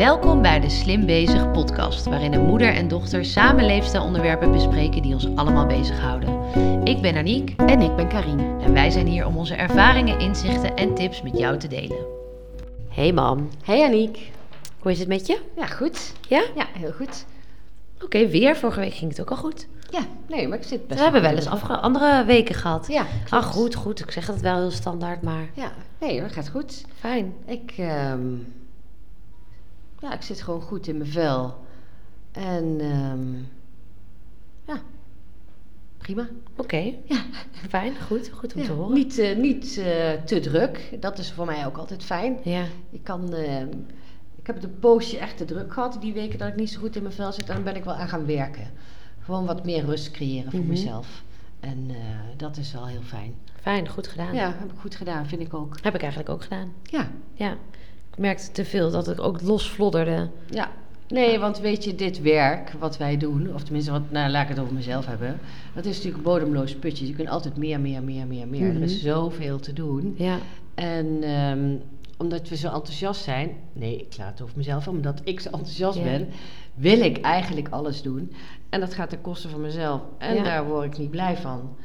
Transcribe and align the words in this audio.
Welkom 0.00 0.42
bij 0.42 0.60
de 0.60 0.68
Slim 0.70 1.06
Bezig 1.06 1.50
podcast, 1.50 2.04
waarin 2.04 2.32
een 2.34 2.44
moeder 2.46 2.74
en 2.74 2.88
dochter 2.88 3.24
samen 3.24 3.64
leefstijlonderwerpen 3.66 4.52
bespreken 4.52 5.02
die 5.02 5.14
ons 5.14 5.26
allemaal 5.36 5.66
bezighouden. 5.66 6.40
Ik 6.84 7.00
ben 7.00 7.16
Aniek 7.16 7.54
En 7.56 7.80
ik 7.80 7.96
ben 7.96 8.08
Karine. 8.08 8.58
en 8.62 8.72
wij 8.72 8.90
zijn 8.90 9.06
hier 9.06 9.26
om 9.26 9.36
onze 9.36 9.54
ervaringen, 9.54 10.18
inzichten 10.20 10.76
en 10.76 10.94
tips 10.94 11.22
met 11.22 11.38
jou 11.38 11.58
te 11.58 11.68
delen. 11.68 11.96
Hey 12.88 13.12
mam, 13.12 13.48
Hey 13.64 13.84
Aniek. 13.84 14.30
hoe 14.78 14.90
is 14.92 14.98
het 14.98 15.08
met 15.08 15.26
je? 15.26 15.40
Ja, 15.56 15.66
goed. 15.66 16.12
Ja? 16.28 16.42
Ja, 16.54 16.66
heel 16.78 16.92
goed. 16.92 17.24
Oké, 18.02 18.26
weer. 18.28 18.56
Vorige 18.56 18.80
week 18.80 18.94
ging 18.94 19.10
het 19.10 19.20
ook 19.20 19.30
al 19.30 19.36
goed. 19.36 19.66
Ja, 19.90 20.00
nee, 20.28 20.48
maar 20.48 20.58
ik 20.58 20.64
zit 20.64 20.86
best 20.86 20.98
We 20.98 21.04
hebben 21.04 21.22
wel 21.22 21.34
eens 21.36 21.46
afge- 21.46 21.76
andere 21.76 22.24
weken 22.24 22.54
gehad. 22.54 22.86
Ja, 22.88 23.06
Ah, 23.28 23.42
goed, 23.42 23.74
goed. 23.74 24.00
Ik 24.00 24.10
zeg 24.10 24.26
het 24.26 24.40
wel 24.40 24.56
heel 24.56 24.70
standaard, 24.70 25.22
maar 25.22 25.50
Ja, 25.54 25.72
nee, 26.00 26.20
dat 26.20 26.32
gaat 26.32 26.48
goed. 26.48 26.84
fijn. 26.98 27.32
Ik, 27.46 27.74
ehm, 27.78 28.20
ja, 30.00 30.14
ik 30.14 30.22
zit 30.22 30.42
gewoon 30.42 30.60
goed 30.62 30.86
in 30.86 30.98
mijn 30.98 31.10
vel. 31.10 31.54
En, 32.32 32.76
ehm, 32.80 33.34
ja, 34.66 34.80
prima. 35.98 36.28
Oké, 36.56 36.94
Ja, 37.04 37.22
fijn. 37.68 37.92
Goed, 38.06 38.30
goed 38.34 38.54
om 38.54 38.60
ja, 38.60 38.66
te 38.66 38.72
horen. 38.72 38.94
niet, 38.94 39.18
eh, 39.18 39.36
niet 39.36 39.78
eh, 39.78 40.12
te 40.12 40.40
druk. 40.40 40.96
Dat 41.00 41.18
is 41.18 41.32
voor 41.32 41.46
mij 41.46 41.66
ook 41.66 41.76
altijd 41.76 42.04
fijn. 42.04 42.38
Ja, 42.44 42.64
Ik 42.90 43.04
kan, 43.04 43.34
ehm, 43.34 43.68
ik 44.36 44.46
heb 44.46 44.54
het 44.54 44.64
een 44.64 44.78
poosje 44.78 45.18
echt 45.18 45.36
te 45.36 45.44
druk 45.44 45.72
gehad. 45.72 45.96
Die 46.00 46.12
weken 46.12 46.38
dat 46.38 46.48
ik 46.48 46.56
niet 46.56 46.70
zo 46.70 46.80
goed 46.80 46.96
in 46.96 47.02
mijn 47.02 47.14
vel 47.14 47.32
zit, 47.32 47.46
dan 47.46 47.62
ben 47.62 47.76
ik 47.76 47.84
wel 47.84 47.94
aan 47.94 48.08
gaan 48.08 48.26
werken. 48.26 48.70
Gewoon 49.20 49.46
wat 49.46 49.64
meer 49.64 49.84
rust 49.84 50.10
creëren 50.10 50.50
voor 50.50 50.60
Mhm. 50.60 50.68
mezelf. 50.68 51.22
En 51.60 51.86
eh, 51.88 51.96
dat 52.36 52.56
is 52.56 52.72
wel 52.72 52.86
heel 52.86 53.02
fijn. 53.02 53.34
fijn. 53.60 53.88
Goed 53.88 54.06
gedaan. 54.08 54.34
Ja, 54.34 54.54
heb 54.58 54.72
ik 54.72 54.78
goed 54.78 54.94
gedaan, 54.94 55.26
vind 55.26 55.40
ik 55.42 55.54
ook. 55.54 55.76
Heb 55.82 55.94
ik 55.94 56.00
eigenlijk 56.00 56.30
ook 56.32 56.42
gedaan. 56.42 56.72
Ja, 56.82 57.10
Ja. 57.34 57.56
Ik 58.10 58.18
merkte 58.18 58.52
te 58.52 58.64
veel 58.64 58.90
dat 58.90 59.08
ik 59.08 59.20
ook 59.20 59.40
losvlodderde. 59.42 60.28
ja. 60.50 60.68
Nee, 61.08 61.38
want 61.38 61.58
weet 61.60 61.84
je, 61.84 61.94
dit 61.94 62.22
werk 62.22 62.72
wat 62.78 62.96
wij 62.96 63.16
doen, 63.16 63.54
of 63.54 63.62
tenminste, 63.62 63.90
wat, 63.90 64.10
nou, 64.10 64.30
laat 64.30 64.42
ik 64.42 64.48
het 64.48 64.58
over 64.58 64.74
mezelf 64.74 65.06
hebben. 65.06 65.38
Dat 65.74 65.84
is 65.84 65.90
natuurlijk 65.96 66.16
een 66.16 66.32
bodemloos 66.32 66.74
putje. 66.74 67.06
Je 67.06 67.12
kunt 67.14 67.28
altijd 67.28 67.56
meer, 67.56 67.80
meer, 67.80 68.02
meer, 68.02 68.26
meer, 68.26 68.46
meer. 68.48 68.74
Er 68.74 68.82
is 68.82 68.92
Mhm. 69.02 69.02
zoveel 69.12 69.58
te 69.58 69.72
doen. 69.72 70.14
Ja, 70.18 70.38
En 70.74 71.22
ehm, 71.22 71.74
omdat 72.18 72.48
we 72.48 72.56
zo 72.56 72.66
enthousiast 72.66 73.22
zijn, 73.22 73.50
nee, 73.72 73.96
ik 73.96 74.16
laat 74.18 74.30
het 74.30 74.42
over 74.42 74.56
mezelf, 74.56 74.88
omdat 74.88 75.20
ik 75.24 75.40
zo 75.40 75.48
enthousiast 75.50 75.98
Ja. 75.98 76.04
ben, 76.04 76.28
wil 76.74 77.00
ik 77.00 77.20
eigenlijk 77.20 77.68
alles 77.68 78.02
doen. 78.02 78.32
En 78.68 78.80
dat 78.80 78.94
gaat 78.94 79.10
ten 79.10 79.20
koste 79.20 79.48
van 79.48 79.60
mezelf. 79.60 80.00
En 80.18 80.34
Ja. 80.34 80.42
daar 80.42 80.66
word 80.66 80.84
ik 80.92 80.98
niet 80.98 81.10
blij 81.10 81.36
van. 81.36 81.76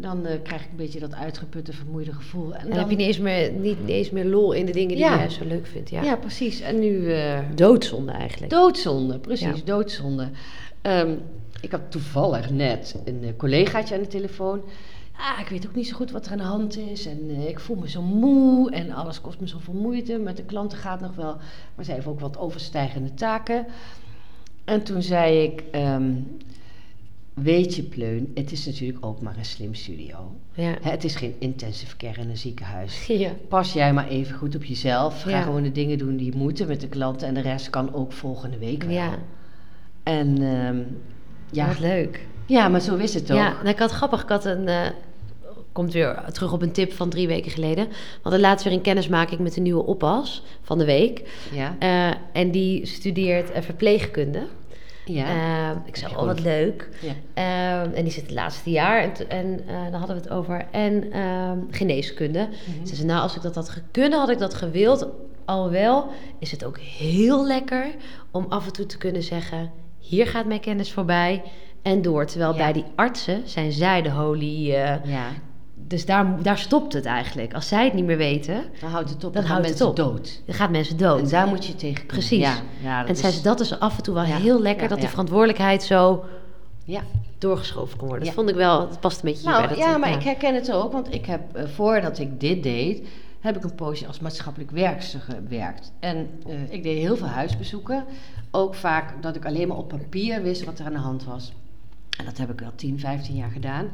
Dan 0.00 0.26
eh, 0.26 0.42
krijg 0.42 0.62
ik 0.64 0.70
een 0.70 0.76
beetje 0.76 1.00
dat 1.00 1.14
uitgeputte, 1.14 1.72
vermoeide 1.72 2.12
gevoel. 2.12 2.54
En 2.54 2.60
en 2.60 2.68
dan, 2.68 2.78
heb 2.78 2.90
je 2.90 2.96
niet 2.96 3.06
eens, 3.06 3.18
meer, 3.18 3.52
niet 3.52 3.76
eens 3.86 4.10
meer 4.10 4.24
lol 4.24 4.52
in 4.52 4.66
de 4.66 4.72
dingen 4.72 4.88
die 4.88 4.98
Ja. 5.04 5.12
je 5.12 5.18
juist 5.18 5.36
zo 5.36 5.44
leuk 5.44 5.66
vindt. 5.66 5.90
Ja. 5.90 6.02
ja. 6.02 6.16
precies. 6.16 6.60
En 6.60 6.78
nu 6.78 7.12
eh, 7.12 7.38
Doodzonde 7.54 8.12
eigenlijk. 8.12 8.52
Doodzonde, 8.52 9.18
precies, 9.18 9.46
Ja. 9.46 9.64
doodzonde. 9.64 10.28
Ehm, 10.82 11.14
ik 11.60 11.70
had 11.70 11.80
toevallig 11.88 12.50
net 12.50 12.96
een 13.04 13.20
eh, 13.22 13.28
collegaatje 13.36 13.94
aan 13.94 14.00
de 14.00 14.06
telefoon. 14.06 14.60
Ah, 15.16 15.40
ik 15.40 15.48
weet 15.48 15.66
ook 15.66 15.74
niet 15.74 15.88
zo 15.88 15.96
goed 15.96 16.10
wat 16.10 16.26
er 16.26 16.32
aan 16.32 16.38
de 16.38 16.44
hand 16.44 16.76
is. 16.78 17.06
En 17.06 17.20
eh, 17.28 17.48
ik 17.48 17.60
voel 17.60 17.76
me 17.76 17.88
zo 17.88 18.02
moe 18.02 18.70
en 18.70 18.90
alles 18.90 19.20
kost 19.20 19.40
me 19.40 19.46
zoveel 19.46 19.74
moeite. 19.74 20.18
Met 20.18 20.36
de 20.36 20.42
klanten 20.44 20.78
gaat 20.78 21.00
nog 21.00 21.14
wel, 21.14 21.36
maar 21.74 21.84
zij 21.84 21.94
heeft 21.94 22.06
ook 22.06 22.20
wat 22.20 22.38
overstijgende 22.38 23.14
taken. 23.14 23.66
En 24.64 24.82
toen 24.82 25.02
zei 25.02 25.42
ik, 25.42 25.62
ehm, 25.70 26.12
weet 27.42 27.74
je 27.76 27.82
Pleun, 27.82 28.30
het 28.34 28.52
is 28.52 28.66
natuurlijk 28.66 29.06
ook 29.06 29.20
maar 29.20 29.36
een 29.36 29.44
slim 29.44 29.74
studio. 29.74 30.16
Ja. 30.54 30.74
Hè, 30.82 30.90
het 30.90 31.04
is 31.04 31.14
geen 31.16 31.34
intensive 31.38 31.96
care 31.96 32.20
in 32.20 32.28
een 32.30 32.36
ziekenhuis. 32.36 33.06
Ja. 33.06 33.30
Pas 33.48 33.72
jij 33.72 33.92
maar 33.92 34.08
even 34.08 34.36
goed 34.36 34.54
op 34.56 34.64
jezelf. 34.64 35.22
Ga 35.22 35.30
Ja. 35.30 35.42
gewoon 35.42 35.62
de 35.62 35.72
dingen 35.72 35.98
doen 35.98 36.16
die 36.16 36.36
moeten 36.36 36.66
met 36.66 36.80
de 36.80 36.88
klanten. 36.88 37.28
En 37.28 37.34
de 37.34 37.40
rest 37.40 37.70
kan 37.70 37.94
ook 37.94 38.12
volgende 38.12 38.58
week 38.58 38.82
wel. 38.82 38.92
Ja. 38.92 39.18
En 40.02 40.42
ehm, 40.42 40.78
ja. 41.50 41.66
Wat 41.66 41.78
leuk. 41.78 42.26
ja, 42.46 42.68
maar 42.68 42.80
zo 42.80 42.96
is 42.96 43.14
het 43.14 43.26
toch? 43.26 43.36
Ja, 43.36 43.52
nou, 43.52 43.68
ik 43.68 43.78
had 43.78 43.90
grappig. 43.90 44.22
Ik 44.22 44.28
had 44.28 44.44
een. 44.44 44.68
eh, 44.68 44.86
komt 45.72 45.92
weer 45.92 46.24
terug 46.32 46.52
op 46.52 46.62
een 46.62 46.72
tip 46.72 46.92
van 46.92 47.08
drie 47.08 47.26
weken 47.26 47.50
geleden. 47.50 47.88
We 47.88 47.94
hadden 48.22 48.40
laatst 48.40 48.64
weer 48.64 48.74
een 48.74 48.80
kennismaking 48.80 49.40
met 49.40 49.56
een 49.56 49.62
nieuwe 49.62 49.84
oppas 49.86 50.42
van 50.62 50.78
de 50.78 50.84
week. 50.84 51.22
Ja. 51.52 51.76
Eh, 51.78 52.16
en 52.32 52.50
die 52.50 52.86
studeert 52.86 53.50
eh, 53.50 53.62
verpleegkunde. 53.62 54.46
Ja. 55.08 55.26
Eh, 55.70 55.76
ik 55.86 55.96
zei, 55.96 56.16
oh 56.16 56.24
wat 56.24 56.40
leuk. 56.40 56.88
ja. 57.00 57.12
Ehm, 57.34 57.92
en 57.94 58.02
die 58.04 58.12
zit 58.12 58.22
het 58.22 58.30
laatste 58.32 58.70
jaar. 58.70 59.02
En, 59.02 59.28
en 59.28 59.60
eh, 59.66 59.74
daar 59.90 59.98
hadden 59.98 60.16
we 60.16 60.22
het 60.22 60.30
over. 60.30 60.66
En 60.70 61.12
ehm, 61.12 61.58
geneeskunde. 61.70 62.48
Mhm. 62.48 62.86
Ze 62.86 62.94
zei, 62.94 63.06
nou, 63.06 63.20
als 63.22 63.36
ik 63.36 63.42
dat 63.42 63.54
had 63.54 63.68
gekund, 63.68 64.14
had 64.14 64.28
ik 64.30 64.38
dat 64.38 64.54
gewild. 64.54 65.06
Alhoewel 65.44 66.08
is 66.38 66.50
het 66.50 66.64
ook 66.64 66.78
heel 66.78 67.46
lekker 67.46 67.86
om 68.30 68.46
af 68.48 68.66
en 68.66 68.72
toe 68.72 68.86
te 68.86 68.98
kunnen 68.98 69.22
zeggen... 69.22 69.70
hier 69.98 70.26
gaat 70.26 70.46
mijn 70.46 70.60
kennis 70.60 70.92
voorbij 70.92 71.42
en 71.82 72.02
door. 72.02 72.26
Terwijl 72.26 72.50
Ja. 72.52 72.58
bij 72.58 72.72
die 72.72 72.84
artsen 72.94 73.42
zijn 73.44 73.72
zij 73.72 74.02
de 74.02 74.10
holy... 74.10 74.74
eh, 74.74 75.04
ja, 75.04 75.26
dus 75.86 76.06
daar, 76.06 76.42
daar 76.42 76.58
stopt 76.58 76.92
het 76.92 77.04
eigenlijk. 77.04 77.54
Als 77.54 77.68
zij 77.68 77.84
het 77.84 77.94
niet 77.94 78.04
meer 78.04 78.16
weten, 78.16 78.64
dan 78.80 78.90
houdt 78.90 79.08
het 79.10 79.24
op. 79.24 79.32
Dan 79.32 79.32
Dan, 79.32 79.42
gaan 79.42 79.50
houdt 79.50 79.68
het 79.68 79.78
mensen 79.78 80.04
op. 80.06 80.12
dood. 80.14 80.42
dan 80.46 80.54
gaat 80.54 80.70
mensen 80.70 80.96
dood. 80.96 81.20
En 81.20 81.28
daar 81.28 81.46
moet 81.46 81.66
je 81.66 81.74
tegen 81.74 81.94
kunnen. 81.94 82.06
Precies. 82.26 82.38
Ja, 82.38 82.56
ja, 82.82 83.00
dat 83.00 83.08
en 83.08 83.16
zei 83.16 83.28
is- 83.28 83.36
ze, 83.38 83.42
dat 83.44 83.60
is 83.60 83.80
af 83.80 83.96
en 83.96 84.02
toe 84.02 84.14
wel 84.14 84.24
Ja. 84.24 84.36
heel 84.36 84.60
lekker... 84.60 84.82
Ja, 84.82 84.88
dat 84.88 84.98
die 85.00 85.08
verantwoordelijkheid 85.08 85.82
zo 85.82 86.24
ja. 86.84 87.00
doorgeschoven 87.38 87.98
kon 87.98 88.08
worden. 88.08 88.24
Dat 88.26 88.34
vond 88.34 88.48
ik 88.48 88.54
wel, 88.54 88.88
het 88.88 89.00
past 89.00 89.16
een 89.22 89.30
beetje 89.30 89.44
Nou, 89.48 89.58
hierbij. 89.58 89.76
dat- 89.78 89.86
ja, 89.86 89.98
maar 89.98 90.12
ik 90.12 90.22
herken 90.22 90.54
het 90.54 90.72
ook. 90.72 90.92
Want 90.92 91.14
ik 91.14 91.26
heb, 91.26 91.40
eh, 91.56 91.64
voordat 91.66 92.18
ik 92.18 92.40
dit 92.40 92.62
deed, 92.62 93.06
heb 93.40 93.56
ik 93.56 93.64
een 93.64 93.74
poosje 93.74 94.06
als 94.06 94.20
maatschappelijk 94.20 94.70
werkster 94.70 95.20
gewerkt. 95.20 95.92
En 96.00 96.30
eh, 96.46 96.54
ik 96.72 96.82
deed 96.82 96.98
heel 96.98 97.16
veel 97.16 97.26
huisbezoeken. 97.26 98.04
Ook 98.50 98.74
vaak 98.74 99.22
dat 99.22 99.36
ik 99.36 99.46
alleen 99.46 99.68
maar 99.68 99.76
op 99.76 99.88
papier 99.88 100.42
wist 100.42 100.64
wat 100.64 100.78
er 100.78 100.86
aan 100.86 100.92
de 100.92 100.98
hand 100.98 101.24
was. 101.24 101.52
En 102.18 102.24
dat 102.24 102.38
heb 102.38 102.50
ik 102.50 102.60
wel 102.60 102.72
10, 102.74 102.98
15 102.98 103.34
jaar 103.34 103.50
gedaan. 103.50 103.88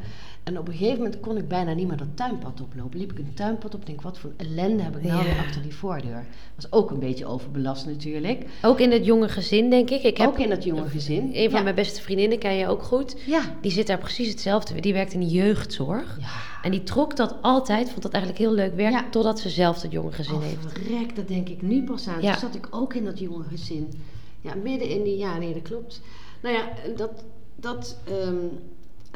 En 0.45 0.59
op 0.59 0.69
een 0.69 0.75
gegeven 0.75 0.97
moment 1.03 1.21
kon 1.21 1.37
ik 1.37 1.49
bijna 1.49 1.73
niet 1.73 1.89
meer 1.89 1.97
dat 1.97 2.07
tuinpad 2.15 2.61
oplopen. 2.61 2.99
Liep 2.99 3.13
ik 3.13 3.19
een 3.19 3.35
tuinpad 3.35 3.75
op, 3.75 3.87
denk 3.87 4.03
wat 4.03 4.19
voor 4.19 4.33
ellende 4.37 4.83
heb 4.83 4.97
ik 4.97 5.03
nou 5.03 5.17
Ja. 5.19 5.25
weer 5.25 5.39
achter 5.39 5.63
die 5.63 5.75
voordeur. 5.75 6.27
Was 6.55 6.73
ook 6.73 6.91
een 6.91 6.99
beetje 6.99 7.27
overbelast 7.27 7.87
natuurlijk. 7.87 8.45
Ook 8.63 8.81
in 8.81 8.91
het 8.91 9.05
jonge 9.05 9.29
gezin, 9.29 9.71
denk 9.71 9.91
ik. 9.91 10.03
Ik 10.03 10.17
heb 10.17 10.29
ook 10.29 10.39
in 10.39 10.49
dat 10.49 10.65
jonge 10.65 10.89
gezin. 10.89 11.31
een 11.33 11.49
van 11.49 11.59
ja. 11.59 11.63
mijn 11.65 11.75
beste 11.75 12.03
vriendinnen, 12.03 12.39
ken 12.39 12.55
je 12.55 12.69
ook 12.69 12.83
goed. 12.83 13.17
Ja. 13.27 13.41
Die 13.61 13.71
zit 13.71 13.87
daar 13.87 13.99
precies 13.99 14.29
hetzelfde. 14.29 14.81
Die 14.81 14.93
werkt 14.93 15.13
in 15.13 15.21
de 15.21 15.27
jeugdzorg. 15.27 16.17
Ja. 16.21 16.27
En 16.63 16.71
die 16.71 16.83
trok 16.83 17.17
dat 17.17 17.35
altijd, 17.43 17.91
vond 17.91 18.03
dat 18.03 18.13
eigenlijk 18.13 18.43
heel 18.45 18.53
leuk 18.55 18.75
werk, 18.75 18.93
Ja. 18.93 19.05
totdat 19.11 19.41
ze 19.41 19.49
zelf 19.51 19.81
dat 19.81 19.93
jonge 19.93 20.13
gezin 20.13 20.35
Oh, 20.35 20.43
heeft. 20.43 20.73
verrek, 20.73 21.17
dat 21.17 21.29
denk 21.29 21.49
ik 21.49 21.63
nu 21.63 21.85
pas 21.85 22.09
aan. 22.09 22.23
Ja. 22.23 22.31
Toen 22.31 22.41
zat 22.41 22.55
ik 22.55 22.67
ook 22.71 22.95
in 22.95 23.05
dat 23.05 23.19
jonge 23.19 23.45
gezin. 23.45 23.93
Ja, 24.41 24.55
midden 24.55 24.89
in 24.89 25.03
die... 25.03 25.17
Ja, 25.19 25.39
nee, 25.39 25.53
dat 25.53 25.63
klopt. 25.63 26.01
Nou 26.43 26.55
ja, 26.55 26.69
dat... 26.97 27.25
dat 27.57 27.99
ehm, 28.05 28.37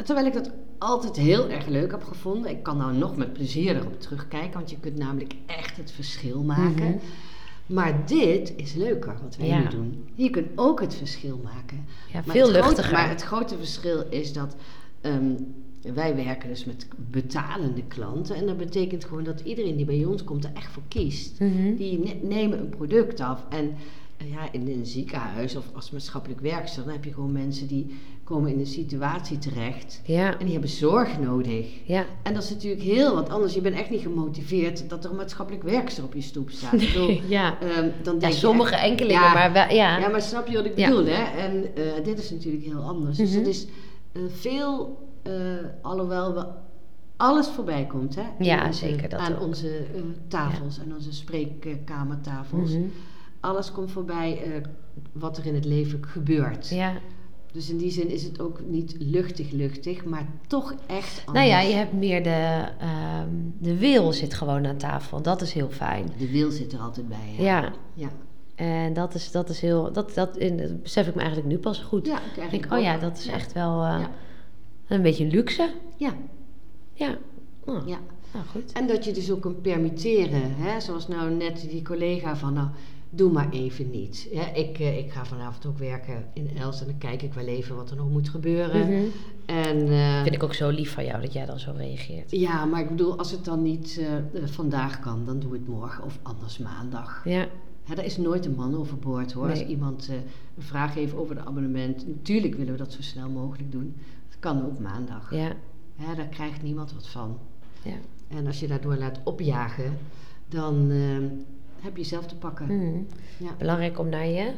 terwijl 0.05 0.27
ik 0.27 0.33
dat 0.33 0.51
altijd 0.79 1.17
heel 1.17 1.49
erg 1.49 1.67
leuk 1.67 1.91
heb 1.91 2.05
gevonden. 2.05 2.51
Ik 2.51 2.63
kan 2.63 2.77
nou 2.77 2.93
nog 2.97 3.17
met 3.17 3.33
plezier 3.33 3.77
erop 3.77 4.01
terugkijken. 4.01 4.53
Want 4.53 4.71
je 4.71 4.77
kunt 4.81 4.97
namelijk 4.99 5.35
echt 5.47 5.77
het 5.77 5.91
verschil 5.91 6.43
maken. 6.43 6.85
Mhm. 6.87 6.97
Maar 7.67 8.07
dit 8.07 8.53
is 8.57 8.75
leuker, 8.75 9.17
wat 9.23 9.37
wij 9.37 9.47
Ja. 9.47 9.59
nu 9.59 9.69
doen. 9.69 10.09
Je 10.15 10.31
kunt 10.31 10.49
ook 10.55 10.81
het 10.81 10.95
verschil 10.95 11.41
maken. 11.45 11.85
Ja, 12.13 12.23
Maar 12.27 12.35
veel 12.35 12.47
het 12.47 12.51
grote- 12.57 12.67
luchtiger. 12.69 12.93
maar 12.93 13.09
het 13.09 13.23
grote 13.23 13.57
verschil 13.57 14.05
is 14.11 14.33
dat 14.33 14.57
ehm, 15.01 15.33
wij 15.95 16.17
werken 16.17 16.49
dus 16.49 16.65
met 16.65 16.87
betalende 16.97 17.83
klanten. 17.89 18.37
En 18.37 18.47
dat 18.47 18.57
betekent 18.57 19.05
gewoon 19.05 19.25
dat 19.25 19.41
iedereen 19.41 19.77
die 19.77 19.85
bij 19.85 20.05
ons 20.05 20.25
komt 20.25 20.45
er 20.45 20.51
echt 20.55 20.73
voor 20.73 20.83
kiest. 20.89 21.41
Mhm. 21.41 21.75
Die 21.77 21.99
ne- 21.99 22.29
nemen 22.29 22.59
een 22.59 22.69
product 22.69 23.21
af. 23.21 23.45
En 23.49 23.75
ja, 24.27 24.53
in 24.53 24.69
een 24.69 24.87
ziekenhuis 24.87 25.57
of 25.57 25.65
als 25.75 25.91
maatschappelijk 25.91 26.41
werkster, 26.41 26.83
dan 26.85 26.93
heb 26.93 27.05
je 27.05 27.13
gewoon 27.13 27.33
mensen 27.33 27.67
die 27.67 27.95
komen 28.25 28.53
in 28.53 28.59
een 28.59 28.67
situatie 28.67 29.39
terecht. 29.39 30.01
Ja, 30.05 30.33
En 30.39 30.45
die 30.45 30.53
hebben 30.53 30.71
zorg 30.71 31.19
nodig. 31.19 31.67
ja. 31.87 32.05
En 32.23 32.35
dat 32.35 32.43
is 32.43 32.51
natuurlijk 32.51 32.83
heel 32.83 33.15
wat 33.15 33.29
anders. 33.29 33.55
Je 33.55 33.61
bent 33.61 33.75
echt 33.77 33.91
niet 33.91 34.01
gemotiveerd 34.03 34.89
dat 34.89 35.05
er 35.05 35.11
een 35.11 35.17
maatschappelijk 35.17 35.63
werkster 35.65 36.05
op 36.05 36.15
je 36.15 36.21
stoep 36.21 36.51
staat. 36.51 36.73
Ik 36.73 36.93
bedoel, 36.93 37.21
ja. 37.29 37.61
ehm, 37.61 37.89
dan 38.03 38.15
ja 38.15 38.21
denk 38.21 38.33
je 38.33 38.39
sommige 38.39 38.75
echt- 38.75 38.83
enkelingen, 38.85 39.23
Ja, 39.23 39.33
maar 39.33 39.53
wel, 39.53 39.69
ja. 39.75 39.99
ja, 39.99 40.09
maar 40.09 40.23
snap 40.23 40.47
je 40.49 40.57
wat 40.57 40.65
ik 40.65 40.79
Ja. 40.79 40.89
bedoel, 40.89 41.05
hè? 41.07 41.23
En 41.39 41.77
eh, 41.77 42.05
dit 42.05 42.19
is 42.19 42.31
natuurlijk 42.31 42.65
heel 42.65 42.81
anders. 42.83 43.17
Dus 43.17 43.29
Mhm. 43.31 43.39
het 43.39 43.47
is 43.49 43.67
eh, 44.13 44.23
veel, 44.29 44.99
eh, 45.23 45.33
alhoewel 45.83 46.35
we 46.35 46.47
alles 47.17 47.47
voorbij 47.49 47.87
komt, 47.87 48.15
hè? 48.15 48.23
Ja, 48.39 48.67
onze- 48.67 48.87
zeker, 48.87 49.09
dat 49.09 49.21
Aan 49.21 49.37
ook. 49.37 49.43
onze 49.43 49.87
tafels 50.29 50.79
en 50.79 50.95
onze 50.95 51.13
spreekkamertafels. 51.13 52.71
Mhm. 52.71 52.83
Alles 53.49 53.73
komt 53.73 53.91
voorbij 53.91 54.43
eh, 54.43 54.51
wat 55.13 55.39
er 55.39 55.47
in 55.47 55.55
het 55.55 55.65
leven 55.65 56.05
gebeurt. 56.07 56.69
ja. 56.69 56.93
Dus 57.53 57.71
in 57.71 57.77
die 57.77 57.91
zin 57.91 58.09
is 58.11 58.23
het 58.23 58.41
ook 58.41 58.61
niet 58.67 58.97
luchtig 58.99 59.51
luchtig, 59.51 60.05
maar 60.05 60.27
toch 60.47 60.75
echt 60.87 61.23
anders. 61.27 61.47
Nou 61.47 61.49
ja, 61.49 61.61
je 61.69 61.75
hebt 61.75 61.93
meer 61.93 62.23
de, 62.23 62.65
ehm, 62.79 63.29
de 63.59 63.79
wil 63.79 64.13
zit 64.13 64.35
gewoon 64.35 64.67
aan 64.67 64.77
tafel. 64.77 65.23
Dat 65.23 65.41
is 65.43 65.53
heel 65.53 65.69
fijn. 65.71 66.11
De 66.19 66.31
wil 66.31 66.51
zit 66.51 66.73
er 66.73 66.79
altijd 66.79 67.09
bij, 67.09 67.35
hè? 67.37 67.43
Ja, 67.43 67.73
Ja, 67.95 68.09
en 68.55 68.93
dat 68.93 69.15
is, 69.15 69.31
dat 69.31 69.49
is 69.49 69.61
heel, 69.61 69.93
dat, 69.93 70.15
dat, 70.15 70.37
in, 70.37 70.57
dat 70.57 70.83
besef 70.83 71.07
ik 71.09 71.15
me 71.15 71.21
eigenlijk 71.21 71.51
nu 71.51 71.59
pas 71.59 71.79
goed. 71.79 72.07
ja 72.07 72.19
ik 72.45 72.51
denk, 72.51 72.73
oh 72.73 72.81
ja, 72.81 72.99
dat 72.99 73.19
is 73.19 73.25
Ja. 73.25 73.33
echt 73.33 73.53
wel 73.53 73.83
eh, 73.85 74.01
Ja. 74.01 74.11
een 74.89 75.03
beetje 75.03 75.27
luxe. 75.27 75.71
Ja, 75.97 76.13
Ja, 76.95 77.17
oh, 77.65 77.87
ja. 77.89 77.99
nou 78.33 78.47
goed. 78.47 78.73
En 78.73 78.87
dat 78.87 79.05
je 79.05 79.13
dus 79.13 79.31
ook 79.31 79.41
kunt 79.41 79.63
permitteren, 79.63 80.55
hè? 80.57 80.81
zoals 80.81 81.09
nou 81.09 81.31
net 81.35 81.67
die 81.71 81.83
collega 81.83 82.37
van, 82.37 82.53
nou, 82.53 82.69
doe 83.11 83.33
maar 83.33 83.51
even 83.51 83.91
niet. 83.91 84.29
Ja, 84.33 84.55
ik, 84.55 84.79
eh, 84.79 84.99
ik 84.99 85.11
ga 85.13 85.25
vanavond 85.25 85.67
ook 85.67 85.79
werken 85.79 86.25
in 86.35 86.57
Els 86.57 86.81
en 86.81 86.87
dan 86.87 86.99
kijk 86.99 87.23
ik 87.23 87.35
wel 87.35 87.45
even 87.47 87.77
wat 87.77 87.91
er 87.91 87.97
nog 87.97 88.11
moet 88.11 88.29
gebeuren. 88.29 88.87
Mhm. 88.89 89.03
En, 89.47 89.89
eh, 89.89 90.23
Vind 90.23 90.35
ik 90.35 90.43
ook 90.43 90.55
zo 90.55 90.69
lief 90.69 90.93
van 90.93 91.05
jou 91.05 91.21
dat 91.23 91.33
jij 91.33 91.47
dan 91.47 91.59
zo 91.59 91.73
reageert. 91.77 92.31
Ja, 92.31 92.65
maar 92.65 92.81
ik 92.81 92.89
bedoel, 92.89 93.19
als 93.19 93.31
het 93.31 93.45
dan 93.45 93.63
niet 93.63 94.01
eh, 94.33 94.43
vandaag 94.45 95.01
kan, 95.01 95.25
dan 95.25 95.39
doe 95.39 95.53
het 95.53 95.69
morgen 95.69 96.05
of 96.05 96.19
anders 96.23 96.59
maandag. 96.59 97.23
Ja, 97.25 97.47
Hè, 97.85 97.95
daar 97.95 98.05
is 98.05 98.17
nooit 98.17 98.47
een 98.47 98.55
man 98.55 98.77
overboord 98.77 99.33
hoor. 99.33 99.51
Als 99.51 99.65
iemand 99.67 100.09
eh, 100.09 100.15
een 100.57 100.63
vraag 100.63 100.95
heeft 100.95 101.15
over 101.15 101.37
het 101.37 101.47
abonnement, 101.47 102.07
natuurlijk 102.07 102.55
willen 102.55 102.73
we 102.73 102.79
dat 102.79 102.93
zo 102.93 103.03
snel 103.03 103.29
mogelijk 103.29 103.73
doen. 103.73 103.97
Dat 104.29 104.39
kan 104.39 104.65
ook 104.67 104.79
maandag. 104.79 105.35
ja, 105.35 105.53
Hè, 105.97 106.15
daar 106.15 106.27
krijgt 106.29 106.63
niemand 106.63 106.93
wat 106.93 107.09
van. 107.09 107.39
ja. 107.83 107.95
En 108.29 108.47
als 108.47 108.61
je 108.61 108.67
daardoor 108.67 108.97
laat 108.97 109.21
opjagen, 109.25 109.99
dan 110.49 110.91
heb 111.81 111.97
je 111.97 112.05
zelf 112.05 112.27
te 112.27 112.35
pakken. 112.35 112.67
Mhm. 112.67 112.99
Ja. 113.37 113.51
Belangrijk 113.59 113.99
om 113.99 114.09
naar 114.09 114.27
je 114.27 114.51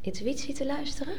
intuïtie 0.00 0.54
te 0.54 0.66
luisteren. 0.66 1.14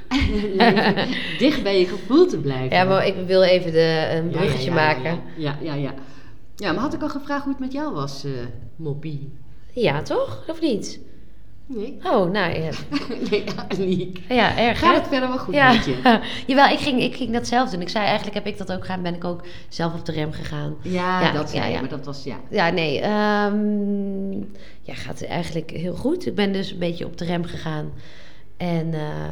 Dicht 1.40 1.64
bij 1.64 1.80
je 1.80 1.86
gevoel 1.86 2.28
te 2.28 2.38
blijven. 2.38 2.78
Ja, 2.78 2.84
maar 2.84 3.08
ik 3.08 3.16
wil 3.28 3.44
even 3.44 3.72
de, 3.72 4.10
een 4.12 4.30
bruggetje 4.30 4.72
ja, 4.72 4.76
ja, 4.76 4.94
maken. 4.94 5.22
Ja, 5.38 5.58
ja, 5.62 5.74
ja, 5.74 5.94
ja. 6.56 6.72
Maar 6.72 6.82
had 6.82 6.94
ik 6.94 7.02
al 7.02 7.10
gevraagd 7.10 7.44
hoe 7.44 7.52
het 7.52 7.62
met 7.62 7.72
jou 7.72 7.94
was, 7.94 8.24
eh 8.24 8.32
Moppie? 8.76 9.34
Ja, 9.74 10.02
toch? 10.02 10.44
Of 10.48 10.62
niet? 10.62 11.00
Nee. 11.66 11.98
Oh, 12.04 12.32
nou 12.32 12.62
ja. 12.62 12.70
nee, 13.30 13.44
Aniek. 13.68 14.20
Ja, 14.30 14.58
erg. 14.58 14.80
Gaat 14.80 14.96
het 14.96 15.08
verder 15.08 15.30
wel 15.30 15.38
goed 15.38 15.54
ja. 15.54 15.74
met 15.74 15.86
je? 15.86 16.20
Jawel, 16.48 16.68
ik 16.68 16.80
ging, 16.80 17.02
ik 17.02 17.16
ging 17.16 17.32
dat 17.34 17.48
zelf 17.48 17.70
doen. 17.70 17.82
Ik 17.82 17.90
zei 17.90 18.06
eigenlijk 18.06 18.36
heb 18.36 18.46
ik 18.48 18.58
dat 18.58 18.72
ook 18.72 18.82
gedaan, 18.86 19.02
ben 19.02 19.16
ik 19.16 19.24
ook 19.24 19.42
zelf 19.70 19.94
op 19.94 20.06
de 20.06 20.12
rem 20.12 20.32
gegaan. 20.32 20.76
Ja, 20.82 21.22
Ja, 21.22 21.32
dat 21.32 21.50
zei 21.50 21.62
ja, 21.62 21.68
ja. 21.68 21.80
maar 21.80 21.90
dat 21.90 22.06
was, 22.06 22.24
ja. 22.24 22.40
Ja, 22.50 22.70
nee. 22.70 23.00
ehm, 23.00 24.32
ja, 24.82 24.94
gaat 24.94 25.24
eigenlijk 25.24 25.72
heel 25.72 25.96
goed. 25.96 26.26
Ik 26.26 26.36
ben 26.36 26.54
dus 26.54 26.72
een 26.72 26.80
beetje 26.80 27.06
op 27.06 27.18
de 27.18 27.26
rem 27.26 27.44
gegaan. 27.46 27.92
En 28.58 28.94
eh, 28.94 29.32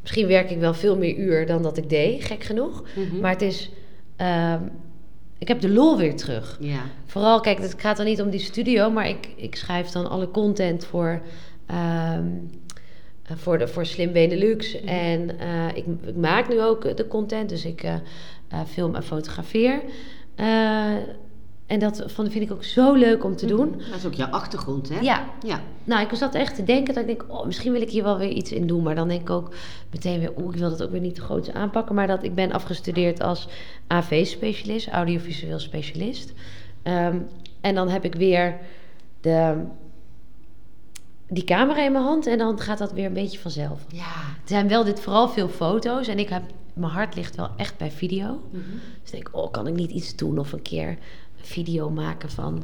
misschien 0.00 0.26
werk 0.26 0.50
ik 0.50 0.58
wel 0.58 0.74
veel 0.74 0.96
meer 0.96 1.16
uur 1.16 1.46
dan 1.46 1.62
dat 1.62 1.76
ik 1.76 1.88
deed, 1.90 2.24
gek 2.24 2.44
genoeg. 2.44 2.82
Mhm. 2.94 3.20
Maar 3.20 3.32
het 3.32 3.42
is... 3.42 3.70
ehm, 4.16 4.60
ik 5.38 5.48
heb 5.48 5.60
de 5.60 5.70
lol 5.70 5.98
weer 5.98 6.16
terug. 6.16 6.56
Ja. 6.60 6.80
Vooral, 7.06 7.40
kijk, 7.40 7.58
het 7.58 7.74
gaat 7.76 7.96
dan 7.96 8.06
niet 8.06 8.22
om 8.22 8.30
die 8.30 8.40
studio, 8.40 8.90
maar 8.90 9.08
ik, 9.08 9.28
ik 9.36 9.54
schrijf 9.56 9.88
dan 9.88 10.10
alle 10.10 10.30
content 10.30 10.84
voor, 10.84 11.20
ehm, 11.66 12.26
eh, 13.22 13.36
voor, 13.36 13.58
de, 13.58 13.68
voor 13.68 13.86
Slim 13.86 14.12
Benelux. 14.12 14.80
Mhm. 14.80 14.88
En 14.88 15.38
eh, 15.38 15.76
ik, 15.76 15.84
ik 16.06 16.16
maak 16.16 16.48
nu 16.48 16.62
ook 16.62 16.96
de 16.96 17.06
content, 17.06 17.48
dus 17.48 17.64
ik 17.64 17.82
eh, 17.82 17.94
eh, 18.48 18.60
film 18.66 18.94
en 18.94 19.02
fotografeer. 19.02 19.80
Eh, 20.34 20.94
en 21.68 21.78
dat 21.78 22.02
vond, 22.06 22.32
vind 22.32 22.44
ik 22.44 22.52
ook 22.52 22.64
zo 22.64 22.94
leuk 22.94 23.24
om 23.24 23.36
te 23.36 23.46
doen. 23.46 23.70
Dat 23.90 23.98
is 23.98 24.06
ook 24.06 24.14
jouw 24.14 24.28
achtergrond, 24.30 24.88
hè? 24.88 24.98
Ja, 25.00 25.24
Ja. 25.42 25.60
nou, 25.84 26.06
ik 26.06 26.16
zat 26.16 26.34
echt 26.34 26.54
te 26.54 26.64
denken 26.64 26.94
dat 26.94 27.02
ik 27.02 27.08
denk, 27.18 27.24
oh, 27.32 27.46
misschien 27.46 27.72
wil 27.72 27.80
ik 27.82 27.90
hier 27.90 28.02
wel 28.02 28.18
weer 28.18 28.30
iets 28.30 28.52
in 28.52 28.66
doen. 28.66 28.82
Maar 28.82 28.94
dan 28.94 29.08
denk 29.08 29.20
ik 29.20 29.30
ook 29.30 29.54
meteen 29.90 30.18
weer, 30.20 30.32
oeh, 30.38 30.54
ik 30.54 30.60
wil 30.60 30.70
dat 30.70 30.82
ook 30.82 30.90
weer 30.90 31.00
niet 31.00 31.14
te 31.14 31.20
groot 31.20 31.52
aanpakken. 31.52 31.94
Maar 31.94 32.06
dat 32.06 32.22
ik 32.22 32.34
ben 32.34 32.52
afgestudeerd 32.52 33.20
als 33.22 33.48
AV-specialist, 33.86 34.88
audiovisueel 34.88 35.58
specialist. 35.58 36.32
Ehm, 36.82 37.18
en 37.60 37.74
dan 37.74 37.88
heb 37.88 38.04
ik 38.04 38.14
weer 38.14 38.56
de, 39.20 39.54
die 41.28 41.44
camera 41.44 41.84
in 41.84 41.92
mijn 41.92 42.04
hand 42.04 42.26
en 42.26 42.38
dan 42.38 42.60
gaat 42.60 42.78
dat 42.78 42.92
weer 42.92 43.06
een 43.06 43.12
beetje 43.12 43.38
vanzelf. 43.38 43.84
Ja. 43.88 44.02
Er 44.42 44.48
zijn 44.48 44.68
wel 44.68 44.84
dit 44.84 45.00
vooral 45.00 45.28
veel 45.28 45.48
foto's 45.48 46.08
en 46.08 46.18
ik 46.18 46.28
heb, 46.28 46.42
mijn 46.72 46.92
hart 46.92 47.14
ligt 47.14 47.36
wel 47.36 47.48
echt 47.56 47.76
bij 47.76 47.90
video. 47.90 48.40
Mhm. 48.50 48.62
Dus 49.02 49.12
ik 49.12 49.12
denk, 49.12 49.28
oh, 49.32 49.50
kan 49.52 49.66
ik 49.66 49.74
niet 49.74 49.90
iets 49.90 50.16
doen 50.16 50.38
of 50.38 50.52
een 50.52 50.62
keer 50.62 50.98
video 51.40 51.90
maken 51.90 52.30
van 52.30 52.62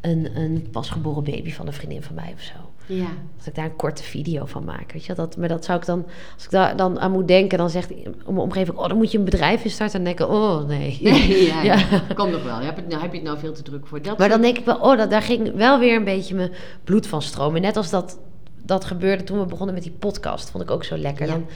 een, 0.00 0.36
een 0.36 0.68
pasgeboren 0.70 1.24
baby 1.24 1.52
van 1.52 1.66
een 1.66 1.72
vriendin 1.72 2.02
van 2.02 2.14
mij 2.14 2.32
of 2.34 2.40
zo. 2.40 2.52
Ja. 2.94 3.08
Dat 3.36 3.46
ik 3.46 3.54
daar 3.54 3.64
een 3.64 3.76
korte 3.76 4.02
video 4.02 4.44
van 4.44 4.64
maak. 4.64 4.92
Weet 4.92 5.04
je, 5.04 5.14
dat, 5.14 5.36
maar 5.36 5.48
dat 5.48 5.64
zou 5.64 5.78
ik 5.78 5.86
dan, 5.86 6.06
als 6.34 6.44
ik 6.44 6.50
daar 6.50 6.76
dan 6.76 7.00
aan 7.00 7.10
moet 7.12 7.28
denken, 7.28 7.58
dan 7.58 7.70
zegt 7.70 7.90
om 8.24 8.34
mijn 8.34 8.38
omgeving, 8.38 8.76
oh, 8.76 8.88
dan 8.88 8.96
moet 8.96 9.10
je 9.12 9.18
een 9.18 9.24
bedrijf 9.24 9.64
instarten. 9.64 9.98
En 9.98 10.04
dan 10.04 10.14
denk 10.16 10.30
ik, 10.30 10.36
oh 10.36 10.66
nee. 10.68 10.98
Nee, 11.02 11.44
ja, 11.46 11.62
ja. 11.72 11.74
Ja. 11.90 12.00
Kom 12.14 12.30
nog 12.30 12.42
wel. 12.44 12.58
Heb, 12.58 12.76
het, 12.76 12.88
nou, 12.88 13.02
heb 13.02 13.10
je 13.10 13.16
het 13.18 13.26
nou 13.26 13.38
veel 13.38 13.52
te 13.52 13.62
druk 13.62 13.86
voor? 13.86 14.02
Dat 14.02 14.18
Maar 14.18 14.28
dan 14.28 14.40
denk 14.40 14.58
ik 14.58 14.64
wel, 14.64 14.76
oh, 14.78 14.96
dat, 14.96 15.10
daar 15.10 15.22
ging 15.22 15.54
wel 15.54 15.78
weer 15.78 15.96
een 15.96 16.04
beetje 16.04 16.34
mijn 16.34 16.52
bloed 16.84 17.06
van 17.06 17.22
stromen. 17.22 17.60
Net 17.60 17.76
als 17.76 17.90
dat, 17.90 18.18
dat 18.62 18.84
gebeurde 18.84 19.24
toen 19.24 19.38
we 19.38 19.46
begonnen 19.46 19.74
met 19.74 19.84
die 19.84 19.92
podcast. 19.98 20.50
Vond 20.50 20.62
ik 20.64 20.70
ook 20.70 20.84
zo 20.84 20.96
lekker. 20.96 21.26
Ja. 21.26 21.32
Dan, 21.32 21.46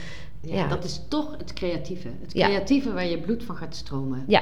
Ja, 0.41 0.55
ja. 0.55 0.67
dat 0.67 0.83
is 0.83 1.01
toch 1.07 1.35
het 1.37 1.53
creatieve. 1.53 2.07
Het 2.21 2.33
Ja. 2.33 2.45
creatieve 2.47 2.93
waar 2.93 3.05
je 3.07 3.17
bloed 3.17 3.43
van 3.43 3.55
gaat 3.55 3.75
stromen. 3.75 4.23
ja, 4.27 4.41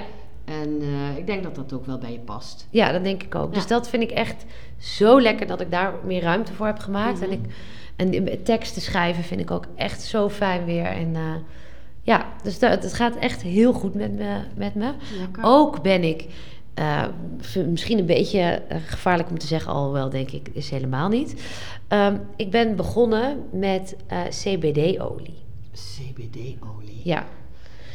En 0.50 0.82
eh, 0.82 1.18
ik 1.18 1.26
denk 1.26 1.44
dat 1.44 1.56
dat 1.56 1.74
ook 1.74 1.86
wel 1.86 1.98
bij 1.98 2.12
je 2.12 2.20
past. 2.20 2.68
ja, 2.70 2.92
dat 2.92 3.04
denk 3.04 3.24
ik 3.24 3.36
ook. 3.36 3.50
Ja. 3.50 3.54
Dus 3.54 3.68
dat 3.68 3.90
vind 3.90 4.04
ik 4.04 4.12
echt 4.12 4.46
zo 4.78 5.22
lekker 5.22 5.48
dat 5.48 5.62
ik 5.62 5.72
daar 5.72 5.94
meer 6.04 6.22
ruimte 6.22 6.54
voor 6.54 6.66
heb 6.66 6.80
gemaakt. 6.80 7.20
Mhm. 7.20 7.32
En, 7.96 8.14
ik, 8.14 8.28
en 8.28 8.44
teksten 8.44 8.82
schrijven 8.82 9.24
vind 9.24 9.42
ik 9.42 9.52
ook 9.52 9.66
echt 9.76 10.02
zo 10.02 10.30
fijn 10.30 10.66
weer. 10.66 10.86
En 10.86 11.16
eh, 11.16 11.22
ja, 12.02 12.26
dus 12.44 12.60
dat, 12.60 12.84
het 12.84 12.94
gaat 12.94 13.16
echt 13.16 13.42
heel 13.42 13.74
goed 13.74 13.94
met 13.94 14.12
me. 14.12 14.40
Met 14.56 14.76
me. 14.76 14.92
Lekker. 15.20 15.44
Ook 15.44 15.82
ben 15.82 16.04
ik, 16.04 16.26
eh, 16.74 17.04
misschien 17.68 18.00
een 18.00 18.06
beetje 18.06 18.62
gevaarlijk 18.86 19.30
om 19.30 19.38
te 19.38 19.48
zeggen, 19.48 19.72
alhoewel 19.72 20.10
denk 20.10 20.32
ik, 20.32 20.50
is 20.54 20.70
helemaal 20.70 21.10
niet. 21.10 21.44
Ehm, 21.88 22.18
ik 22.36 22.52
ben 22.52 22.76
begonnen 22.76 23.44
met 23.52 23.96
CBD-olie. 24.30 25.38
CBD-olie. 25.74 27.02
Ja. 27.04 27.26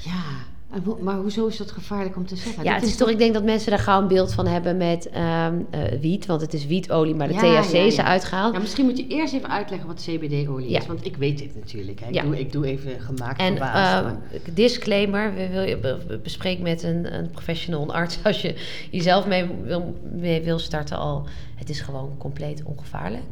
Ja. 0.05 0.53
Ho- 0.85 0.99
maar 1.01 1.17
hoezo 1.17 1.47
is 1.47 1.57
dat 1.57 1.71
gevaarlijk 1.71 2.17
om 2.17 2.27
te 2.27 2.37
zeggen? 2.37 2.65
ja, 2.65 2.73
Dat 2.73 2.81
het 2.81 2.91
is 2.91 2.97
toch, 2.97 3.09
ik 3.11 3.19
denk 3.19 3.35
dat 3.35 3.45
mensen 3.45 3.71
daar 3.71 3.79
gauw 3.79 4.01
een 4.03 4.09
beeld 4.09 4.33
van 4.35 4.47
hebben 4.47 4.77
met 4.77 5.09
ehm, 5.11 5.55
eh, 5.71 5.81
wiet, 6.01 6.27
want 6.27 6.41
het 6.41 6.55
is 6.55 6.67
wietolie, 6.67 7.15
maar 7.15 7.29
de 7.29 7.35
Ja, 7.35 7.41
THC 7.63 7.73
ja, 7.73 7.79
is 7.83 7.97
eruit 7.97 8.25
gehaald. 8.25 8.55
Ja, 8.55 8.61
misschien 8.61 8.85
moet 8.85 8.97
je 8.99 9.07
eerst 9.07 9.35
even 9.35 9.51
uitleggen 9.51 9.89
wat 9.89 10.03
CBD-olie 10.09 10.69
is. 10.71 10.87
Want 10.87 11.05
ik 11.07 11.17
weet 11.17 11.39
dit 11.39 11.55
natuurlijk. 11.55 12.01
Hè. 12.01 12.09
Ik, 12.11 12.23
doe, 12.23 12.39
ik 12.39 12.53
doe 12.53 12.67
even 12.67 13.01
gemaakt 13.01 13.41
En 13.41 13.47
verbaasd. 13.57 14.05
ehm, 14.05 14.15
disclaimer, 14.55 15.35
we 15.35 15.49
wil 15.49 15.63
je 15.63 15.99
bespreek 16.23 16.59
met 16.61 16.83
een, 16.83 17.15
een 17.15 17.31
professional, 17.31 17.83
een 17.83 17.91
arts, 17.91 18.19
als 18.25 18.43
je 18.43 18.55
jezelf 18.91 19.27
mee 19.27 19.47
wil, 19.65 19.95
mee 20.13 20.43
wil 20.43 20.59
starten 20.59 20.97
al. 20.99 21.27
Het 21.55 21.69
is 21.71 21.81
gewoon 21.81 22.15
compleet 22.19 22.63
ongevaarlijk. 22.65 23.23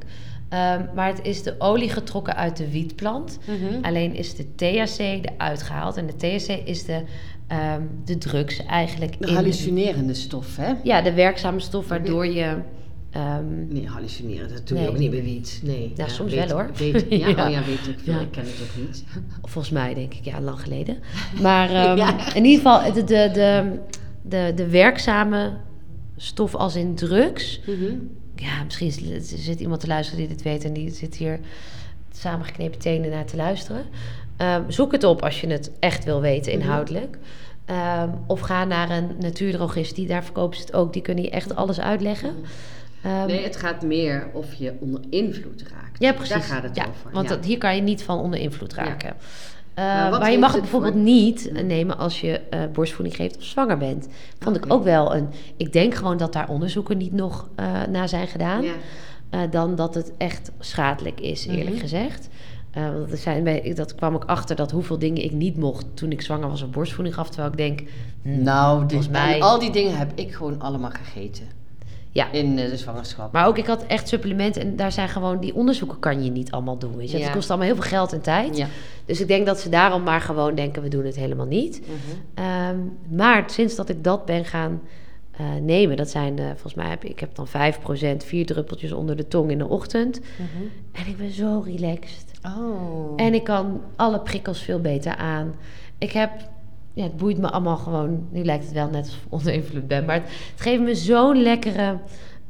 Ehm, 0.48 0.80
maar 0.94 1.06
het 1.08 1.20
is 1.22 1.42
de 1.42 1.54
olie 1.58 1.88
getrokken 1.90 2.36
uit 2.36 2.56
de 2.56 2.70
wietplant. 2.70 3.38
Mhm. 3.46 3.84
Alleen 3.84 4.14
is 4.14 4.34
de 4.34 4.54
THC 4.54 4.98
eruit 4.98 5.62
gehaald. 5.62 5.96
En 5.96 6.06
de 6.06 6.16
THC 6.16 6.48
is 6.64 6.84
de, 6.84 7.02
ehm, 7.52 7.82
de 8.04 8.19
drugs 8.19 8.66
eigenlijk. 8.66 9.20
De 9.20 9.26
in- 9.26 9.34
hallucinerende 9.34 10.14
stof, 10.14 10.56
hè? 10.56 10.72
ja, 10.82 11.02
de 11.02 11.12
werkzame 11.12 11.60
stof 11.60 11.88
waardoor 11.88 12.26
je... 12.26 12.56
ehm, 13.10 13.69
Nee, 13.69 13.87
hallucineren, 13.88 14.49
dat 14.49 14.69
doe 14.69 14.76
Nee. 14.76 14.87
je 14.87 14.93
ook 14.93 14.99
niet 14.99 15.10
bij 15.10 15.22
wiet. 15.22 15.60
Nee. 15.64 15.93
Ja, 15.96 16.08
soms 16.08 16.32
weet- 16.34 16.49
wel, 16.49 16.56
hoor. 16.58 16.70
Weet, 16.76 17.06
ja, 17.08 17.28
Ja. 17.28 17.28
Oh 17.46 17.50
ja, 17.52 17.62
weet 17.64 17.87
ik 17.88 17.99
veel. 18.04 18.12
Ja. 18.14 18.20
Ik 18.20 18.31
ken 18.31 18.43
het 18.44 18.54
ook 18.62 18.86
niet. 18.86 19.05
Volgens 19.43 19.70
mij 19.72 19.94
denk 19.94 20.15
ik, 20.15 20.24
ja, 20.24 20.41
lang 20.41 20.60
geleden. 20.60 20.98
Maar 21.43 21.70
ehm, 21.98 22.34
in 22.36 22.44
ieder 22.44 22.62
geval, 22.72 22.93
de, 22.93 23.05
de, 23.05 23.31
de, 23.32 23.79
de, 24.22 24.53
de 24.55 24.69
werkzame 24.69 25.53
stof 26.17 26.55
als 26.55 26.74
in 26.76 26.94
drugs. 26.94 27.60
Mhm. 27.67 27.94
Ja, 28.36 28.65
misschien 28.65 28.86
is- 29.15 29.44
zit 29.44 29.60
iemand 29.60 29.81
te 29.81 29.86
luisteren 29.86 30.20
die 30.20 30.29
dit 30.36 30.43
weet 30.43 30.65
en 30.65 30.72
die 30.72 30.91
zit 30.91 31.17
hier 31.17 31.38
samengeknepen 32.12 32.79
tenen 32.79 33.10
naar 33.10 33.24
te 33.24 33.36
luisteren. 33.36 33.84
Zoek 34.69 34.93
het 34.93 35.05
op 35.05 35.22
als 35.22 35.41
je 35.41 35.46
het 35.46 35.70
echt 35.79 36.05
wil 36.05 36.20
weten 36.20 36.53
Mhm. 36.53 36.60
inhoudelijk. 36.62 37.19
Ehm, 37.64 38.08
of 38.26 38.40
ga 38.40 38.64
naar 38.64 38.90
een 38.90 39.08
natuurdrogist, 39.20 39.94
die 39.94 40.06
daar 40.06 40.24
verkopen 40.24 40.56
ze 40.56 40.62
het 40.64 40.74
ook. 40.74 40.92
Die 40.92 41.02
kunnen 41.02 41.24
je 41.24 41.31
echt 41.31 41.56
alles 41.56 41.81
uitleggen. 41.81 42.31
Ehm, 43.02 43.26
Nee, 43.26 43.42
het 43.44 43.56
gaat 43.56 43.82
meer 43.82 44.26
of 44.32 44.54
je 44.54 44.72
onder 44.81 45.00
invloed 45.10 45.62
raakt. 45.72 45.98
ja, 46.02 46.12
precies. 46.12 46.32
Daar 46.32 46.42
gaat 46.42 46.62
het 46.62 46.76
ja, 46.76 46.82
over. 46.88 47.10
Want 47.12 47.28
ja. 47.28 47.34
Dat, 47.34 47.44
hier 47.44 47.58
kan 47.58 47.74
je 47.76 47.82
niet 47.82 48.02
van 48.02 48.19
onder 48.19 48.40
invloed 48.40 48.74
Ja. 48.76 48.84
raken. 48.84 49.14
Maar 49.74 50.04
Eh, 50.04 50.10
wat 50.10 50.20
maar 50.20 50.31
je 50.32 50.38
mag 50.38 50.52
het 50.52 50.60
bijvoorbeeld 50.60 50.92
voor- 50.92 51.02
niet 51.02 51.50
Ja. 51.54 51.60
nemen 51.60 51.98
als 51.98 52.20
je 52.20 52.40
eh, 52.50 52.60
borstvoeding 52.72 53.16
geeft 53.16 53.36
of 53.36 53.42
zwanger 53.42 53.78
bent. 53.78 54.08
Vond 54.38 54.56
ik 54.56 54.64
Oké. 54.64 54.72
ook 54.74 54.84
wel 54.84 55.14
een. 55.14 55.28
Ik 55.56 55.72
denk 55.72 55.94
gewoon 55.94 56.16
dat 56.16 56.32
daar 56.32 56.48
onderzoeken 56.48 56.96
niet 56.98 57.12
nog 57.12 57.48
eh 57.54 57.82
naar 57.90 58.08
zijn 58.08 58.26
gedaan. 58.28 58.62
Ja. 58.62 58.72
eh, 59.31 59.40
dan 59.50 59.74
dat 59.74 59.94
het 59.94 60.12
echt 60.19 60.50
schadelijk 60.58 61.20
is, 61.20 61.46
eerlijk 61.46 61.70
Mhm. 61.70 61.78
gezegd. 61.81 62.28
Eh, 62.72 62.91
want 62.93 63.10
er 63.10 63.17
zijn, 63.17 63.74
dat 63.74 63.94
kwam 63.94 64.14
ook 64.14 64.24
achter 64.24 64.56
dat 64.56 64.70
hoeveel 64.70 64.98
dingen 64.98 65.24
ik 65.24 65.32
niet 65.32 65.56
mocht 65.56 65.86
toen 65.94 66.10
ik 66.10 66.22
zwanger 66.22 66.48
was 66.48 66.62
of 66.62 66.70
borstvoeding 66.70 67.14
gaf. 67.14 67.29
Terwijl 67.29 67.50
ik 67.50 67.56
denk, 67.56 67.82
hm, 68.22 68.43
Nou, 68.43 68.81
dit, 68.81 68.91
volgens 68.91 69.12
mij. 69.12 69.41
al 69.41 69.58
die 69.58 69.70
dingen 69.70 69.96
heb 69.96 70.12
ik 70.14 70.34
gewoon 70.34 70.60
allemaal 70.60 70.91
gegeten. 70.91 71.46
Ja. 72.10 72.32
In 72.32 72.58
eh, 72.58 72.70
de 72.70 72.76
zwangerschap. 72.76 73.32
Maar 73.32 73.46
ook, 73.46 73.58
ik 73.58 73.67
had 73.67 73.86
echt 73.86 74.08
supplementen 74.08 74.62
en 74.62 74.76
daar 74.76 74.93
zijn 74.93 75.08
gewoon, 75.08 75.41
die 75.41 75.55
onderzoeken 75.55 75.98
kan 75.98 76.24
je 76.24 76.31
niet 76.31 76.50
allemaal 76.50 76.79
doen. 76.79 76.96
Weet 76.96 77.10
je? 77.10 77.19
Ja. 77.19 77.24
Het 77.24 77.32
kost 77.32 77.48
allemaal 77.50 77.67
heel 77.67 77.76
veel 77.76 77.91
geld 77.91 78.12
en 78.12 78.20
tijd. 78.20 78.56
Ja. 78.56 78.67
Dus 79.05 79.20
ik 79.20 79.29
denk 79.29 79.46
dat 79.46 79.60
ze 79.60 79.69
daarom 79.69 80.02
maar 80.02 80.20
gewoon 80.20 80.55
denken, 80.55 80.82
we 80.82 80.88
doen 80.88 81.05
het 81.05 81.17
helemaal 81.17 81.46
niet. 81.46 81.81
Mhm. 81.81 82.46
Ehm, 82.46 82.79
maar 83.08 83.44
sinds 83.46 83.74
dat 83.74 83.88
ik 83.88 84.05
dat 84.05 84.24
ben 84.24 84.44
gaan 84.44 84.81
eh, 85.32 85.46
nemen, 85.62 85.96
dat 85.96 86.10
zijn, 86.10 86.38
volgens 86.38 86.74
mij 86.74 86.88
heb 86.88 87.05
ik, 87.05 87.10
ik 87.10 87.20
heb 87.20 87.34
dan 87.34 87.46
5%, 87.48 88.24
vier 88.24 88.46
druppeltjes 88.46 88.93
onder 88.93 89.17
de 89.17 89.29
tong 89.29 89.50
in 89.50 89.58
de 89.58 89.69
ochtend. 89.69 90.20
Mhm. 90.20 90.62
En 90.93 91.06
ik 91.06 91.17
ben 91.17 91.31
zo 91.31 91.62
relaxed. 91.67 92.31
Oh. 92.46 93.13
En 93.17 93.34
ik 93.34 93.44
kan 93.44 93.81
alle 93.96 94.20
prikkels 94.20 94.61
veel 94.61 94.81
beter 94.81 95.17
aan. 95.17 95.55
Ik 95.99 96.13
heb, 96.13 96.31
ja, 96.93 97.03
het 97.03 97.17
boeit 97.17 97.39
me 97.39 97.51
allemaal 97.51 97.77
gewoon, 97.77 98.27
nu 98.31 98.44
lijkt 98.44 98.65
het 98.65 98.72
wel 98.72 98.89
net 98.89 99.05
alsof 99.05 99.25
ik 99.25 99.32
onder 99.32 99.53
invloed 99.53 99.89
ben, 99.89 100.05
maar 100.05 100.15
het, 100.15 100.25
het 100.51 100.61
geeft 100.61 100.82
me 100.82 100.94
zo'n 100.94 101.43
lekkere 101.43 101.99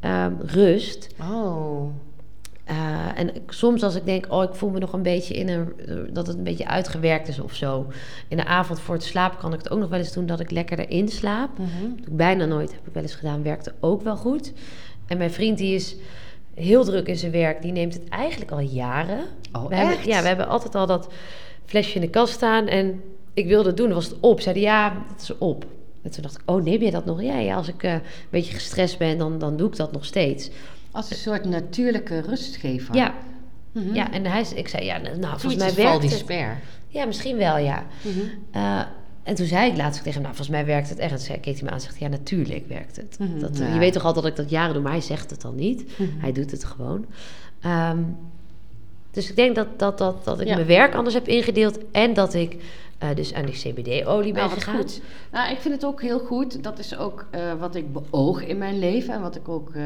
ehm, 0.00 0.32
rust. 0.40 1.14
Oh. 1.20 1.90
Eh, 2.64 3.18
en 3.18 3.32
soms 3.48 3.82
als 3.82 3.94
ik 3.94 4.04
denk, 4.04 4.26
oh, 4.32 4.42
ik 4.42 4.54
voel 4.54 4.70
me 4.70 4.78
nog 4.78 4.92
een 4.92 5.02
beetje 5.02 5.34
in 5.34 5.48
een... 5.48 5.72
dat 6.12 6.26
het 6.26 6.36
een 6.36 6.42
beetje 6.42 6.66
uitgewerkt 6.66 7.28
is 7.28 7.40
of 7.40 7.54
zo. 7.54 7.86
In 8.28 8.36
de 8.36 8.44
avond 8.44 8.80
voor 8.80 8.94
het 8.94 9.04
slapen 9.04 9.38
kan 9.38 9.52
ik 9.52 9.58
het 9.58 9.70
ook 9.70 9.78
nog 9.78 9.88
wel 9.88 9.98
eens 9.98 10.12
doen... 10.12 10.26
dat 10.26 10.40
ik 10.40 10.50
lekker 10.50 10.78
erin 10.78 11.08
slaap. 11.08 11.58
Mhm. 11.58 11.68
Dat 11.70 11.96
doe 11.96 12.06
ik 12.06 12.16
bijna 12.16 12.44
nooit, 12.44 12.72
heb 12.72 12.86
ik 12.86 12.94
wel 12.94 13.02
eens 13.02 13.14
gedaan. 13.14 13.42
Werkte 13.42 13.74
ook 13.80 14.02
wel 14.02 14.16
goed. 14.16 14.52
En 15.06 15.18
mijn 15.18 15.30
vriend 15.30 15.58
die 15.58 15.74
is 15.74 15.96
heel 16.54 16.84
druk 16.84 17.06
in 17.06 17.16
zijn 17.16 17.32
werk. 17.32 17.62
Die 17.62 17.72
neemt 17.72 17.94
het 17.94 18.08
eigenlijk 18.08 18.50
al 18.50 18.60
jaren. 18.60 19.24
Oh, 19.52 19.68
we 19.68 19.74
hebben, 19.74 19.96
echt? 19.96 20.06
ja, 20.06 20.20
we 20.22 20.26
hebben 20.28 20.48
altijd 20.48 20.74
al 20.74 20.86
dat 20.86 21.08
flesje 21.64 21.94
in 21.94 22.00
de 22.00 22.10
kast 22.10 22.32
staan. 22.32 22.66
En 22.66 23.02
ik 23.34 23.46
wilde 23.46 23.68
het 23.68 23.76
doen, 23.76 23.86
dan 23.86 23.94
was 23.94 24.06
het 24.06 24.16
op. 24.20 24.40
Zeiden 24.40 24.62
ja, 24.62 25.04
het 25.12 25.22
is 25.22 25.38
op. 25.38 25.64
En 26.02 26.10
toen 26.10 26.22
dacht 26.22 26.34
ik, 26.34 26.42
oh, 26.50 26.62
neem 26.62 26.82
je 26.82 26.90
dat 26.90 27.04
nog? 27.04 27.22
Ja, 27.22 27.38
ja 27.38 27.56
als 27.56 27.68
ik 27.68 27.82
eh, 27.82 27.92
een 27.92 28.00
beetje 28.30 28.54
gestrest 28.54 28.98
ben, 28.98 29.18
dan, 29.18 29.38
dan 29.38 29.56
doe 29.56 29.68
ik 29.68 29.76
dat 29.76 29.92
nog 29.92 30.04
steeds. 30.04 30.50
Als 30.90 31.10
een 31.10 31.16
soort 31.16 31.44
natuurlijke 31.44 32.20
rustgever. 32.20 32.94
Ja, 32.96 33.14
Mhm. 33.72 33.94
ja 33.94 34.12
en 34.12 34.24
hij, 34.26 34.44
ik 34.54 34.68
zei, 34.68 34.84
ja, 34.84 34.98
nou, 34.98 35.40
volgens 35.40 35.56
mij 35.56 35.74
werkt 35.74 36.02
het. 36.02 36.10
Despair. 36.10 36.60
Ja, 36.88 37.04
misschien 37.04 37.36
wel, 37.36 37.56
ja. 37.58 37.86
Mhm. 38.02 38.18
Eh, 38.50 38.80
en 39.22 39.34
toen 39.34 39.46
zei 39.46 39.70
ik 39.70 39.76
laatst 39.76 39.96
tegen 40.02 40.12
hem, 40.12 40.22
nou, 40.22 40.34
volgens 40.36 40.56
mij 40.56 40.66
werkt 40.66 40.88
het 40.88 40.98
echt. 40.98 41.12
En 41.12 41.26
toen 41.26 41.40
keek 41.40 41.54
hij 41.54 41.62
me 41.62 41.68
aan 41.68 41.74
en 41.74 41.80
zegt, 41.80 41.98
ja, 41.98 42.08
natuurlijk 42.08 42.68
werkt 42.68 42.96
het. 42.96 43.16
Mhm, 43.18 43.38
dat, 43.38 43.58
ja. 43.58 43.72
Je 43.72 43.78
weet 43.78 43.92
toch 43.92 44.04
altijd 44.04 44.24
dat 44.24 44.32
ik 44.32 44.38
dat 44.42 44.50
jaren 44.50 44.72
doe, 44.74 44.82
maar 44.82 44.92
hij 44.92 45.00
zegt 45.00 45.30
het 45.30 45.40
dan 45.40 45.54
niet. 45.54 45.98
Mhm. 45.98 46.08
Hij 46.20 46.32
doet 46.32 46.50
het 46.50 46.64
gewoon. 46.64 47.06
Ehm, 47.60 47.98
dus 49.10 49.30
ik 49.30 49.36
denk 49.36 49.54
dat, 49.54 49.66
dat, 49.78 49.98
dat, 49.98 50.24
dat 50.24 50.40
ik 50.40 50.46
Ja. 50.46 50.54
mijn 50.54 50.66
werk 50.66 50.94
anders 50.94 51.14
heb 51.14 51.28
ingedeeld. 51.28 51.78
En 51.90 52.14
dat 52.14 52.34
ik 52.34 52.56
eh, 52.98 53.08
dus 53.14 53.34
aan 53.34 53.44
die 53.46 53.54
CBD-olie 53.54 54.32
ben 54.32 54.42
Nou, 54.42 54.54
gegaan. 54.54 54.76
goed. 54.76 55.00
Nou, 55.32 55.52
ik 55.52 55.58
vind 55.58 55.74
het 55.74 55.84
ook 55.84 56.02
heel 56.02 56.18
goed. 56.18 56.62
Dat 56.62 56.78
is 56.78 56.96
ook 56.96 57.26
eh, 57.30 57.52
wat 57.58 57.74
ik 57.74 57.92
beoog 57.92 58.44
in 58.46 58.58
mijn 58.58 58.78
leven 58.78 59.14
en 59.14 59.20
wat 59.20 59.36
ik 59.36 59.48
ook 59.48 59.70
eh, 59.74 59.82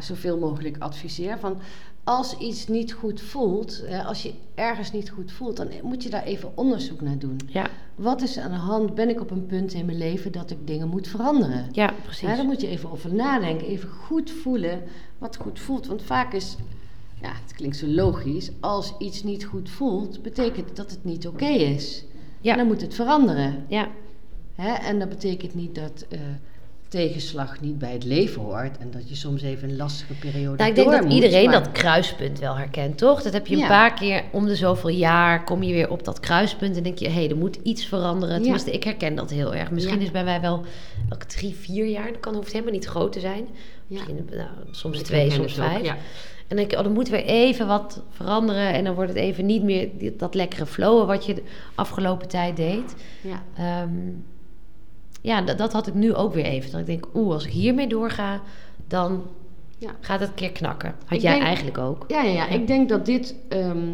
zoveel 0.00 0.38
mogelijk 0.38 0.76
adviseer. 0.78 1.38
Van 1.38 1.58
als 2.04 2.36
iets 2.38 2.66
niet 2.66 2.92
goed 2.92 3.20
voelt, 3.20 3.82
als 4.06 4.22
je 4.22 4.32
ergens 4.54 4.92
niet 4.92 5.10
goed 5.10 5.32
voelt, 5.32 5.56
dan 5.56 5.68
moet 5.82 6.02
je 6.02 6.10
daar 6.10 6.22
even 6.22 6.52
onderzoek 6.54 7.00
naar 7.00 7.18
doen. 7.18 7.40
Ja, 7.46 7.66
Wat 7.94 8.22
is 8.22 8.38
aan 8.38 8.50
de 8.50 8.56
hand? 8.56 8.94
Ben 8.94 9.08
ik 9.08 9.20
op 9.20 9.30
een 9.30 9.46
punt 9.46 9.72
in 9.72 9.86
mijn 9.86 9.98
leven 9.98 10.32
dat 10.32 10.50
ik 10.50 10.66
dingen 10.66 10.88
moet 10.88 11.08
veranderen? 11.08 11.68
ja, 11.72 11.94
precies. 12.02 12.28
Ja, 12.28 12.36
daar 12.36 12.44
moet 12.44 12.60
je 12.60 12.68
even 12.68 12.90
over 12.90 13.14
nadenken, 13.14 13.66
even 13.66 13.88
goed 13.88 14.30
voelen 14.30 14.82
wat 15.18 15.36
goed 15.36 15.58
voelt. 15.60 15.86
Want 15.86 16.02
vaak 16.02 16.32
is, 16.32 16.56
ja, 17.22 17.32
het 17.42 17.52
klinkt 17.54 17.76
zo 17.76 17.86
logisch, 17.86 18.50
als 18.60 18.94
iets 18.98 19.22
niet 19.22 19.44
goed 19.44 19.70
voelt, 19.70 20.22
betekent 20.22 20.76
dat 20.76 20.90
het 20.90 21.04
niet 21.04 21.26
oké 21.26 21.44
is. 21.46 22.04
Ja. 22.40 22.52
En 22.52 22.58
dan 22.58 22.66
moet 22.66 22.80
het 22.80 22.94
veranderen. 22.94 23.64
Ja, 23.68 23.88
Hè? 24.54 24.72
En 24.72 24.98
dat 24.98 25.08
betekent 25.08 25.54
niet 25.54 25.74
dat 25.74 26.04
eh, 26.08 26.20
tegenslag 26.94 27.60
niet 27.60 27.78
bij 27.78 27.92
het 27.92 28.04
leven 28.04 28.42
hoort 28.42 28.78
en 28.78 28.90
dat 28.90 29.08
je 29.08 29.14
soms 29.14 29.42
even 29.42 29.70
een 29.70 29.76
lastige 29.76 30.12
periode 30.14 30.56
nou, 30.56 30.68
ik 30.70 30.74
denk 30.74 30.90
dat 30.90 31.02
moet, 31.02 31.12
iedereen 31.12 31.50
maar- 31.50 31.62
dat 31.62 31.72
kruispunt 31.72 32.38
wel 32.38 32.56
herkent, 32.56 32.98
toch? 32.98 33.22
Dat 33.22 33.32
heb 33.32 33.46
je 33.46 33.56
een 33.56 33.66
paar 33.68 33.94
keer 33.94 34.22
om 34.32 34.46
de 34.46 34.56
zoveel 34.56 34.90
jaar, 34.90 35.44
kom 35.44 35.62
je 35.62 35.72
weer 35.72 35.90
op 35.90 36.04
dat 36.04 36.20
kruispunt 36.20 36.76
en 36.76 36.82
denk 36.82 36.98
je, 36.98 37.06
hé, 37.08 37.12
hey, 37.12 37.30
er 37.30 37.36
moet 37.36 37.58
iets 37.62 37.84
veranderen. 37.86 38.34
Ja. 38.36 38.40
Tenminste, 38.42 38.70
ik 38.70 38.84
herken 38.84 39.14
dat 39.14 39.30
heel 39.30 39.54
erg. 39.54 39.70
Misschien 39.70 39.98
Ja. 39.98 40.04
is 40.04 40.10
bij 40.10 40.24
mij 40.24 40.40
wel 40.40 40.64
elke 41.08 41.26
drie, 41.26 41.54
vier 41.54 41.86
jaar, 41.86 42.06
dat 42.12 42.20
kan, 42.20 42.34
hoeft 42.34 42.52
helemaal 42.52 42.72
niet 42.72 42.84
groot 42.84 43.12
te 43.12 43.20
zijn. 43.20 43.48
Misschien 43.86 44.28
nou, 44.30 44.48
soms 44.70 44.98
Ik 44.98 45.04
twee, 45.04 45.30
soms 45.30 45.58
ook, 45.60 45.66
vijf. 45.66 45.86
En 45.88 45.96
dan 46.48 46.56
denk 46.58 46.70
je, 46.70 46.78
oh, 46.78 46.84
er 46.84 46.90
moet 46.90 47.08
weer 47.08 47.24
even 47.24 47.66
wat 47.66 48.02
veranderen. 48.10 48.72
En 48.72 48.84
dan 48.84 48.94
wordt 48.94 49.10
het 49.10 49.18
even 49.18 49.46
niet 49.46 49.62
meer 49.62 49.88
dat 50.16 50.34
lekkere 50.34 50.66
flowen 50.66 51.06
wat 51.06 51.26
je 51.26 51.34
de 51.34 51.42
afgelopen 51.74 52.28
tijd 52.28 52.56
deed. 52.56 52.94
Ja. 53.20 53.42
Ehm, 53.56 53.90
ja, 55.24 55.42
dat, 55.42 55.58
dat 55.58 55.72
had 55.72 55.86
ik 55.86 55.94
nu 55.94 56.14
ook 56.14 56.34
weer 56.34 56.44
even. 56.44 56.70
Dat 56.70 56.80
ik 56.80 56.86
denk, 56.86 57.06
oeh, 57.14 57.32
als 57.32 57.44
ik 57.44 57.52
hiermee 57.52 57.86
doorga, 57.88 58.40
dan 58.88 59.22
Ja. 59.78 59.90
gaat 60.00 60.20
het 60.20 60.28
een 60.28 60.34
keer 60.34 60.52
knakken. 60.52 60.94
Had 61.04 61.16
Ik 61.16 61.22
jij 61.22 61.32
denk- 61.32 61.44
eigenlijk 61.44 61.78
ook. 61.78 62.04
Ja, 62.08 62.22
ja, 62.22 62.30
ja, 62.32 62.48
ik 62.48 62.66
denk 62.66 62.88
dat 62.88 63.06
dit, 63.06 63.34
ehm, 63.48 63.88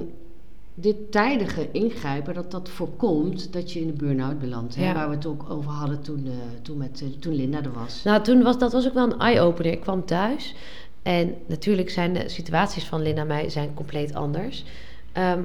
dit 0.74 1.12
tijdige 1.12 1.68
ingrijpen, 1.72 2.34
dat 2.34 2.50
dat 2.50 2.68
voorkomt 2.68 3.52
dat 3.52 3.72
je 3.72 3.80
in 3.80 3.86
de 3.86 3.92
burn-out 3.92 4.38
belandt. 4.38 4.76
Hè? 4.76 4.92
Waar 4.92 5.08
we 5.08 5.14
het 5.14 5.26
ook 5.26 5.50
over 5.50 5.70
hadden 5.70 6.02
toen, 6.02 6.26
eh, 6.26 6.32
toen, 6.62 6.76
met, 6.76 7.00
eh, 7.02 7.08
toen 7.20 7.34
Linda 7.34 7.62
er 7.62 7.72
was. 7.72 8.02
Nou, 8.04 8.22
toen 8.22 8.42
was 8.42 8.58
dat 8.58 8.72
was 8.72 8.86
ook 8.86 8.94
wel 8.94 9.12
een 9.12 9.18
eye-opener. 9.18 9.72
Ik 9.72 9.80
kwam 9.80 10.04
thuis 10.04 10.54
en 11.02 11.34
natuurlijk 11.46 11.90
zijn 11.90 12.12
de 12.12 12.28
situaties 12.28 12.84
van 12.84 13.02
Linda 13.02 13.20
en 13.20 13.26
mij 13.26 13.48
zijn 13.48 13.74
compleet 13.74 14.14
anders. 14.14 14.64
Ehm, 15.12 15.40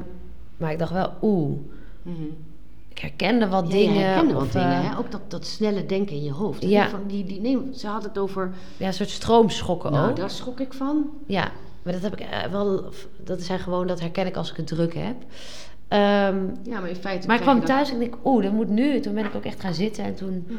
maar 0.57 0.71
ik 0.71 0.79
dacht 0.79 0.91
wel, 0.91 1.11
oeh, 1.21 1.57
Mhm. 2.01 2.23
Ik 2.95 3.01
herkende 3.01 3.47
wat 3.47 3.65
Ja, 3.67 3.73
dingen. 3.73 4.03
herkende 4.07 4.33
wat 4.33 4.43
of, 4.43 4.51
dingen, 4.51 4.71
eh, 4.83 4.89
hè? 4.91 4.97
Ook 4.97 5.11
dat, 5.11 5.21
dat 5.31 5.45
snelle 5.45 5.85
denken 5.85 6.15
in 6.15 6.23
je 6.23 6.31
hoofd. 6.31 6.61
hè? 6.63 6.67
Ja. 6.69 6.89
Van 6.89 7.01
die, 7.07 7.23
die, 7.25 7.41
nee, 7.41 7.57
ze 7.73 7.87
had 7.87 8.03
het 8.03 8.17
over... 8.17 8.51
Ja, 8.77 8.87
een 8.87 8.93
soort 8.93 9.09
stroomschokken 9.09 9.91
Nou, 9.91 10.09
ook. 10.09 10.15
daar 10.15 10.29
schrok 10.29 10.59
ik 10.59 10.73
van. 10.73 11.09
Ja, 11.27 11.51
maar 11.83 11.93
dat 11.93 12.01
heb 12.01 12.13
ik 12.13 12.19
eh, 12.19 12.43
wel. 12.51 12.83
Dat 13.23 13.41
zijn 13.41 13.59
gewoon, 13.59 13.87
dat 13.87 13.99
herken 13.99 14.25
ik 14.25 14.35
als 14.37 14.49
ik 14.51 14.57
het 14.57 14.67
druk 14.67 14.93
heb. 14.93 15.15
Ehm, 15.87 16.37
Ja, 16.63 16.79
maar 16.79 16.89
in 16.89 16.95
feite... 16.95 17.27
maar 17.27 17.35
ik 17.35 17.41
kwam 17.41 17.57
dat- 17.57 17.65
thuis 17.65 17.89
en 17.89 17.93
ik 17.95 18.11
denk, 18.11 18.15
oeh, 18.25 18.43
dat 18.43 18.51
moet 18.53 18.69
nu. 18.69 18.99
Toen 18.99 19.13
ben 19.13 19.25
ik 19.25 19.35
ook 19.35 19.45
echt 19.45 19.59
gaan 19.61 19.73
zitten 19.73 20.03
en 20.03 20.15
toen, 20.15 20.45
Mhm. 20.47 20.55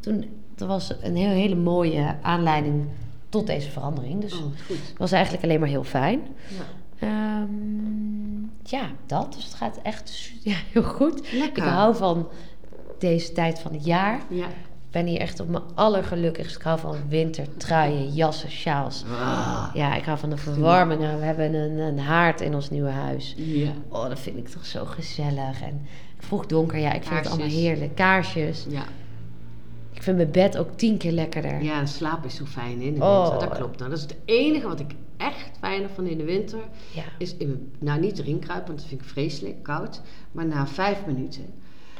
toen 0.00 0.24
er 0.58 0.66
was 0.66 0.94
een 1.02 1.16
heel, 1.16 1.28
hele 1.30 1.54
mooie 1.56 2.16
aanleiding 2.22 2.84
tot 3.28 3.46
deze 3.46 3.70
verandering. 3.70 4.20
Dus 4.20 4.32
Oh, 4.34 4.44
was 4.96 5.12
eigenlijk 5.12 5.44
alleen 5.44 5.60
maar 5.60 5.68
heel 5.68 5.84
fijn. 5.84 6.20
Ja. 6.48 6.64
Ehm, 7.00 8.40
ja, 8.62 8.82
dat. 9.06 9.32
Dus 9.32 9.44
het 9.44 9.54
gaat 9.54 9.78
echt 9.82 10.30
ja, 10.42 10.54
heel 10.72 10.82
goed. 10.82 11.32
Lekker. 11.32 11.62
Ik 11.62 11.68
hou 11.68 11.96
van 11.96 12.28
deze 12.98 13.32
tijd 13.32 13.58
van 13.58 13.72
het 13.72 13.84
jaar. 13.84 14.20
Ja. 14.28 14.46
Ik 14.46 14.96
ben 14.96 15.06
hier 15.06 15.20
echt 15.20 15.40
op 15.40 15.48
mijn 15.48 15.62
allergelukkigst. 15.74 16.56
Ik 16.56 16.62
hou 16.62 16.78
van 16.78 16.96
winter, 17.08 17.56
truien, 17.56 18.08
jassen, 18.12 18.50
sjaals. 18.50 19.04
Ah. 19.20 19.70
Ja, 19.74 19.94
ik 19.94 20.04
hou 20.04 20.18
van 20.18 20.30
de 20.30 20.36
verwarming. 20.36 21.00
We 21.00 21.06
hebben 21.06 21.54
een, 21.54 21.78
een 21.78 21.98
haard 21.98 22.40
in 22.40 22.54
ons 22.54 22.70
nieuwe 22.70 22.88
huis. 22.90 23.34
Ja. 23.36 23.70
Oh, 23.88 24.08
dat 24.08 24.18
vind 24.20 24.36
ik 24.36 24.48
toch 24.48 24.66
zo 24.66 24.84
gezellig. 24.84 25.62
En 25.62 25.86
vroeg 26.18 26.46
donker, 26.46 26.78
ja, 26.78 26.92
ik 26.92 27.02
vind 27.02 27.18
het 27.18 27.28
allemaal 27.28 27.46
heerlijk. 27.48 27.94
Kaarsjes. 27.94 28.66
Ja. 28.68 28.82
Ik 29.92 30.02
vind 30.02 30.16
mijn 30.16 30.30
bed 30.30 30.56
ook 30.58 30.68
tien 30.76 30.96
keer 30.96 31.12
lekkerder. 31.12 31.62
ja, 31.62 31.86
slaap 31.86 32.24
is 32.24 32.34
zo 32.34 32.44
fijn 32.44 32.80
in 32.80 32.94
de 32.94 33.00
Oh. 33.00 33.28
winter. 33.30 33.48
Dat 33.48 33.58
klopt. 33.58 33.78
Nou, 33.78 33.90
dat 33.90 33.98
is 33.98 34.04
het 34.04 34.16
enige 34.24 34.66
wat 34.68 34.80
ik 34.80 34.94
echt 35.20 35.50
fijner 35.60 35.90
vond 35.90 36.08
in 36.08 36.18
de 36.18 36.24
winter. 36.24 36.58
Ja. 36.94 37.02
Is 37.18 37.36
in 37.36 37.72
nou, 37.78 38.00
niet 38.00 38.18
erin 38.18 38.38
kruipen, 38.38 38.66
want 38.66 38.78
dat 38.78 38.88
vind 38.88 39.00
ik 39.00 39.06
vreselijk, 39.08 39.62
koud. 39.62 40.00
Maar 40.32 40.46
na 40.46 40.66
vijf 40.66 41.06
minuten. 41.06 41.42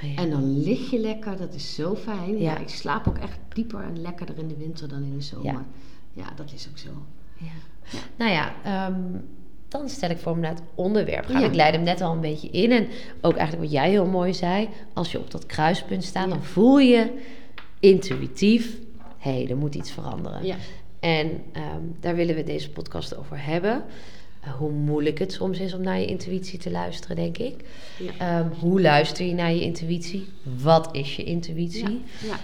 Oh, 0.03 0.11
Ja. 0.11 0.23
En 0.23 0.31
dan 0.31 0.63
lig 0.63 0.91
je 0.91 0.99
lekker, 0.99 1.37
dat 1.37 1.55
is 1.55 1.75
zo 1.75 1.95
fijn. 1.97 2.39
Ja. 2.39 2.59
Ik 2.59 2.69
slaap 2.69 3.09
ook 3.09 3.19
echt 3.19 3.39
dieper 3.49 3.81
en 3.81 4.01
lekkerder 4.01 4.39
in 4.39 4.49
de 4.49 4.57
winter 4.57 4.89
dan 4.89 5.03
in 5.03 5.13
de 5.17 5.21
zomer. 5.23 5.65
Ja, 6.13 6.27
dat 6.37 6.53
is 6.53 6.69
ook 6.71 6.79
zo. 6.79 6.89
Ja. 7.37 7.99
Nou 8.17 8.31
ja, 8.31 8.53
ehm, 8.65 9.01
dan 9.69 9.89
stel 9.89 10.11
ik 10.11 10.19
voor 10.19 10.33
om 10.33 10.41
naar 10.41 10.51
het 10.55 10.63
onderwerp 10.75 11.27
gaan. 11.27 11.41
Ja. 11.41 11.47
Ik 11.47 11.55
leid 11.55 11.75
hem 11.75 11.83
net 11.83 12.01
al 12.01 12.13
een 12.13 12.21
beetje 12.21 12.49
in. 12.49 12.73
En 12.73 12.87
ook 13.21 13.37
eigenlijk 13.37 13.63
wat 13.63 13.73
jij 13.73 13.91
heel 13.91 14.07
mooi 14.07 14.35
zei. 14.35 14.69
Als 14.93 15.13
je 15.13 15.19
op 15.19 15.31
dat 15.31 15.47
kruispunt 15.47 16.05
staat, 16.05 16.25
Ja. 16.29 16.31
dan 16.35 16.43
voel 16.45 16.79
je 16.79 17.19
intuïtief... 17.81 18.79
hé, 19.19 19.31
hey, 19.33 19.51
er 19.51 19.57
moet 19.57 19.75
iets 19.75 19.91
veranderen. 19.93 20.45
Ja. 20.47 20.57
En 21.01 21.31
ehm, 21.53 21.83
daar 22.01 22.15
willen 22.15 22.35
we 22.35 22.43
deze 22.43 22.71
podcast 22.71 23.17
over 23.17 23.45
hebben. 23.45 23.85
Eh, 24.41 24.53
hoe 24.53 24.71
moeilijk 24.73 25.19
het 25.19 25.33
soms 25.33 25.59
is 25.59 25.75
om 25.75 25.81
naar 25.83 25.99
je 26.01 26.07
intuïtie 26.07 26.59
te 26.59 26.71
luisteren, 26.71 27.17
denk 27.17 27.39
ik. 27.39 27.65
Ja. 27.99 28.13
Ehm, 28.41 28.49
hoe 28.59 28.81
luister 28.81 29.25
je 29.27 29.35
naar 29.35 29.53
je 29.53 29.61
intuïtie? 29.61 30.29
Wat 30.63 30.89
is 30.97 31.17
je 31.17 31.25
intuïtie? 31.25 32.03
Ja. 32.25 32.39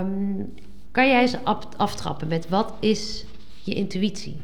Ehm, 0.00 0.44
kan 0.90 1.08
jij 1.08 1.20
eens 1.20 1.36
af- 1.44 1.68
aftrappen 1.76 2.28
met 2.28 2.48
wat 2.48 2.72
is 2.80 3.24
je 3.62 3.74
intuïtie? 3.74 4.36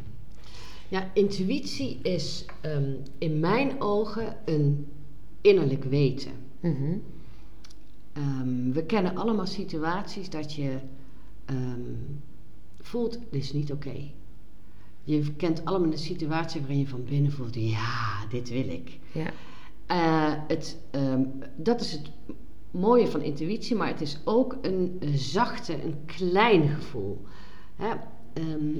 Ja, 0.88 1.10
intuïtie 1.14 1.98
is 2.02 2.44
in 3.18 3.40
mijn 3.40 3.80
ogen 3.80 4.36
een 4.44 4.86
innerlijk 5.40 5.84
weten. 5.84 6.30
Mhm. 6.60 6.96
We 8.72 8.84
kennen 8.86 9.16
allemaal 9.16 9.46
situaties 9.46 10.30
dat 10.30 10.52
je 10.52 10.76
voelt, 12.82 13.12
dit 13.30 13.42
is 13.42 13.52
niet 13.52 13.72
oké. 13.72 13.94
Je 15.04 15.32
kent 15.36 15.64
allemaal 15.64 15.92
een 15.92 15.98
situatie 15.98 16.60
waarin 16.60 16.78
je 16.78 16.88
van 16.88 17.04
binnen 17.04 17.32
voelt, 17.32 17.54
ja, 17.54 18.26
dit 18.30 18.48
wil 18.48 18.68
ik. 18.68 18.98
Ja. 19.12 19.30
Eh, 19.86 20.34
het, 20.48 20.78
ehm, 20.90 21.22
dat 21.56 21.80
is 21.80 21.92
het 21.92 22.10
mooie 22.70 23.06
van 23.08 23.22
intuïtie, 23.22 23.76
maar 23.76 23.88
het 23.88 24.00
is 24.00 24.18
ook 24.24 24.56
een, 24.62 25.00
zachte, 25.14 25.82
een 25.82 25.94
klein 26.06 26.68
gevoel. 26.68 27.20
Hè? 27.76 27.90
Ehm, 28.32 28.76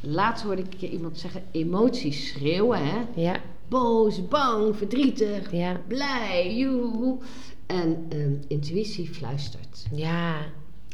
laatst 0.00 0.44
hoorde 0.44 0.62
ik 0.62 0.90
iemand 0.90 1.18
zeggen, 1.18 1.42
emoties 1.50 2.28
schreeuwen. 2.28 2.84
Hè? 2.84 2.98
Ja. 3.14 3.40
Boos, 3.68 4.28
bang, 4.28 4.76
verdrietig, 4.76 5.52
Ja. 5.52 5.80
blij, 5.88 6.56
joe. 6.56 7.18
En 7.66 8.06
ehm, 8.08 8.34
intuïtie 8.48 9.08
fluistert. 9.08 9.86
Ja. 9.92 10.36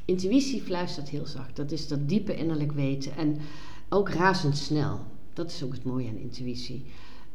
Intuïtie 0.07 0.61
fluistert 0.63 1.09
heel 1.09 1.27
zacht. 1.27 1.57
Dat 1.57 1.73
is 1.73 1.89
dat 1.89 2.09
diepe 2.09 2.37
innerlijk 2.37 2.73
weten. 2.73 3.17
En 3.17 3.37
ook 3.89 4.09
razendsnel. 4.11 5.01
Dat 5.33 5.51
is 5.51 5.63
ook 5.63 5.73
het 5.73 5.85
mooie 5.85 6.09
aan 6.09 6.17
intuïtie. 6.19 6.85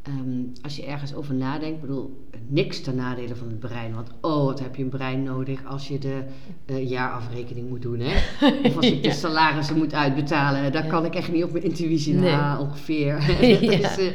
Ehm, 0.02 0.44
als 0.62 0.76
je 0.76 0.86
ergens 0.86 1.14
over 1.14 1.34
nadenkt, 1.36 1.76
ik 1.76 1.82
bedoel, 1.82 2.28
niks 2.48 2.82
ten 2.82 2.96
nadele 2.96 3.36
van 3.36 3.48
het 3.48 3.60
brein. 3.60 3.94
Want 3.94 4.10
oh, 4.22 4.44
wat 4.46 4.60
heb 4.60 4.76
je 4.76 4.84
een 4.84 4.90
brein 4.90 5.24
nodig 5.24 5.66
als 5.66 5.88
je 5.88 6.00
de 6.00 6.24
eh, 6.66 6.90
jaarafrekening 6.90 7.70
moet 7.70 7.82
doen. 7.82 8.00
Hè? 8.00 8.16
Of 8.68 8.76
als 8.76 8.86
ik 8.86 9.02
de 9.02 9.08
Ja. 9.08 9.14
salarissen 9.14 9.78
moet 9.78 9.94
uitbetalen. 9.94 10.72
Daar 10.72 10.84
Ja. 10.84 10.90
kan 10.90 11.06
ik 11.06 11.16
echt 11.16 11.32
niet 11.32 11.44
op 11.44 11.52
mijn 11.52 11.64
intuïtie 11.64 12.14
Nee. 12.14 12.32
na 12.32 12.60
ongeveer. 12.60 13.16
Ja. 13.62 13.78
dus, 13.78 13.98
eh, 13.98 14.14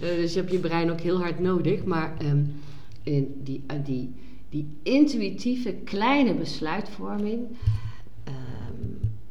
dus 0.00 0.32
je 0.32 0.38
hebt 0.40 0.52
je 0.52 0.58
brein 0.58 0.90
ook 0.90 1.00
heel 1.00 1.18
hard 1.18 1.38
nodig. 1.38 1.84
Maar 1.84 2.14
ehm, 2.18 2.44
in 3.02 3.34
die, 3.42 3.62
eh, 3.66 3.76
die, 3.84 4.14
die 4.48 4.66
intuïtieve 4.82 5.72
kleine 5.84 6.34
besluitvorming. 6.34 7.46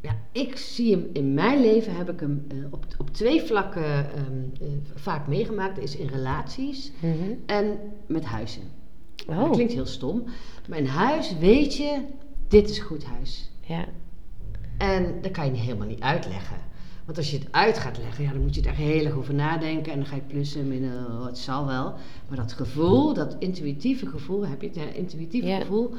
Ja, 0.08 0.16
ik 0.32 0.58
zie 0.58 0.92
hem 0.92 1.10
in 1.14 1.34
mijn 1.34 1.62
leven 1.62 1.96
heb 1.96 2.10
ik 2.10 2.20
hem 2.20 2.46
eh, 2.50 2.58
op, 2.72 2.86
op 2.98 3.10
twee 3.14 3.42
vlakken 3.42 3.84
ehm, 4.14 4.44
eh, 4.62 4.68
vaak 4.96 5.28
meegemaakt. 5.28 5.76
Dat 5.76 5.84
is 5.84 5.96
in 5.96 6.08
relaties 6.08 6.92
Mhm. 7.02 7.14
en 7.46 7.78
met 8.08 8.26
huizen. 8.26 8.62
Oh, 9.28 9.38
Dat 9.40 9.50
klinkt 9.52 9.74
heel 9.74 9.86
stom. 9.86 10.24
Maar 10.70 10.78
in 10.78 10.86
huis 10.86 11.38
weet 11.40 11.76
je, 11.78 12.00
dit 12.48 12.70
is 12.70 12.80
goed 12.80 13.04
huis. 13.06 13.52
ja. 13.66 13.86
En 14.78 15.22
dat 15.22 15.32
kan 15.32 15.46
je 15.46 15.62
helemaal 15.62 15.88
niet 15.88 16.00
uitleggen. 16.02 16.58
Want 17.06 17.18
als 17.18 17.32
je 17.32 17.38
het 17.38 17.48
uit 17.52 17.78
gaat 17.78 17.98
leggen, 17.98 18.24
ja, 18.24 18.32
dan 18.32 18.42
moet 18.42 18.56
je 18.56 18.62
er 18.62 18.76
heel 18.76 19.06
erg 19.06 19.14
over 19.16 19.34
nadenken. 19.34 19.92
En 19.92 19.98
dan 19.98 20.08
ga 20.08 20.16
je 20.16 20.22
plussen 20.22 20.62
en 20.62 20.68
minnen, 20.68 21.06
oh, 21.06 21.26
het 21.26 21.38
zal 21.38 21.66
wel. 21.66 21.94
Maar 22.28 22.38
dat 22.38 22.54
gevoel, 22.54 23.14
dat 23.14 23.36
intuïtieve 23.40 24.06
gevoel, 24.08 24.48
heb 24.48 24.62
je 24.62 24.68
het 24.68 24.76
hè, 24.76 24.86
intuïtieve 24.94 25.48
Ja. 25.48 25.60
gevoel, 25.60 25.94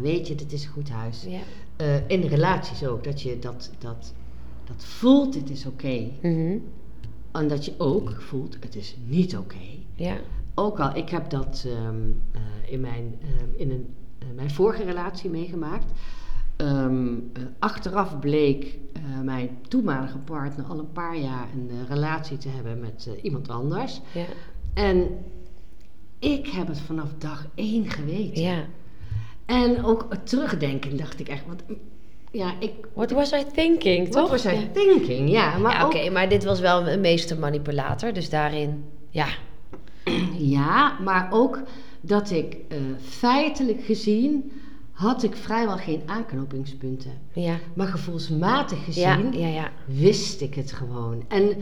weet 0.00 0.28
je, 0.28 0.34
dit 0.34 0.52
is 0.52 0.64
een 0.64 0.70
goed 0.70 0.88
huis. 0.90 1.24
ja. 1.28 1.38
Eh, 1.80 2.08
in 2.08 2.22
relaties 2.22 2.86
ook, 2.86 3.04
dat 3.04 3.22
je 3.22 3.38
dat, 3.38 3.70
dat, 3.78 4.14
dat 4.64 4.84
voelt, 4.84 5.32
dit 5.32 5.50
is 5.50 5.66
oké. 5.66 6.10
Mhm. 6.22 6.58
En 7.32 7.48
dat 7.48 7.64
je 7.64 7.74
ook 7.78 8.10
voelt, 8.18 8.56
het 8.60 8.76
is 8.76 8.96
niet 9.06 9.36
oké. 9.36 9.56
ja. 9.94 10.16
Ook 10.54 10.80
al, 10.80 10.96
ik 10.96 11.08
heb 11.08 11.30
dat 11.30 11.64
ehm, 11.66 11.96
eh, 12.32 12.72
in, 12.72 12.80
mijn, 12.80 13.14
ehm, 13.22 13.48
in 13.56 13.70
een, 13.70 13.94
eh, 14.18 14.26
mijn 14.34 14.50
vorige 14.50 14.84
relatie 14.84 15.30
meegemaakt. 15.30 15.92
Ehm, 16.56 17.14
eh, 17.32 17.42
achteraf 17.58 18.18
bleek 18.18 18.78
mijn 19.24 19.58
toenmalige 19.68 20.18
partner 20.18 20.66
al 20.66 20.78
een 20.78 20.92
paar 20.92 21.16
jaar 21.16 21.48
een 21.54 21.86
relatie 21.88 22.36
te 22.36 22.48
hebben 22.48 22.80
met 22.80 23.10
iemand 23.22 23.48
anders. 23.48 24.00
ja. 24.14 24.24
En 24.74 25.08
ik 26.18 26.46
heb 26.46 26.66
het 26.66 26.80
vanaf 26.80 27.14
dag 27.18 27.46
één 27.54 27.90
geweten. 27.90 28.42
ja. 28.42 28.64
En 29.50 29.84
ook 29.84 30.06
terugdenken 30.24 30.96
dacht 30.96 31.20
ik 31.20 31.28
echt, 31.28 31.42
want 31.46 31.62
mm, 31.68 31.76
ja, 32.32 32.54
ik... 32.58 32.72
What 32.94 33.10
was 33.10 33.32
I 33.32 33.44
thinking, 33.54 34.04
Wat 34.04 34.16
toch? 34.16 34.30
was 34.30 34.44
I 34.44 34.70
thinking? 34.72 35.30
Ja, 35.30 35.58
maar 35.58 35.72
Ja, 35.72 35.86
oké, 35.86 36.10
maar 36.10 36.28
dit 36.28 36.44
was 36.44 36.60
wel 36.60 36.88
een 36.88 37.00
meestermanipulator, 37.00 38.12
dus 38.12 38.30
daarin, 38.30 38.84
ja. 39.08 39.26
Ja, 40.38 40.98
maar 41.00 41.28
ook 41.30 41.62
dat 42.00 42.30
ik 42.30 42.56
eh, 42.68 42.78
feitelijk 43.00 43.82
gezien 43.84 44.52
had 44.90 45.22
ik 45.22 45.36
vrijwel 45.36 45.76
geen 45.76 46.02
aanknopingspunten. 46.06 47.10
Ja, 47.32 47.58
Maar 47.74 47.86
gevoelsmatig 47.86 48.84
gezien 48.84 49.32
ja, 49.32 49.46
ja. 49.48 49.70
wist 49.86 50.40
ik 50.40 50.54
het 50.54 50.72
gewoon. 50.72 51.24
En 51.28 51.56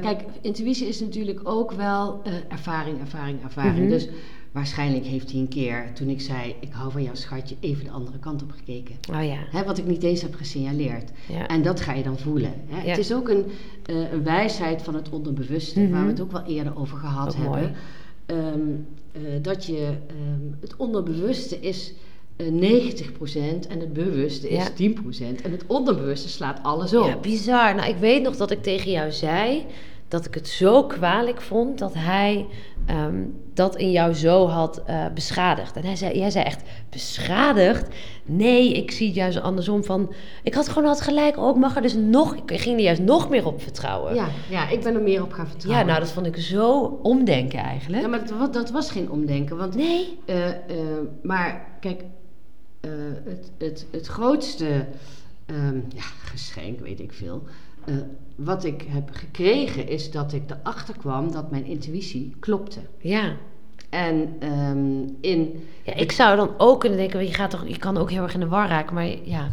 kijk, 0.00 0.24
intuïtie 0.40 0.88
is 0.88 1.00
natuurlijk 1.00 1.40
ook 1.44 1.72
wel 1.72 2.20
eh, 2.24 2.32
ervaring, 2.48 3.00
ervaring, 3.00 3.42
ervaring. 3.42 3.78
Mhm. 3.78 3.88
Dus 3.88 4.08
waarschijnlijk 4.52 5.04
heeft 5.04 5.30
hij 5.30 5.40
een 5.40 5.48
keer, 5.48 5.90
toen 5.94 6.08
ik 6.08 6.20
zei, 6.20 6.54
ik 6.60 6.72
hou 6.72 6.90
van 6.92 7.02
jouw 7.02 7.14
schatje, 7.14 7.56
even 7.60 7.84
de 7.84 7.90
andere 7.90 8.18
kant 8.18 8.42
op 8.42 8.50
gekeken. 8.50 8.94
Oh 9.12 9.24
ja, 9.24 9.38
Hè, 9.50 9.64
wat 9.64 9.78
ik 9.78 9.86
niet 9.86 10.02
eens 10.02 10.22
heb 10.22 10.34
gesignaleerd. 10.34 11.10
ja. 11.28 11.46
En 11.48 11.62
dat 11.62 11.80
ga 11.80 11.92
je 11.92 12.02
dan 12.02 12.18
voelen. 12.18 12.52
Hè? 12.66 12.82
Ja. 12.82 12.88
Het 12.88 12.98
is 12.98 13.12
ook 13.14 13.28
een, 13.28 13.44
eh, 13.86 14.12
een 14.12 14.22
wijsheid 14.22 14.82
van 14.82 14.94
het 14.94 15.08
onderbewuste, 15.10 15.80
waar 15.80 15.88
Mhm. 15.98 16.02
we 16.04 16.10
het 16.10 16.20
ook 16.20 16.32
wel 16.32 16.44
eerder 16.46 16.76
over 16.76 16.98
gehad 16.98 17.28
Ook 17.36 17.42
hebben. 17.42 17.74
Ehm, 18.26 18.60
eh, 19.12 19.20
dat 19.42 19.64
je, 19.64 19.86
ehm, 20.06 20.60
het 20.60 20.76
onderbewuste 20.76 21.60
is 21.60 21.92
eh 21.92 21.96
90% 22.36 22.42
en 23.68 23.80
het 23.80 23.92
bewuste 23.92 24.48
is 24.48 24.64
Ja. 24.64 24.70
10%. 24.70 25.42
En 25.42 25.50
het 25.50 25.64
onderbewuste 25.66 26.28
slaat 26.28 26.58
alles 26.62 26.94
op. 26.94 27.06
Ja, 27.06 27.16
bizar. 27.16 27.74
Nou, 27.74 27.88
ik 27.88 27.96
weet 27.96 28.22
nog 28.22 28.36
dat 28.36 28.50
ik 28.50 28.62
tegen 28.62 28.90
jou 28.90 29.10
zei 29.12 29.66
dat 30.08 30.26
ik 30.26 30.34
het 30.34 30.48
zo 30.48 30.84
kwalijk 30.84 31.40
vond 31.40 31.78
dat 31.78 31.94
hij 31.94 32.46
ehm, 32.86 33.22
dat 33.54 33.76
in 33.76 33.90
jou 33.90 34.12
zo 34.14 34.46
had 34.46 34.82
eh, 34.86 35.04
beschadigd. 35.14 35.76
En 35.76 35.84
hij 35.84 35.96
zei, 35.96 36.18
jij 36.18 36.30
zei 36.30 36.44
echt, 36.44 36.62
beschadigd? 36.90 37.88
Nee, 38.24 38.72
ik 38.72 38.90
zie 38.90 39.06
het 39.06 39.16
juist 39.16 39.40
andersom 39.40 39.84
van... 39.84 40.12
Ik 40.42 40.54
had 40.54 40.68
gewoon 40.68 40.88
had 40.88 41.00
gelijk, 41.00 41.36
oh, 41.38 41.48
ik 41.50 41.56
mag 41.56 41.76
er 41.76 41.82
dus 41.82 41.94
nog... 41.94 42.34
Ik 42.46 42.60
ging 42.60 42.76
er 42.76 42.82
juist 42.84 43.00
nog 43.00 43.28
meer 43.30 43.46
op 43.46 43.62
vertrouwen. 43.62 44.14
ja, 44.14 44.28
ja, 44.50 44.68
ik 44.68 44.80
ben 44.82 44.94
er 44.94 45.02
meer 45.02 45.22
op 45.22 45.32
gaan 45.32 45.44
Ja, 45.44 45.50
vertrouwen. 45.50 45.86
nou, 45.86 46.00
dat 46.00 46.12
vond 46.12 46.26
ik 46.26 46.36
zo 46.36 46.98
omdenken 47.02 47.58
eigenlijk. 47.58 48.02
Ja, 48.02 48.08
maar 48.08 48.26
dat, 48.38 48.52
dat 48.52 48.70
was 48.70 48.90
geen 48.90 49.10
omdenken. 49.10 49.56
Want 49.56 49.74
Nee. 49.74 50.18
Eh, 50.26 50.48
eh, 50.48 50.56
maar 51.22 51.66
kijk, 51.80 52.02
eh, 52.84 52.90
het, 53.24 53.50
het, 53.58 53.86
het 53.90 54.06
grootste 54.06 54.86
ehm, 55.46 55.76
ja, 55.88 56.02
geschenk, 56.24 56.80
weet 56.80 57.00
ik 57.00 57.12
veel. 57.12 57.42
eh, 57.84 57.94
wat 58.36 58.64
ik 58.64 58.84
heb 58.88 59.08
gekregen 59.12 59.88
is 59.88 60.10
dat 60.10 60.32
ik 60.32 60.42
erachter 60.50 60.94
kwam 60.98 61.32
dat 61.32 61.50
mijn 61.50 61.64
intuïtie 61.64 62.36
klopte. 62.40 62.80
Ja. 62.98 63.36
En 63.90 64.36
ehm, 64.38 65.02
in. 65.20 65.64
ja, 65.84 65.94
ik 65.94 66.12
zou 66.12 66.36
dan 66.36 66.50
ook 66.58 66.80
kunnen 66.80 66.98
denken, 66.98 67.24
je, 67.26 67.34
gaat 67.34 67.50
toch, 67.50 67.68
je 67.68 67.78
kan 67.78 67.96
ook 67.96 68.10
heel 68.10 68.22
erg 68.22 68.34
in 68.34 68.40
de 68.40 68.48
war 68.48 68.68
raken, 68.68 68.94
maar 68.94 69.06
ja... 69.24 69.48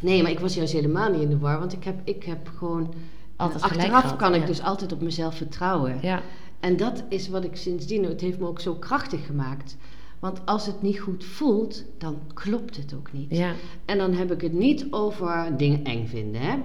Nee, 0.00 0.22
maar 0.22 0.30
ik 0.30 0.40
was 0.40 0.54
juist 0.54 0.72
helemaal 0.72 1.10
niet 1.10 1.20
in 1.20 1.28
de 1.28 1.38
war, 1.38 1.58
want 1.58 1.72
ik 1.72 1.84
heb, 1.84 2.00
ik 2.04 2.24
heb 2.24 2.50
gewoon. 2.58 2.94
Altijd 3.36 3.62
eh, 3.62 3.68
gelijk 3.68 3.82
achteraf 3.92 4.02
gehad, 4.02 4.16
kan 4.18 4.34
ik 4.34 4.46
dus 4.46 4.62
altijd 4.62 4.92
op 4.92 5.00
mezelf 5.00 5.34
vertrouwen. 5.36 5.98
Ja, 6.02 6.20
En 6.60 6.76
dat 6.76 7.02
is 7.08 7.28
wat 7.28 7.44
ik 7.44 7.56
sindsdien, 7.56 8.04
het 8.04 8.20
heeft 8.20 8.38
me 8.38 8.46
ook 8.46 8.60
zo 8.60 8.74
krachtig 8.74 9.26
gemaakt. 9.26 9.76
Want 10.20 10.40
als 10.46 10.66
het 10.66 10.82
niet 10.82 10.98
goed 10.98 11.24
voelt, 11.24 11.84
dan 11.98 12.18
klopt 12.34 12.76
het 12.76 12.94
ook 12.94 13.12
niet. 13.12 13.26
ja. 13.36 13.52
En 13.84 13.98
dan 13.98 14.12
heb 14.12 14.32
ik 14.32 14.40
het 14.40 14.52
niet 14.52 14.86
over 14.90 15.54
dingen 15.56 15.84
eng 15.84 16.06
vinden. 16.06 16.40
Hè? 16.40 16.56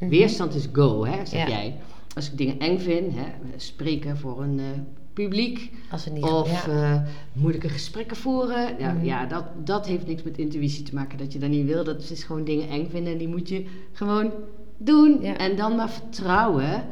Mhm. 0.00 0.08
Weerstand 0.10 0.54
is 0.54 0.68
go, 0.72 1.04
hè, 1.04 1.26
zeg 1.26 1.40
Ja. 1.40 1.48
jij. 1.48 1.76
Als 2.14 2.30
ik 2.30 2.38
dingen 2.38 2.58
eng 2.58 2.78
vind, 2.78 3.14
hè, 3.14 3.24
spreken 3.56 4.16
voor 4.16 4.42
een 4.42 4.58
eh, 4.58 4.64
publiek 5.12 5.70
Als 5.90 6.04
het 6.04 6.14
niet 6.14 6.22
of 6.24 6.66
ja. 6.66 6.92
eh, 6.94 7.00
moeilijke 7.32 7.68
gesprekken 7.68 8.16
voeren. 8.16 8.78
Ja, 8.78 8.92
Mhm. 8.92 9.04
ja 9.04 9.26
dat, 9.26 9.44
dat 9.64 9.86
heeft 9.86 10.06
niks 10.06 10.22
met 10.22 10.38
intuïtie 10.38 10.82
te 10.82 10.94
maken 10.94 11.18
dat 11.18 11.32
je 11.32 11.38
dat 11.38 11.50
niet 11.50 11.66
wil. 11.66 11.84
Dat 11.84 12.10
is 12.10 12.24
gewoon 12.24 12.44
dingen 12.44 12.68
eng 12.68 12.88
vinden 12.90 13.12
en 13.12 13.18
die 13.18 13.28
moet 13.28 13.48
je 13.48 13.64
gewoon 13.92 14.32
doen. 14.76 15.22
En 15.22 15.56
dan 15.56 15.76
maar 15.76 15.90
vertrouwen 15.90 16.84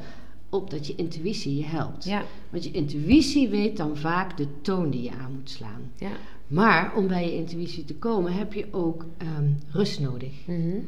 op 0.55 0.71
dat 0.71 0.87
je 0.87 0.95
intuïtie 0.95 1.57
je 1.57 1.65
helpt. 1.65 2.05
Ja, 2.05 2.23
Want 2.51 2.65
je 2.65 2.71
intuïtie 2.71 3.49
weet 3.49 3.77
dan 3.77 3.97
vaak 3.97 4.37
de 4.37 4.47
toon 4.61 4.91
die 4.91 5.03
je 5.03 5.11
aan 5.11 5.33
moet 5.33 5.51
slaan. 5.51 5.91
ja. 5.99 6.11
Maar 6.47 6.93
om 6.97 7.07
bij 7.07 7.25
je 7.25 7.35
intuïtie 7.35 7.85
te 7.85 7.95
komen 7.95 8.33
heb 8.33 8.53
je 8.53 8.67
ook 8.71 9.07
ehm, 9.19 9.49
rust 9.71 10.01
nodig. 10.01 10.33
Mhm. 10.47 10.79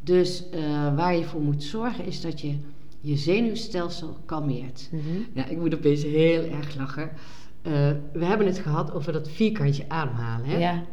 Dus 0.00 0.48
eh, 0.50 0.60
waar 0.96 1.16
je 1.16 1.24
voor 1.24 1.40
moet 1.40 1.62
zorgen 1.62 2.04
is 2.04 2.20
dat 2.20 2.40
je 2.40 2.54
je 3.00 3.16
zenuwstelsel 3.16 4.16
kalmeert. 4.24 4.88
Mhm. 4.92 5.02
Ja, 5.32 5.46
ik 5.46 5.58
moet 5.58 5.74
opeens 5.74 6.02
heel 6.02 6.42
erg 6.44 6.76
lachen. 6.76 7.10
Eh, 7.62 7.72
we 8.12 8.24
hebben 8.24 8.46
het 8.46 8.58
gehad 8.58 8.92
over 8.92 9.12
dat 9.12 9.28
vierkantje 9.30 9.84
ademhalen. 9.88 10.46
Hè? 10.46 10.58
Ja. 10.58 10.84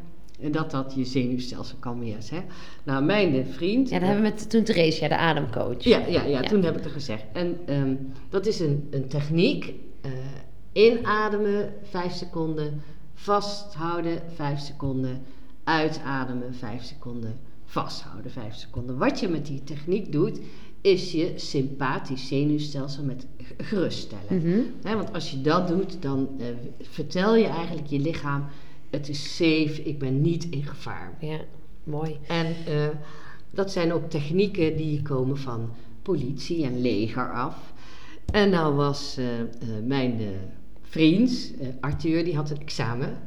En 0.42 0.52
dat 0.52 0.72
dat 0.72 0.94
je 0.96 1.06
zenuwstelsel 1.06 1.78
kalmeert. 1.80 2.30
Hè? 2.30 2.40
Nou, 2.84 3.04
mijn 3.04 3.36
eh, 3.36 3.46
vriend... 3.52 3.90
ja, 3.90 4.00
dat 4.00 4.08
hebben 4.08 4.26
we 4.26 4.30
met 4.32 4.50
toen 4.50 4.64
Theresia, 4.64 5.08
de 5.08 5.18
ademcoach. 5.18 5.84
Ja, 5.84 5.98
ja, 6.08 6.24
ja, 6.24 6.42
Ja. 6.42 6.42
toen 6.48 6.64
heb 6.64 6.78
ik 6.78 6.84
het 6.84 6.92
gezegd. 6.92 7.24
En 7.34 7.58
ehm, 7.66 7.96
dat 8.30 8.46
is 8.46 8.60
een, 8.60 8.88
een 8.92 9.08
techniek. 9.08 9.74
eh, 10.02 10.12
inademen, 10.72 11.74
5 11.84 12.14
seconden. 12.14 12.82
Vasthouden, 13.14 14.22
5 14.36 14.60
seconden. 14.60 15.22
Uitademen, 15.64 16.54
5 16.56 16.84
seconden. 16.84 17.40
Vasthouden, 17.66 18.32
5 18.32 18.56
seconden. 18.56 18.98
Wat 18.98 19.20
je 19.20 19.28
met 19.28 19.46
die 19.46 19.64
techniek 19.64 20.12
doet, 20.12 20.40
is 20.82 21.12
je 21.12 21.32
sympathisch 21.36 22.28
zenuwstelsel 22.28 23.04
met 23.04 23.28
geruststellen. 23.58 24.66
Hè, 24.84 24.96
want 24.96 25.14
als 25.14 25.32
je 25.32 25.42
dat 25.42 25.68
doet, 25.68 26.02
dan 26.02 26.30
eh, 26.40 26.46
vertel 26.82 27.36
je 27.36 27.48
eigenlijk 27.48 27.88
je 27.88 28.00
lichaam: 28.00 28.46
het 28.92 29.10
is 29.10 29.36
safe, 29.36 29.82
ik 29.84 30.00
ben 30.00 30.22
niet 30.22 30.48
in 30.50 30.64
gevaar. 30.64 31.14
Ja, 31.20 31.40
mooi. 31.84 32.18
En 32.28 32.46
eh, 32.68 32.88
dat 33.52 33.72
zijn 33.72 33.94
ook 33.94 34.10
technieken 34.10 34.76
die 34.78 35.02
komen 35.02 35.38
van 35.38 35.70
politie 36.02 36.66
en 36.66 36.82
leger 36.82 37.32
af. 37.34 37.74
En 38.32 38.50
nou 38.50 38.76
was 38.76 39.18
eh, 39.18 39.40
eh, 39.40 39.48
mijn 39.86 40.20
vriend, 40.82 41.54
Arthur, 41.80 42.24
die 42.24 42.36
had 42.36 42.50
een 42.50 42.60
examen. 42.62 43.18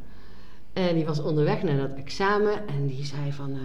En 0.72 0.94
die 0.94 1.05
was 1.05 1.22
onderweg 1.22 1.62
naar 1.62 1.77
dat 1.77 1.94
examen 1.96 2.68
en 2.68 2.87
die 2.87 3.05
zei 3.05 3.33
van... 3.33 3.50
"Nou, 3.53 3.64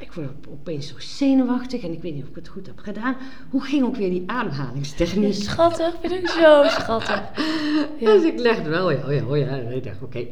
ik 0.00 0.12
word 0.12 0.28
op- 0.28 0.46
opeens 0.52 0.88
zo 0.88 0.94
zenuwachtig 0.98 1.82
en 1.82 1.92
ik 1.92 2.02
weet 2.02 2.14
niet 2.14 2.22
of 2.22 2.28
ik 2.28 2.34
het 2.34 2.48
goed 2.48 2.66
heb 2.66 2.78
gedaan. 2.78 3.16
Hoe 3.50 3.62
ging 3.62 3.84
ook 3.84 3.96
weer 3.96 4.10
die 4.10 4.22
ademhalingstechniek? 4.26 5.34
Schattig, 5.34 5.94
vind 6.00 6.12
ik 6.12 6.28
zo 6.28 6.62
schattig. 6.68 7.22
Ja. 8.00 8.12
Dus 8.12 8.22
ik 8.24 8.38
legde 8.38 8.68
wel, 8.68 8.90
ja, 8.90 9.06
oh 9.06 9.12
ja, 9.12 9.24
oh 9.24 9.36
ja. 9.36 9.46
En 9.46 9.72
ik 9.76 9.84
dacht, 9.84 10.02
oké. 10.02 10.26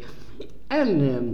En 0.81 1.01
ehm, 1.01 1.25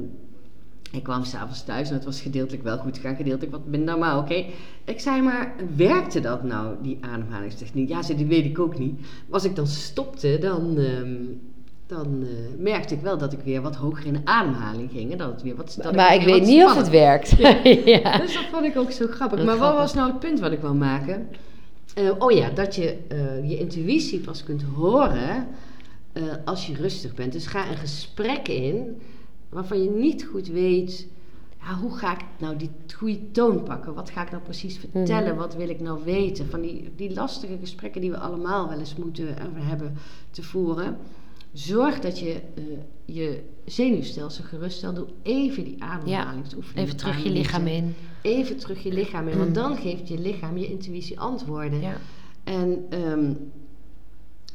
ik 0.93 1.03
kwam 1.03 1.25
s'avonds 1.25 1.65
thuis 1.65 1.89
en 1.89 1.95
het 1.95 2.05
was 2.05 2.21
gedeeltelijk 2.21 2.63
wel 2.63 2.79
goed 2.79 2.97
gegaan, 2.97 3.17
gedeeltelijk 3.17 3.53
wat 3.53 3.67
minder, 3.67 3.99
maar 3.99 4.19
oké. 4.19 4.45
Ik 4.85 5.01
zei 5.01 5.23
maar, 5.23 5.55
werkte 5.77 6.21
dat 6.21 6.43
nou, 6.43 6.75
die 6.83 6.99
ademhalingstechniek? 7.01 7.89
Ja, 7.89 8.03
zei, 8.03 8.19
die 8.19 8.27
weet 8.27 8.45
ik 8.45 8.59
ook 8.59 8.79
niet. 8.79 9.01
Maar 9.01 9.31
als 9.31 9.45
ik 9.45 9.57
dan 9.57 9.67
stopte, 9.67 10.39
dan, 10.41 10.79
ehm, 10.79 11.17
dan 11.87 12.23
eh, 12.23 12.63
merkte 12.63 12.95
ik 12.95 13.01
wel 13.01 13.19
dat 13.19 13.33
ik 13.33 13.41
weer 13.45 13.63
wat 13.63 13.77
hoger 13.77 14.07
in 14.07 14.13
de 14.13 14.21
ademhaling 14.25 14.91
ging. 14.91 15.13
En 15.13 15.19
dat 15.19 15.31
het 15.31 15.43
weer 15.43 15.57
wat 15.57 15.79
dat 15.83 15.95
maar 15.95 16.15
ik 16.15 16.23
weet 16.23 16.47
niet 16.47 16.65
of 16.65 16.77
het 16.77 16.89
werkt. 16.89 17.31
ja. 17.85 18.19
Dus 18.19 18.35
dat 18.35 18.45
vond 18.53 18.65
ik 18.65 18.77
ook 18.77 18.91
zo 18.91 19.07
grappig. 19.07 19.39
Dat 19.39 19.47
maar 19.47 19.59
wat 19.59 19.75
was 19.75 19.95
nou 19.95 20.11
het 20.11 20.21
punt 20.21 20.41
wat 20.41 20.53
ik 20.53 20.61
wil 20.61 20.75
maken? 20.75 21.29
Eh, 21.95 22.11
oh 22.19 22.33
ja, 22.33 22.51
dat 22.51 22.75
je 22.75 22.97
eh, 23.09 23.49
je 23.51 23.59
intuïtie 23.59 24.21
pas 24.21 24.45
kunt 24.45 24.63
horen 24.75 25.47
als 26.45 26.67
je 26.67 26.75
rustig 26.75 27.15
bent. 27.15 27.33
Dus 27.33 27.47
ga 27.47 27.71
een 27.71 27.77
gesprek 27.77 28.49
in 28.49 29.01
waarvan 29.51 29.83
je 29.83 29.91
niet 29.91 30.25
goed 30.25 30.49
weet... 30.49 31.09
Ja, 31.63 31.75
hoe 31.79 31.97
ga 31.97 32.13
ik 32.13 32.25
nou 32.39 32.57
die 32.57 32.71
goede 32.97 33.31
toon 33.31 33.63
pakken? 33.63 33.95
Wat 33.95 34.11
ga 34.11 34.23
ik 34.23 34.31
nou 34.31 34.43
precies 34.43 34.79
vertellen? 34.79 35.31
Mhm. 35.31 35.39
Wat 35.39 35.55
wil 35.55 35.69
ik 35.69 35.81
nou 35.81 36.05
weten? 36.05 36.47
Van 36.47 36.61
die, 36.61 36.93
die 36.97 37.15
lastige 37.15 37.57
gesprekken 37.61 38.01
die 38.01 38.11
we 38.11 38.19
allemaal 38.19 38.69
wel 38.69 38.79
eens 38.79 38.97
moeten 38.97 39.35
hebben 39.55 39.97
te 40.31 40.43
voeren. 40.43 40.97
Zorg 41.53 42.01
dat 42.01 42.19
je 42.19 42.41
eh, 42.55 42.63
je 43.05 43.43
zenuwstelsel 43.65 44.45
geruststelt. 44.45 44.97
Doe 44.97 45.07
even 45.23 45.65
die 45.65 45.83
ademhalingsoefening. 45.83 46.87
Even 46.87 46.97
terug 46.97 47.23
je 47.23 47.31
lichaam 47.31 47.67
in. 47.67 47.95
Even 48.23 48.57
terug 48.57 48.83
je 48.83 48.93
lichaam 48.93 49.29
in. 49.29 49.39
Want 49.39 49.55
dan 49.55 49.77
geeft 49.77 50.09
je 50.09 50.19
lichaam, 50.19 50.57
je 50.57 50.67
intuïtie 50.67 51.21
antwoorden. 51.21 51.81
Ja. 51.81 51.97
En 52.45 52.87
ehm, 52.91 53.33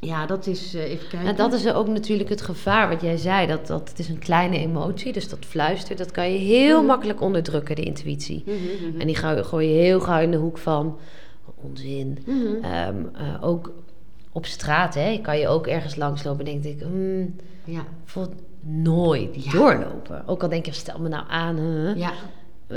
ja, 0.06 0.26
dat 0.26 0.48
is, 0.48 0.74
eh, 0.74 0.84
even 0.84 1.08
kijken. 1.08 1.24
Nou, 1.24 1.36
dat 1.38 1.54
is 1.54 1.72
ook 1.74 1.88
natuurlijk 1.88 2.30
het 2.30 2.42
gevaar 2.42 2.90
wat 2.90 3.02
jij 3.02 3.18
zei. 3.18 3.48
Dat, 3.48 3.68
dat 3.68 3.90
het 3.90 4.00
is 4.00 4.10
een 4.10 4.20
kleine 4.20 4.58
emotie, 4.58 5.14
dus 5.14 5.30
dat 5.30 5.46
fluistert. 5.46 5.98
Dat 5.98 6.12
kan 6.12 6.32
je 6.32 6.38
heel 6.40 6.78
Mhm. 6.78 6.86
makkelijk 6.86 7.22
onderdrukken, 7.22 7.76
de 7.76 7.82
intuïtie. 7.84 8.44
Mhm, 8.46 8.56
mhm. 8.90 9.00
En 9.02 9.08
die 9.08 9.16
gooi, 9.16 9.44
gooi 9.44 9.68
je 9.68 9.82
heel 9.82 10.00
gauw 10.00 10.22
in 10.22 10.32
de 10.32 10.38
hoek 10.38 10.58
van 10.58 10.98
onzin. 11.56 12.18
Ehm, 12.62 12.96
eh, 13.14 13.44
ook 13.44 13.72
op 14.32 14.46
straat, 14.46 14.94
hè, 14.94 15.20
kan 15.22 15.38
je 15.40 15.48
ook 15.48 15.68
ergens 15.68 15.96
langslopen 15.96 16.46
en 16.46 16.62
denk 16.62 16.76
ik, 16.76 16.82
hmm, 16.88 17.36
Ja, 17.64 17.86
voelt 18.06 18.34
nooit 18.62 19.44
Ja. 19.44 19.52
doorlopen. 19.52 20.24
Ook 20.28 20.44
al 20.44 20.50
denk 20.50 20.66
je, 20.66 20.72
stel 20.72 21.00
me 21.00 21.10
nou 21.10 21.24
aan, 21.28 21.56
huh? 21.58 21.96
ja, 21.96 22.12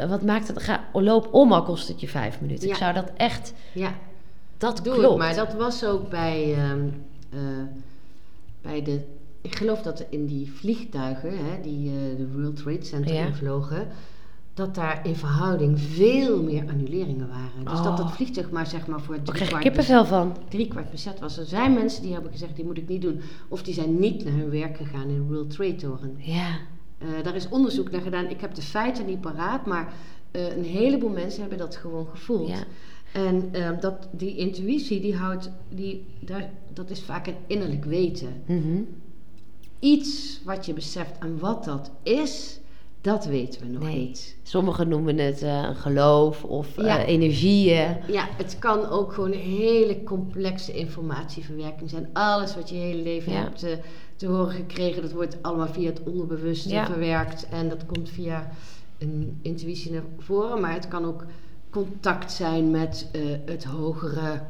wat 0.07 0.23
maakt 0.23 0.49
het? 0.49 0.63
Ga, 0.63 0.85
loop 0.93 1.29
om, 1.35 1.53
al 1.53 1.63
kost 1.63 1.89
het 1.89 2.01
je 2.01 2.09
vijf 2.09 2.41
minuten. 2.41 2.69
Ik 2.69 2.75
zou 2.75 2.95
dat 2.95 3.11
echt, 3.17 3.53
ja. 3.73 3.93
dat 4.59 4.81
Doe 4.83 4.93
klopt. 4.95 5.09
het 5.09 5.19
maar. 5.19 5.35
Dat 5.35 5.55
was 5.55 5.85
ook 5.85 6.09
bij, 6.11 6.55
ehm, 6.55 6.89
eh, 7.31 7.39
bij 8.63 8.83
de... 8.83 9.01
Ik 9.41 9.55
geloof 9.57 9.83
dat 9.83 10.05
in 10.11 10.27
die 10.27 10.53
vliegtuigen, 10.53 11.31
hè, 11.31 11.61
die 11.63 11.89
eh, 11.89 12.17
de 12.17 12.29
World 12.35 12.57
Trade 12.57 12.85
Center 12.85 13.15
Ja. 13.15 13.27
invlogen... 13.27 13.89
dat 14.55 14.75
daar 14.75 15.07
in 15.07 15.17
verhouding 15.17 15.81
veel 15.81 16.43
meer 16.43 16.69
annuleringen 16.69 17.29
waren. 17.29 17.65
Dus 17.65 17.83
dat 17.83 17.99
Oh. 17.99 18.05
het 18.07 18.15
vliegtuig 18.15 18.51
maar 18.51 18.67
zeg 18.67 18.87
maar 18.87 19.01
voor 19.01 19.15
drie 19.15 19.25
krijg 19.27 19.41
ik 19.43 19.49
kwart, 19.49 19.63
kippenvel 19.63 20.05
van. 20.05 20.37
drie 20.49 20.69
kwart 20.69 20.91
bezet 20.91 21.21
was. 21.21 21.39
Er 21.39 21.45
zijn 21.47 21.75
mensen 21.75 22.03
die 22.03 22.13
hebben 22.13 22.31
gezegd, 22.31 22.57
die 22.57 22.65
moet 22.65 22.79
ik 22.79 22.89
niet 22.89 23.03
doen. 23.03 23.21
Of 23.49 23.63
die 23.63 23.75
zijn 23.75 23.99
niet 23.99 24.25
naar 24.25 24.33
hun 24.35 24.51
werk 24.51 24.77
gegaan 24.77 25.09
in 25.09 25.15
de 25.15 25.23
World 25.23 25.51
Trade 25.51 25.75
Toren. 25.75 26.15
Ja, 26.19 26.57
Eh, 26.99 27.09
daar 27.23 27.35
is 27.35 27.49
onderzoek 27.49 27.91
naar 27.91 28.01
gedaan. 28.01 28.29
Ik 28.31 28.41
heb 28.41 28.55
de 28.55 28.63
feiten 28.63 29.07
niet 29.07 29.21
paraat, 29.21 29.67
maar 29.67 29.93
een 30.31 30.65
heleboel 30.65 31.11
mensen 31.11 31.41
hebben 31.41 31.59
dat 31.59 31.77
gewoon 31.77 32.07
gevoeld. 32.07 32.49
ja. 32.49 32.63
En 33.13 33.49
ehm, 33.53 33.81
dat, 33.81 34.09
die 34.11 34.37
intuïtie, 34.37 35.01
die 35.01 35.17
houdt, 35.17 35.51
die, 35.69 36.05
daar, 36.21 36.51
dat 36.73 36.91
is 36.91 37.03
vaak 37.03 37.27
een 37.27 37.37
innerlijk 37.47 37.85
weten. 37.85 38.43
Mhm. 38.47 38.81
Iets 39.79 40.41
wat 40.45 40.67
je 40.67 40.73
beseft 40.73 41.19
en 41.19 41.39
wat 41.39 41.65
dat 41.65 41.91
is, 42.03 42.61
dat 43.01 43.25
weten 43.27 43.61
we 43.61 43.67
nog 43.67 43.83
Nee. 43.83 43.99
niet. 43.99 44.37
Sommigen 44.43 44.89
noemen 44.89 45.19
het 45.19 45.43
eh, 45.43 45.63
een 45.69 45.77
geloof 45.77 46.45
of 46.45 46.79
eh, 46.79 46.85
Ja. 46.85 47.05
energieën. 47.05 47.97
Ja, 48.09 48.29
het 48.37 48.59
kan 48.59 48.87
ook 48.87 49.13
gewoon 49.13 49.33
een 49.33 49.39
hele 49.39 50.03
complexe 50.05 50.73
informatieverwerking 50.73 51.91
zijn. 51.91 52.09
Alles 52.13 52.55
wat 52.55 52.69
je 52.69 52.75
hele 52.77 53.03
leven 53.03 53.33
Ja. 53.33 53.39
hebt 53.43 53.63
eh, 53.63 53.73
te 54.17 54.27
horen 54.27 54.51
gekregen, 54.55 55.03
dat 55.03 55.13
wordt 55.13 55.43
allemaal 55.43 55.67
via 55.69 55.89
het 55.89 56.03
onderbewuste 56.03 56.69
Ja. 56.69 56.87
verwerkt. 56.87 57.49
En 57.49 57.69
dat 57.69 57.87
komt 57.87 58.09
via 58.09 58.51
een 58.99 59.39
intuïtie 59.43 59.93
naar 59.93 60.03
voren. 60.19 60.61
Maar 60.61 60.73
het 60.73 60.89
kan 60.89 61.05
ook 61.05 61.25
contact 61.71 62.33
zijn 62.33 62.71
met 62.71 63.09
eh, 63.13 63.21
het 63.45 63.65
hogere 63.65 64.41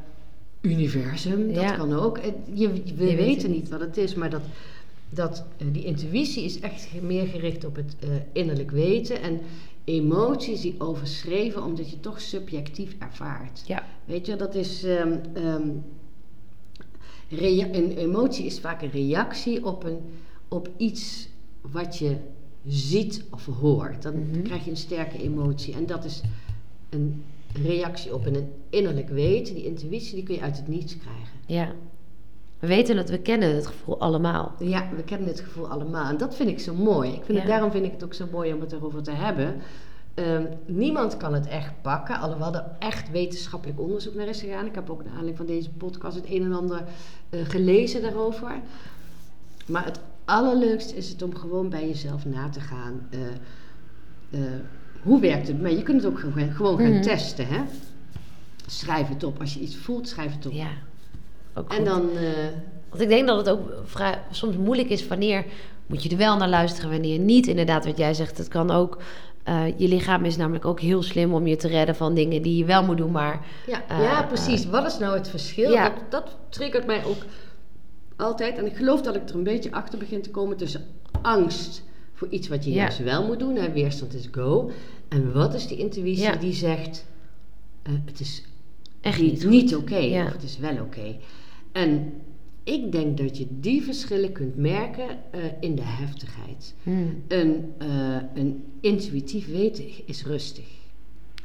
universum. 0.61 1.53
Dat 1.53 1.63
Ja. 1.63 1.75
kan 1.75 1.93
ook. 1.93 2.19
Je, 2.53 2.69
we 2.95 3.15
weten 3.15 3.49
niet. 3.51 3.59
niet 3.61 3.69
wat 3.69 3.79
het 3.79 3.97
is, 3.97 4.15
maar 4.15 4.29
dat, 4.29 4.41
dat, 5.09 5.45
eh, 5.57 5.67
die 5.71 5.83
intuïtie 5.83 6.43
is 6.43 6.59
echt 6.59 7.01
meer 7.01 7.27
gericht 7.27 7.65
op 7.65 7.75
het 7.75 7.95
eh, 7.99 8.09
innerlijk 8.33 8.71
weten. 8.71 9.21
En 9.21 9.39
emoties 9.83 10.61
die 10.61 10.75
overschreven 10.77 11.63
omdat 11.63 11.89
je 11.89 11.99
toch 11.99 12.21
subjectief 12.21 12.95
ervaart. 12.99 13.63
Ja. 13.65 13.83
Weet 14.05 14.25
je, 14.25 14.35
dat 14.35 14.55
is. 14.55 14.83
ehm, 14.83 15.17
ehm, 15.33 15.67
een 17.71 17.97
emotie 17.97 18.45
is 18.45 18.59
vaak 18.59 18.81
een 18.81 18.91
reactie 18.91 19.65
op, 19.65 19.83
een, 19.83 19.97
op 20.47 20.69
iets 20.77 21.29
wat 21.61 21.97
je 21.97 22.15
ziet 22.67 23.23
of 23.31 23.45
hoort. 23.45 24.01
Dan 24.03 24.13
Mhm. 24.29 24.41
krijg 24.41 24.63
je 24.65 24.69
een 24.71 24.77
sterke 24.77 25.21
emotie. 25.23 25.73
En 25.73 25.85
dat 25.85 26.05
is 26.05 26.21
een 26.89 27.23
reactie 27.63 28.13
op 28.13 28.25
een 28.25 28.51
innerlijk 28.69 29.09
weten. 29.09 29.55
Die 29.55 29.65
intuïtie 29.65 30.15
die 30.15 30.23
kun 30.23 30.35
je 30.35 30.41
uit 30.41 30.57
het 30.57 30.67
niets 30.67 30.97
krijgen. 30.97 31.37
ja. 31.45 31.71
We 32.59 32.67
weten 32.67 32.97
het, 32.97 33.09
we 33.09 33.19
kennen 33.19 33.55
het 33.55 33.67
gevoel 33.67 33.99
allemaal. 33.99 34.55
Ja, 34.59 34.89
we 34.95 35.03
kennen 35.03 35.27
dit 35.27 35.39
gevoel 35.39 35.67
allemaal. 35.67 36.09
En 36.09 36.17
dat 36.17 36.35
vind 36.35 36.49
ik 36.49 36.59
zo 36.59 36.73
mooi. 36.73 37.11
Ik 37.13 37.23
vind 37.23 37.37
het, 37.37 37.47
daarom 37.47 37.71
vind 37.71 37.85
ik 37.85 37.91
het 37.91 38.03
ook 38.03 38.13
zo 38.13 38.25
mooi 38.31 38.53
om 38.53 38.61
het 38.61 38.71
erover 38.71 39.03
te 39.03 39.11
hebben. 39.11 39.55
Ehm, 40.13 40.43
niemand 40.65 41.17
kan 41.17 41.33
het 41.33 41.47
echt 41.47 41.81
pakken, 41.81 42.19
alhoewel 42.19 42.53
er 42.53 42.65
echt 42.79 43.11
wetenschappelijk 43.11 43.79
onderzoek 43.79 44.13
naar 44.15 44.27
is 44.27 44.39
gegaan. 44.39 44.65
Ik 44.65 44.75
heb 44.75 44.89
ook 44.89 44.99
naar 44.99 45.07
aanleiding 45.07 45.37
van 45.37 45.45
deze 45.45 45.69
podcast 45.69 46.15
het 46.15 46.29
een 46.29 46.43
en 46.43 46.53
ander 46.53 46.83
eh, 47.29 47.39
gelezen 47.43 48.01
daarover. 48.01 48.51
Maar 49.65 49.85
het 49.85 49.99
allerleukste 50.25 50.95
is 50.95 51.09
het 51.09 51.21
om 51.21 51.35
gewoon 51.35 51.69
bij 51.69 51.87
jezelf 51.87 52.25
na 52.25 52.49
te 52.49 52.59
gaan. 52.59 53.07
eh, 53.09 53.19
eh, 54.29 54.51
hoe 55.03 55.19
werkt 55.19 55.47
het? 55.47 55.61
Maar 55.61 55.71
je 55.71 55.83
kunt 55.83 56.03
het 56.03 56.11
ook 56.11 56.19
gewoon, 56.19 56.51
gewoon 56.51 56.77
gaan 56.77 56.91
Mhm. 56.91 57.01
testen. 57.01 57.47
Hè? 57.47 57.61
Schrijf 58.65 59.07
het 59.07 59.23
op. 59.23 59.39
Als 59.39 59.53
je 59.53 59.59
iets 59.59 59.75
voelt, 59.75 60.07
schrijf 60.07 60.35
het 60.35 60.45
op. 60.45 60.51
Ja. 60.51 60.67
Ook 61.53 61.73
En 61.73 61.83
dan... 61.83 62.01
eh, 62.17 62.23
Want 62.89 63.01
ik 63.01 63.07
denk 63.09 63.27
dat 63.27 63.37
het 63.37 63.49
ook 63.49 63.71
vrij, 63.83 64.19
soms 64.31 64.55
moeilijk 64.57 64.89
is 64.89 65.07
wanneer 65.07 65.45
moet 65.85 66.03
je 66.03 66.09
er 66.09 66.17
wel 66.17 66.37
naar 66.37 66.49
luisteren, 66.49 66.89
wanneer 66.89 67.19
niet. 67.19 67.47
Inderdaad, 67.47 67.85
wat 67.85 67.97
jij 67.97 68.13
zegt, 68.13 68.37
het 68.37 68.47
kan 68.47 68.71
ook. 68.71 68.97
eh, 69.43 69.63
je 69.77 69.87
lichaam 69.87 70.25
is 70.25 70.37
namelijk 70.37 70.65
ook 70.65 70.79
heel 70.79 71.03
slim 71.03 71.33
om 71.33 71.47
je 71.47 71.55
te 71.55 71.67
redden 71.67 71.95
van 71.95 72.13
dingen 72.13 72.41
die 72.41 72.57
je 72.57 72.65
wel 72.65 72.83
moet 72.83 72.97
doen, 72.97 73.11
maar 73.11 73.45
Ja, 73.67 73.81
Eh, 73.87 74.01
ja 74.01 74.23
precies. 74.23 74.65
Wat 74.65 74.85
is 74.85 74.97
nou 74.97 75.17
het 75.17 75.29
verschil? 75.29 75.71
ja. 75.71 75.83
Dat, 75.89 75.93
dat 76.09 76.35
triggert 76.49 76.85
mij 76.85 77.05
ook 77.05 77.17
altijd. 78.17 78.57
En 78.57 78.65
ik 78.65 78.75
geloof 78.75 79.01
dat 79.01 79.15
ik 79.15 79.29
er 79.29 79.35
een 79.35 79.43
beetje 79.43 79.71
achter 79.71 79.99
begin 79.99 80.21
te 80.21 80.29
komen 80.31 80.57
tussen 80.57 80.85
angst 81.21 81.83
voor 82.19 82.27
iets 82.29 82.47
wat 82.47 82.65
je 82.65 82.71
juist 82.71 83.03
wel 83.03 83.25
moet 83.25 83.39
doen. 83.39 83.55
Hè, 83.55 83.71
weerstand 83.71 84.13
is 84.13 84.27
go. 84.31 84.71
En 85.07 85.33
wat 85.33 85.53
is 85.53 85.67
die 85.67 85.77
intuïtie 85.77 86.37
die 86.37 86.53
zegt, 86.53 87.05
eh, 87.81 87.93
het 88.05 88.19
is 88.19 88.43
echt 89.01 89.43
niet, 89.45 89.75
oké 89.75 90.23
of 90.25 90.31
het 90.31 90.43
is 90.43 90.57
wel 90.57 90.81
oké. 90.81 91.15
En 91.71 92.13
ik 92.63 92.91
denk 92.91 93.17
dat 93.17 93.37
je 93.37 93.47
die 93.49 93.83
verschillen 93.83 94.31
kunt 94.31 94.55
merken 94.55 95.07
eh, 95.31 95.41
in 95.59 95.75
de 95.75 95.81
heftigheid. 95.85 96.73
Hmm. 96.83 97.23
Een, 97.27 97.73
eh, 97.77 98.17
een 98.33 98.63
intuïtief 98.79 99.47
weten 99.47 99.85
is 100.05 100.25
rustig. 100.25 100.67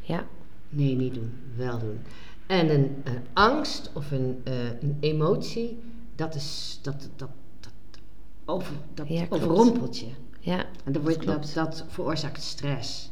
Ja, 0.00 0.26
Nee, 0.68 0.96
niet 0.96 1.14
doen. 1.14 1.32
Wel 1.56 1.78
doen. 1.78 1.98
En 2.46 2.74
een, 2.74 2.90
angst 3.32 3.90
of 3.94 4.10
een, 4.10 4.40
een 4.80 4.96
emotie, 5.00 5.78
dat 6.14 6.34
is 6.34 6.78
dat, 6.82 7.08
dat, 7.16 7.30
dat, 7.60 7.72
over, 8.44 8.74
dat 8.94 9.08
Ja, 9.08 9.26
overrompelt 9.28 9.98
je. 9.98 10.06
Ja. 10.44 10.64
En 10.85 10.92
dat, 10.92 11.02
wordt, 11.02 11.26
dat, 11.26 11.50
dat 11.54 11.85
veroorzaakt 11.88 12.42
stress. 12.42 13.11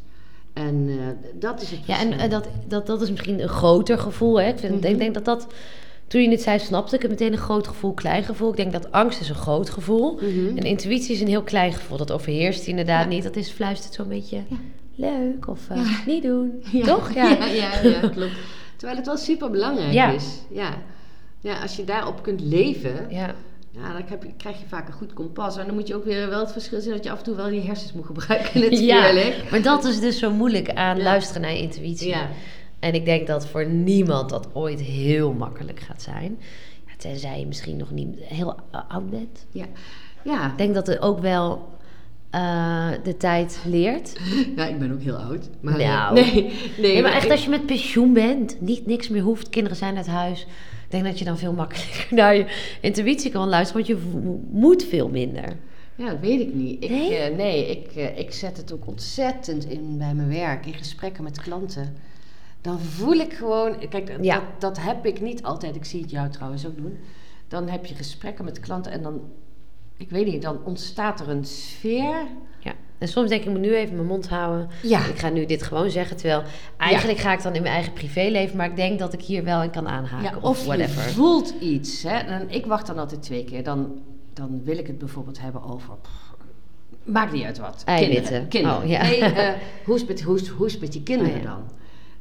En 0.53 0.87
eh, 0.89 1.31
dat 1.41 1.63
is 1.63 1.71
het 1.71 1.87
Ja, 1.87 1.99
en 1.99 2.13
eh, 2.13 2.31
dat, 2.31 2.49
dat, 2.69 2.87
dat 2.87 3.03
is 3.03 3.11
misschien 3.11 3.43
een 3.43 3.49
groter 3.49 3.99
gevoel. 3.99 4.41
Hè? 4.41 4.49
Ik, 4.49 4.59
vind, 4.59 4.81
Mhm. 4.81 4.87
ik 4.93 4.99
denk 4.99 5.15
dat 5.15 5.25
dat, 5.25 5.47
toen 6.07 6.23
je 6.23 6.29
het 6.31 6.43
zei, 6.43 6.59
snapte 6.59 6.95
ik 6.97 7.03
het 7.03 7.11
meteen 7.11 7.33
een 7.33 7.39
groot 7.39 7.69
gevoel, 7.69 7.93
klein 7.93 8.25
gevoel. 8.25 8.51
Ik 8.51 8.57
denk 8.57 8.73
dat 8.73 8.93
angst 8.93 9.21
is 9.21 9.29
een 9.29 9.35
groot 9.35 9.71
gevoel. 9.71 10.15
Mhm. 10.15 10.57
En 10.57 10.63
intuïtie 10.65 11.15
is 11.15 11.21
een 11.21 11.27
heel 11.29 11.43
klein 11.43 11.73
gevoel. 11.73 11.97
Dat 11.99 12.11
overheerst 12.11 12.67
inderdaad 12.67 13.03
Ja. 13.05 13.09
niet. 13.09 13.23
Dat 13.23 13.37
is 13.37 13.51
fluistert 13.51 13.95
zo'n 13.95 14.09
beetje 14.09 14.41
Ja. 14.49 14.57
leuk 14.95 15.49
of 15.49 15.69
eh, 15.69 15.77
Ja. 15.77 16.01
niet 16.07 16.23
doen. 16.23 16.63
Toch? 16.85 17.13
Ja. 17.15 17.45
Ja, 17.47 17.71
klopt. 18.15 18.33
Terwijl 18.77 18.97
het 18.99 19.07
wel 19.07 19.17
super 19.17 19.51
belangrijk 19.51 20.15
is. 20.15 20.39
Ja. 20.51 20.75
ja, 21.41 21.61
als 21.63 21.77
je 21.77 21.85
daarop 21.85 22.23
kunt 22.23 22.41
leven, 22.41 23.07
ja. 23.11 23.35
Ja, 23.73 23.93
dan 23.93 24.03
heb 24.07 24.23
je, 24.23 24.33
krijg 24.37 24.61
je 24.61 24.67
vaak 24.69 24.87
een 24.89 24.93
goed 24.95 25.13
kompas. 25.13 25.57
En 25.57 25.67
dan 25.67 25.75
moet 25.75 25.89
je 25.89 25.95
ook 25.95 26.05
weer 26.05 26.29
wel 26.29 26.41
het 26.41 26.53
verschil 26.53 26.81
zien 26.81 26.93
dat 26.93 27.05
je 27.05 27.11
af 27.11 27.19
en 27.19 27.25
toe 27.25 27.35
wel 27.35 27.49
je 27.49 27.61
hersens 27.61 27.93
moet 27.93 28.07
gebruiken 28.07 28.61
natuurlijk. 28.71 29.35
Ja, 29.35 29.51
maar 29.51 29.63
dat 29.63 29.85
is 29.85 30.01
dus 30.01 30.19
zo 30.19 30.31
moeilijk 30.31 30.71
aan 30.73 30.97
Ja. 30.97 31.03
luisteren 31.03 31.43
naar 31.43 31.57
intuïtie. 31.57 32.09
Ja. 32.09 32.29
En 32.79 32.95
ik 32.95 33.05
denk 33.05 33.27
dat 33.27 33.47
voor 33.47 33.67
niemand 33.67 34.29
dat 34.31 34.49
ooit 34.53 34.81
heel 34.81 35.33
makkelijk 35.33 35.81
gaat 35.81 36.03
zijn. 36.03 36.39
Ja, 36.87 36.93
tenzij 36.99 37.39
je 37.41 37.47
misschien 37.47 37.77
nog 37.77 37.91
niet 37.91 38.09
heel 38.21 38.55
eh, 38.71 38.81
oud 38.89 39.11
bent. 39.11 39.47
Ja. 39.51 39.65
ja. 40.25 40.51
Ik 40.51 40.59
denk 40.59 40.75
dat 40.75 40.89
er 40.89 41.01
ook 41.01 41.19
wel 41.21 41.69
eh, 42.31 42.89
de 43.05 43.17
tijd 43.17 43.61
leert. 43.67 44.13
Ja, 44.57 44.67
ik 44.67 44.79
ben 44.79 44.93
ook 44.93 45.03
heel 45.03 45.17
oud. 45.17 45.49
Maar 45.61 45.79
Nou. 45.79 46.15
nee, 46.21 46.33
nee, 46.33 46.53
Nee, 46.79 47.03
maar 47.03 47.13
echt 47.13 47.25
ik- 47.25 47.31
als 47.31 47.45
je 47.45 47.51
met 47.51 47.67
pensioen 47.67 48.13
bent, 48.13 48.61
niet 48.61 48.87
niks 48.87 49.09
meer 49.09 49.23
hoeft, 49.23 49.49
kinderen 49.49 49.77
zijn 49.79 49.97
uit 49.97 50.07
huis. 50.07 50.47
Ik 50.93 50.99
denk 50.99 51.11
dat 51.11 51.19
je 51.19 51.25
dan 51.25 51.39
veel 51.39 51.53
makkelijker 51.53 52.07
naar 52.21 52.37
je 52.37 52.47
intuïtie 52.81 53.31
kan 53.31 53.49
luisteren, 53.49 53.85
want 53.87 54.01
je 54.01 54.11
moet 54.51 54.85
veel 54.85 55.09
minder. 55.09 55.57
Ja, 55.95 56.07
dat 56.11 56.21
weet 56.21 56.41
ik 56.41 56.55
niet. 56.55 56.85
Ik, 56.85 56.91
Nee? 56.91 57.09
nee, 57.09 57.31
nee 57.35 57.67
ik, 57.71 57.93
eh, 57.97 58.19
ik 58.19 58.33
zet 58.33 58.57
het 58.57 58.73
ook 58.73 58.87
ontzettend 58.87 59.65
in 59.65 59.99
bij 59.99 60.15
mijn 60.15 60.29
werk, 60.29 60.67
in 60.67 60.73
gesprekken 60.73 61.25
met 61.25 61.41
klanten. 61.41 61.95
Dan 62.61 62.81
voel 62.81 63.13
ik 63.15 63.33
gewoon, 63.33 63.89
kijk, 63.89 64.13
Ja. 64.21 64.35
dat, 64.35 64.61
dat 64.61 64.85
heb 64.85 65.07
ik 65.07 65.21
niet 65.21 65.43
altijd. 65.43 65.77
Ik 65.77 65.85
zie 65.85 66.01
het 66.01 66.11
jou 66.11 66.29
trouwens 66.31 66.67
ook 66.67 66.77
doen. 66.77 66.99
Dan 67.49 67.69
heb 67.69 67.87
je 67.87 67.95
gesprekken 67.95 68.45
met 68.45 68.61
klanten 68.61 68.93
en 68.93 69.03
dan, 69.03 69.21
ik 69.97 70.11
weet 70.11 70.27
niet, 70.27 70.43
dan 70.43 70.65
ontstaat 70.65 71.21
er 71.21 71.29
een 71.29 71.45
sfeer. 71.45 72.27
En 73.03 73.09
soms 73.09 73.29
denk 73.29 73.41
ik, 73.41 73.47
ik 73.47 73.53
moet 73.53 73.63
nu 73.63 73.75
even 73.75 73.95
mijn 73.95 74.07
mond 74.07 74.29
houden. 74.29 74.69
Ja. 74.83 75.07
Ik 75.07 75.19
ga 75.19 75.29
nu 75.29 75.47
dit 75.47 75.63
gewoon 75.63 75.91
zeggen, 75.91 76.17
terwijl 76.17 76.43
eigenlijk 76.77 77.19
ga 77.19 77.33
ik 77.33 77.43
dan 77.43 77.55
in 77.55 77.63
mijn 77.63 77.75
eigen 77.75 77.93
privéleven, 77.93 78.57
maar 78.57 78.67
ik 78.67 78.77
denk 78.77 78.99
dat 78.99 79.13
ik 79.13 79.21
hier 79.23 79.45
wel 79.45 79.63
in 79.63 79.71
kan 79.71 79.89
aanhaken 79.89 80.31
Ja, 80.31 80.37
of, 80.37 80.43
of 80.43 80.61
je 80.61 80.67
whatever. 80.67 81.03
voelt 81.03 81.55
iets. 81.61 82.03
Hè? 82.03 82.17
En 82.17 82.51
ik 82.51 82.67
wacht 82.67 82.87
dan 82.87 82.99
altijd 82.99 83.23
twee 83.23 83.45
keer. 83.45 83.63
Dan, 83.63 84.01
dan 84.33 84.61
wil 84.65 84.79
ik 84.79 84.87
het 84.87 84.99
bijvoorbeeld 84.99 85.41
hebben 85.41 85.63
over. 85.63 85.95
maakt 87.05 87.33
niet 87.33 87.45
uit 87.45 87.59
wat. 87.59 87.83
Eiwitten. 87.87 88.49
Kinderen. 88.49 88.49
kinderen. 88.49 88.83
Oh, 88.83 88.89
ja. 88.89 89.03
Nee, 89.03 89.19
eh, 89.21 89.55
hoe, 89.85 89.95
is 89.95 90.01
het 90.01 90.11
met, 90.11 90.23
hoe, 90.23 90.37
is, 90.41 90.49
hoe 90.49 90.67
is 90.67 90.73
het 90.73 90.81
met 90.81 90.93
die 90.93 91.03
kinderen 91.03 91.37
Oh, 91.41 91.45
dan? 91.45 91.63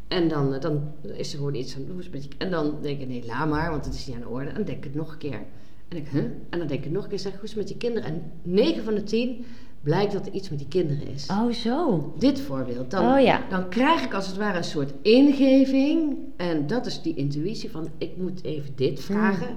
En 0.08 0.28
dan, 0.28 0.54
eh, 0.54 0.62
dan 0.62 0.82
is 1.02 1.32
er 1.32 1.38
gewoon 1.38 1.56
iets 1.56 1.74
van. 1.74 1.86
Hoe 1.90 2.00
is 2.00 2.06
het 2.06 2.14
met 2.14 2.22
die, 2.22 2.32
en 2.38 2.52
dan 2.52 2.76
denk 2.82 3.00
ik, 3.00 3.08
nee, 3.08 3.24
laat 3.26 3.50
maar, 3.50 3.70
want 3.72 3.86
het 3.86 3.94
is 3.94 4.06
niet 4.08 4.16
aan 4.16 4.22
de 4.22 4.30
orde. 4.30 4.48
En 4.50 4.56
dan 4.56 4.64
denk 4.64 4.78
ik 4.78 4.84
het 4.84 4.96
nog 4.96 5.12
een 5.12 5.18
keer. 5.18 5.40
En 5.88 5.98
ik, 5.98 6.08
huh? 6.12 6.24
En 6.50 6.60
dan 6.60 6.68
denk 6.68 6.86
ik 6.86 6.92
nog 6.92 7.04
een 7.04 7.10
keer, 7.10 7.20
zeg, 7.20 7.34
hoe 7.34 7.44
is 7.44 7.50
het 7.50 7.58
met 7.60 7.68
die 7.68 7.78
kinderen? 7.78 8.10
En 8.10 8.32
9 8.42 8.84
van 8.84 8.94
de 8.96 9.04
10 9.04 9.46
blijkt 9.82 10.14
dat 10.14 10.26
er 10.26 10.34
iets 10.34 10.50
met 10.50 10.60
die 10.60 10.68
kinderen 10.68 11.08
is. 11.08 11.28
Oh, 11.32 11.52
zo. 11.52 12.14
Dit 12.20 12.40
voorbeeld. 12.42 12.92
Dan, 12.92 13.14
Oh, 13.14 13.20
ja. 13.22 13.42
dan 13.50 13.70
krijg 13.70 14.04
ik 14.04 14.14
als 14.14 14.28
het 14.28 14.38
ware 14.38 14.58
een 14.58 14.64
soort 14.64 14.94
ingeving. 15.02 16.18
En 16.38 16.68
dat 16.68 16.86
is 16.86 17.02
die 17.02 17.16
intuïtie 17.16 17.72
van 17.72 17.90
ik 17.98 18.18
moet 18.18 18.44
even 18.44 18.72
dit 18.76 19.06
Hmm. 19.06 19.16
vragen. 19.16 19.48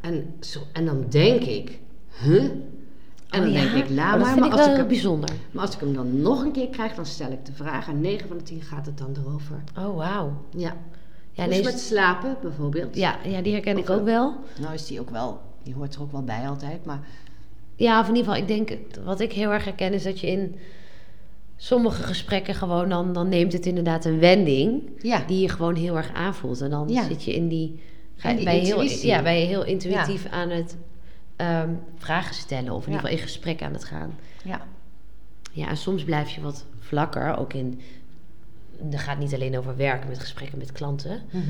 En, 0.00 0.34
zo, 0.40 0.60
en 0.72 0.84
dan 0.84 1.04
denk 1.08 1.42
ik, 1.42 1.78
huh? 2.22 2.42
En 2.44 3.40
dan 3.40 3.46
Oh, 3.46 3.52
ja? 3.52 3.60
denk 3.60 3.84
ik, 3.84 3.90
laat 3.90 4.06
Oh, 4.06 4.12
dat 4.12 4.20
maar. 4.20 4.26
vind 4.28 4.38
Maar 4.40 4.46
ik 4.48 4.52
als 4.52 4.60
wel 4.60 4.70
ik, 4.70 4.76
hem, 4.78 4.88
bijzonder. 4.88 5.30
maar 5.50 5.64
als 5.64 5.74
ik 5.74 5.80
hem 5.80 5.94
dan 5.94 6.20
nog 6.20 6.42
een 6.42 6.52
keer 6.52 6.68
krijg, 6.68 6.94
dan 6.94 7.06
stel 7.06 7.30
ik 7.32 7.44
de 7.46 7.52
vraag. 7.52 7.88
En 7.88 8.00
9 8.00 8.28
van 8.28 8.36
de 8.36 8.42
10 8.42 8.62
gaat 8.62 8.86
het 8.86 8.98
dan 8.98 9.16
erover. 9.24 9.62
Oh, 9.78 9.96
wauw. 9.96 10.32
Ja. 10.56 10.76
Ja, 11.32 11.44
dus 11.46 11.54
nee, 11.54 11.64
met 11.64 11.78
slapen 11.80 12.36
bijvoorbeeld. 12.42 12.96
ja, 12.96 13.16
ja, 13.24 13.42
die 13.42 13.52
herken 13.52 13.78
ik 13.78 13.90
ook 13.90 14.04
wel. 14.04 14.34
Nou 14.60 14.74
is 14.74 14.86
die 14.86 15.00
ook 15.00 15.10
wel, 15.10 15.40
die 15.62 15.74
hoort 15.74 15.94
er 15.94 16.02
ook 16.02 16.12
wel 16.12 16.22
bij 16.24 16.48
altijd. 16.48 16.84
Maar 16.84 17.00
Ja, 17.78 18.00
of 18.00 18.08
in 18.08 18.14
ieder 18.16 18.32
geval, 18.32 18.48
ik 18.48 18.48
denk, 18.68 18.78
wat 19.04 19.20
ik 19.20 19.32
heel 19.32 19.52
erg 19.52 19.64
herken 19.64 19.92
is 19.92 20.02
dat 20.02 20.20
je 20.20 20.26
in 20.26 20.56
sommige 21.56 22.02
gesprekken 22.02 22.54
gewoon, 22.54 22.88
dan, 22.88 23.12
dan 23.12 23.28
neemt 23.28 23.52
het 23.52 23.66
inderdaad 23.66 24.04
een 24.04 24.18
wending 24.18 24.82
ja, 25.02 25.24
die 25.26 25.40
je 25.40 25.48
gewoon 25.48 25.74
heel 25.74 25.96
erg 25.96 26.12
aanvoelt. 26.14 26.60
En 26.60 26.70
dan 26.70 26.88
Ja. 26.88 27.04
zit 27.06 27.24
je 27.24 27.34
in 27.34 27.48
die, 27.48 27.80
ga, 28.16 28.28
In 28.30 28.36
die 28.36 28.44
je 28.44 28.50
heel, 28.50 28.82
ja, 28.82 29.22
ben 29.22 29.38
je 29.40 29.46
heel 29.46 29.64
intuïtief 29.64 30.26
aan 30.26 30.50
het 30.50 30.76
ehm, 31.36 31.70
vragen 31.96 32.34
stellen 32.34 32.72
of 32.72 32.86
in 32.86 32.92
ieder 32.92 33.00
geval 33.00 33.16
in 33.16 33.22
gesprek 33.22 33.62
aan 33.62 33.72
het 33.72 33.84
gaan. 33.84 34.18
ja. 34.44 34.66
Ja, 35.52 35.68
en 35.68 35.76
soms 35.76 36.04
blijf 36.04 36.30
je 36.30 36.40
wat 36.40 36.66
vlakker, 36.78 37.36
ook 37.36 37.52
in, 37.52 37.80
dat 38.80 39.00
gaat 39.00 39.18
niet 39.18 39.34
alleen 39.34 39.58
over 39.58 39.76
werken 39.76 40.08
met 40.08 40.18
gesprekken 40.18 40.58
met 40.58 40.72
klanten, 40.72 41.22
Mhm. 41.30 41.44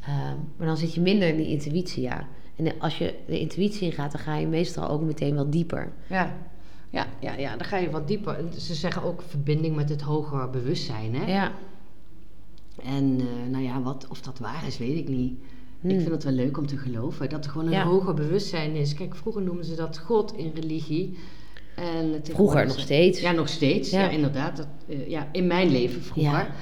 Ehm, 0.00 0.36
maar 0.56 0.66
dan 0.66 0.76
zit 0.76 0.94
je 0.94 1.00
minder 1.00 1.28
in 1.28 1.36
die 1.36 1.46
intuïtie, 1.48 2.02
ja. 2.02 2.26
En 2.66 2.80
als 2.80 2.98
je 2.98 3.14
de 3.26 3.38
intuïtie 3.40 3.82
ingaat, 3.90 4.12
dan 4.12 4.20
ga 4.20 4.36
je 4.36 4.46
meestal 4.46 4.88
ook 4.88 5.02
meteen 5.02 5.34
wat 5.34 5.52
dieper. 5.52 5.92
Ja. 6.06 6.36
Ja, 6.90 7.06
ja, 7.20 7.34
ja, 7.34 7.56
dan 7.56 7.66
ga 7.66 7.76
je 7.76 7.90
wat 7.90 8.08
dieper. 8.08 8.44
Ze 8.58 8.74
zeggen 8.74 9.02
ook 9.02 9.22
verbinding 9.28 9.76
met 9.76 9.88
het 9.88 10.00
hoger 10.00 10.50
bewustzijn. 10.50 11.14
Hè? 11.14 11.32
Ja. 11.32 11.52
En 12.84 13.20
eh, 13.20 13.50
nou 13.50 13.64
ja, 13.64 13.82
wat, 13.82 14.06
of 14.08 14.20
dat 14.20 14.38
waar 14.38 14.66
is, 14.66 14.78
weet 14.78 14.96
ik 14.96 15.08
niet. 15.08 15.32
Ik 15.82 15.90
Hmm. 15.90 16.00
vind 16.00 16.10
het 16.10 16.24
wel 16.24 16.32
leuk 16.32 16.58
om 16.58 16.66
te 16.66 16.76
geloven 16.76 17.28
dat 17.28 17.44
er 17.44 17.50
gewoon 17.50 17.66
een 17.66 17.72
Ja. 17.72 17.84
hoger 17.84 18.14
bewustzijn 18.14 18.74
is. 18.74 18.94
Kijk, 18.94 19.14
vroeger 19.16 19.42
noemden 19.42 19.64
ze 19.64 19.74
dat 19.74 19.98
God 19.98 20.36
in 20.36 20.50
religie. 20.54 21.18
En 21.76 22.20
Vroeger 22.22 22.64
nog 22.66 22.74
ze- 22.74 22.80
steeds. 22.80 23.20
Ja, 23.20 23.32
nog 23.32 23.48
steeds. 23.48 23.90
Ja, 23.90 24.00
Ja. 24.00 24.08
inderdaad. 24.08 24.56
Dat, 24.56 24.66
eh, 24.88 25.08
ja, 25.08 25.28
in 25.32 25.46
mijn 25.46 25.68
leven 25.70 26.02
vroeger. 26.02 26.32
Ja. 26.32 26.54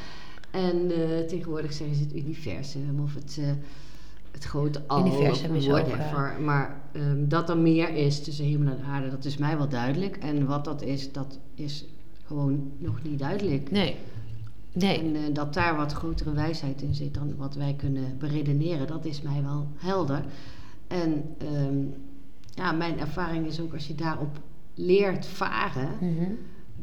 En 0.50 0.90
eh, 0.90 1.18
tegenwoordig 1.26 1.72
zeggen 1.72 1.96
ze 1.96 2.02
het 2.02 2.14
universum 2.14 3.00
of 3.02 3.14
het, 3.14 3.36
eh, 3.40 3.46
het 4.30 4.44
grote 4.44 4.82
al. 4.86 5.06
Universum 5.06 5.54
is 5.54 5.68
ook, 5.68 5.72
whatever. 5.72 6.36
Maar 6.40 6.80
ehm, 6.92 7.28
dat 7.28 7.48
er 7.48 7.58
meer 7.58 7.88
is 7.88 8.22
tussen 8.22 8.44
hemel 8.44 8.72
en 8.72 8.84
aarde, 8.84 9.10
dat 9.10 9.24
is 9.24 9.36
mij 9.36 9.56
wel 9.56 9.68
duidelijk. 9.68 10.16
En 10.16 10.46
wat 10.46 10.64
dat 10.64 10.82
is, 10.82 11.12
dat 11.12 11.38
is 11.54 11.84
gewoon 12.26 12.70
nog 12.78 13.02
niet 13.02 13.18
duidelijk. 13.18 13.70
Nee. 13.70 13.96
Nee. 14.72 14.98
En 14.98 15.14
eh, 15.14 15.20
dat 15.34 15.54
daar 15.54 15.76
wat 15.76 15.92
grotere 15.92 16.32
wijsheid 16.32 16.82
in 16.82 16.94
zit 16.94 17.14
dan 17.14 17.36
wat 17.36 17.54
wij 17.54 17.74
kunnen 17.74 18.18
beredeneren, 18.18 18.86
dat 18.86 19.04
is 19.04 19.22
mij 19.22 19.42
wel 19.42 19.66
helder. 19.76 20.24
En 20.86 21.24
ehm, 21.38 21.78
ja, 22.54 22.72
mijn 22.72 22.98
ervaring 22.98 23.46
is 23.46 23.60
ook 23.60 23.72
als 23.72 23.86
je 23.86 23.94
daarop 23.94 24.38
leert 24.74 25.26
varen. 25.26 25.88
Mhm. 26.00 26.32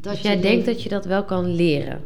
Dat 0.00 0.12
Dus 0.12 0.22
jij 0.22 0.40
denkt 0.40 0.66
dat 0.66 0.82
je 0.82 0.88
dat 0.88 1.04
wel 1.04 1.24
kan 1.24 1.46
leren? 1.46 2.02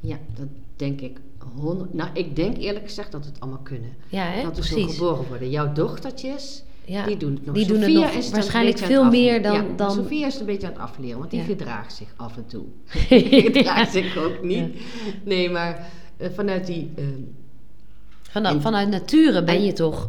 Ja, 0.00 0.16
dat 0.34 0.48
denk 0.76 1.00
ik. 1.00 1.20
Honderd- 1.56 1.94
nou, 1.94 2.10
ik 2.12 2.36
denk 2.36 2.56
eerlijk 2.56 2.84
gezegd 2.84 3.12
dat 3.12 3.24
het 3.24 3.40
allemaal 3.40 3.60
kunnen. 3.62 3.90
Ja, 4.08 4.24
hè? 4.24 4.42
dat 4.42 4.56
we 4.56 4.64
zo 4.64 4.86
geboren 4.86 5.28
worden. 5.28 5.50
Jouw 5.50 5.72
dochtertjes, 5.72 6.62
Ja. 6.84 7.06
die 7.06 7.16
doen 7.16 7.32
het 7.34 7.46
nog. 7.46 7.54
Die 7.54 7.66
doen 7.66 7.76
het 7.76 7.84
Sophia 7.84 8.00
nog 8.00 8.10
is 8.10 8.16
het 8.16 8.26
een 8.26 8.32
waarschijnlijk 8.32 8.78
veel 8.78 9.04
meer 9.04 9.42
dan- 9.42 9.52
Ja, 9.54 9.64
dan- 9.76 9.90
Sophia 9.92 10.26
is 10.26 10.40
een 10.40 10.46
beetje 10.46 10.66
aan 10.66 10.72
het 10.72 10.82
afleren, 10.82 11.18
want 11.18 11.30
die 11.30 11.40
Ja. 11.40 11.46
gedraagt 11.46 11.94
zich 11.94 12.08
af 12.16 12.36
en 12.36 12.46
toe. 12.46 12.64
die 13.08 13.40
gedraagt 13.42 13.92
zich 13.92 14.16
ook 14.16 14.42
niet. 14.42 14.76
Nee, 15.24 15.50
maar 15.50 15.90
eh, 16.16 16.28
vanuit 16.34 16.66
die... 16.66 16.90
ehm, 16.96 17.06
Vanuit, 18.30 18.54
En- 18.54 18.60
vanuit 18.62 18.88
nature 18.88 19.44
ben 19.44 19.54
En- 19.54 19.64
je 19.64 19.72
toch 19.72 20.08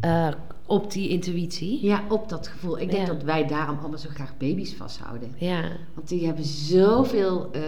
eh, 0.00 0.28
op 0.66 0.92
die 0.92 1.08
intuïtie? 1.08 1.78
Ja, 1.86 2.04
op 2.08 2.28
dat 2.28 2.48
gevoel. 2.48 2.78
Ik 2.78 2.90
denk 2.90 3.06
Ja. 3.06 3.12
dat 3.12 3.22
wij 3.22 3.46
daarom 3.46 3.78
allemaal 3.78 3.98
zo 3.98 4.08
graag 4.14 4.36
baby's 4.38 4.74
vasthouden. 4.74 5.34
Ja. 5.36 5.62
Want 5.94 6.08
die 6.08 6.26
hebben 6.26 6.44
zoveel, 6.44 7.48
eh, 7.52 7.60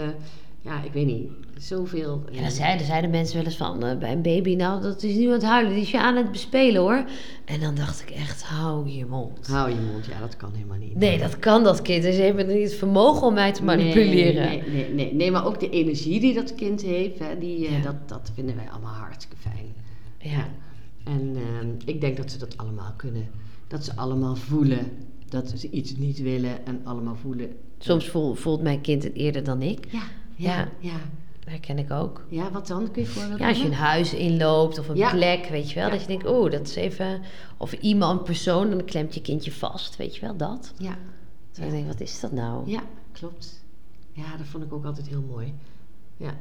ja, 0.61 0.83
ik 0.83 0.93
weet 0.93 1.07
niet, 1.07 1.31
zoveel... 1.59 2.25
Ja, 2.31 2.40
dan 2.40 2.51
zeiden, 2.51 2.87
zeiden 2.87 3.11
mensen 3.11 3.37
wel 3.37 3.45
eens 3.45 3.57
van 3.57 3.85
eh, 3.85 3.99
bij 3.99 4.12
een 4.12 4.23
baby, 4.23 4.55
nou 4.55 4.83
dat 4.83 5.03
is 5.03 5.14
niet 5.14 5.27
aan 5.27 5.33
het 5.33 5.43
huilen, 5.43 5.73
die 5.73 5.83
is 5.83 5.90
je 5.90 6.01
aan 6.01 6.17
het 6.17 6.33
bespelen 6.33 6.81
hoor. 6.81 7.05
En 7.45 7.61
dan 7.61 7.75
dacht 7.75 8.01
ik 8.03 8.11
echt, 8.11 8.43
hou 8.43 8.88
je 8.88 9.07
mond. 9.07 9.47
Hou 9.47 9.69
je 9.71 9.81
mond, 9.93 10.07
ja, 10.07 10.21
dat 10.21 10.37
kan 10.37 10.51
helemaal 10.55 10.79
niet. 10.79 10.95
Nee, 10.95 11.19
dat 11.19 11.38
kan 11.38 11.64
dat 11.64 11.83
kind. 11.83 12.03
Dus 12.03 12.14
ze 12.17 12.23
hebben 12.23 12.47
niet 12.47 12.62
het 12.69 12.75
vermogen 12.79 13.27
om 13.27 13.35
mij 13.35 13.53
te 13.53 13.64
manipuleren. 13.64 14.49
Nee, 14.49 14.62
nee, 14.73 14.88
nee, 14.95 15.14
nee, 15.14 15.31
maar 15.31 15.47
ook 15.47 15.61
de 15.61 15.71
energie 15.71 16.21
die 16.21 16.35
dat 16.35 16.55
kind 16.55 16.83
heeft, 16.83 17.19
hè, 17.19 17.38
die, 17.38 17.67
eh, 17.67 17.73
Ja. 17.77 17.81
dat, 17.83 18.09
dat 18.09 18.31
vinden 18.35 18.57
wij 18.57 18.71
allemaal 18.71 18.93
hartstikke 18.95 19.37
fijn. 19.37 19.75
Ja. 20.19 20.49
En 21.05 21.37
ehm, 21.37 21.69
ik 21.85 22.01
denk 22.01 22.17
dat 22.17 22.31
ze 22.31 22.38
dat 22.38 22.57
allemaal 22.59 22.93
kunnen. 22.97 23.27
Dat 23.69 23.85
ze 23.85 23.97
allemaal 23.97 24.37
voelen 24.37 24.87
dat 25.29 25.53
ze 25.57 25.71
iets 25.71 25.97
niet 25.97 26.19
willen 26.23 26.67
en 26.67 26.81
allemaal 26.85 27.17
voelen. 27.17 27.49
Soms 27.79 28.09
voel- 28.09 28.35
voelt 28.35 28.62
mijn 28.62 28.81
kind 28.81 29.03
het 29.03 29.14
eerder 29.14 29.45
dan 29.45 29.62
ik. 29.62 29.87
Ja, 29.90 30.03
ja, 30.37 30.57
Ja. 30.59 30.69
ja. 30.79 30.97
Herken 31.44 31.78
ik 31.78 31.90
ook. 31.90 32.24
Ja, 32.28 32.50
wat 32.50 32.66
dan? 32.66 32.90
Kun 32.90 33.02
je 33.02 33.09
voorbeelden 33.09 33.38
Ja, 33.40 33.48
als 33.48 33.59
je 33.61 33.64
een 33.66 33.72
huis 33.74 34.14
inloopt 34.14 34.78
of 34.78 34.88
een 34.88 34.96
Ja. 34.96 35.11
plek, 35.11 35.46
weet 35.46 35.68
je 35.68 35.74
wel. 35.74 35.85
Ja. 35.85 35.90
Dat 35.90 36.00
je 36.00 36.07
denkt, 36.07 36.26
oh, 36.26 36.50
dat 36.50 36.66
is 36.68 36.74
even... 36.74 37.22
Of 37.57 37.72
iemand, 37.72 38.18
een 38.18 38.24
persoon, 38.24 38.70
dan 38.70 38.85
klemt 38.85 39.14
je 39.14 39.20
kindje 39.20 39.52
vast, 39.52 39.96
weet 39.96 40.14
je 40.14 40.20
wel, 40.20 40.37
dat. 40.37 40.72
Ja, 40.78 40.96
Dan 41.52 41.70
denk 41.70 41.83
ik, 41.83 41.87
wat 41.87 42.00
is 42.00 42.20
dat 42.20 42.33
nou? 42.33 42.70
ja, 42.70 42.83
klopt. 43.12 43.64
Ja, 44.12 44.37
dat 44.37 44.46
vond 44.46 44.64
ik 44.64 44.72
ook 44.72 44.85
altijd 44.85 45.09
heel 45.09 45.24
mooi. 45.28 45.54
Ja, 46.16 46.35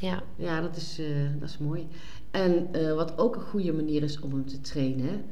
Ja. 0.00 0.22
ja 0.36 0.60
dat, 0.60 0.76
is, 0.76 0.98
eh, 0.98 1.06
dat 1.40 1.48
is 1.48 1.58
mooi. 1.58 1.86
En 2.30 2.68
eh, 2.72 2.94
wat 2.94 3.18
ook 3.18 3.34
een 3.36 3.42
goede 3.42 3.72
manier 3.72 4.02
is 4.02 4.20
om 4.20 4.30
hem 4.32 4.46
te 4.46 4.60
trainen, 4.60 5.24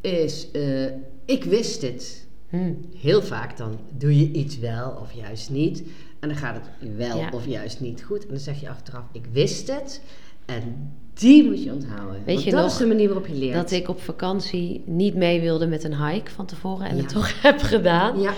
is, 0.00 0.50
eh, 0.50 0.84
ik 1.24 1.44
wist 1.44 1.82
het. 1.82 2.26
Hm. 2.48 2.72
Heel 2.96 3.22
vaak 3.22 3.56
dan 3.56 3.78
doe 3.90 4.18
je 4.18 4.32
iets 4.32 4.58
wel 4.58 4.90
of 4.90 5.12
juist 5.12 5.50
niet. 5.50 5.82
En 6.20 6.28
dan 6.28 6.36
gaat 6.38 6.54
het 6.54 6.96
wel 6.96 7.18
Ja. 7.18 7.28
of 7.32 7.46
juist 7.46 7.80
niet 7.80 8.02
goed. 8.04 8.22
En 8.22 8.28
dan 8.28 8.38
zeg 8.38 8.60
je 8.60 8.68
achteraf, 8.68 9.04
ik 9.12 9.24
wist 9.32 9.68
het. 9.72 10.02
En 10.46 10.92
die 11.14 11.44
moet 11.44 11.62
je 11.62 11.72
onthouden. 11.72 12.22
Weet 12.24 12.42
je 12.44 12.50
dat 12.50 12.60
nog 12.62 12.70
is 12.70 12.76
de 12.76 12.86
manier 12.86 13.06
waarop 13.06 13.26
je 13.26 13.34
leert. 13.34 13.54
Dat 13.54 13.70
ik 13.70 13.88
op 13.88 14.00
vakantie 14.00 14.82
niet 14.86 15.14
mee 15.14 15.40
wilde 15.40 15.66
met 15.66 15.84
een 15.84 16.06
hike 16.06 16.30
van 16.30 16.46
tevoren 16.46 16.88
en 16.88 16.96
Ja. 16.96 17.02
het 17.02 17.12
toch 17.12 17.32
heb 17.42 17.60
gedaan. 17.60 18.20
Ja, 18.20 18.32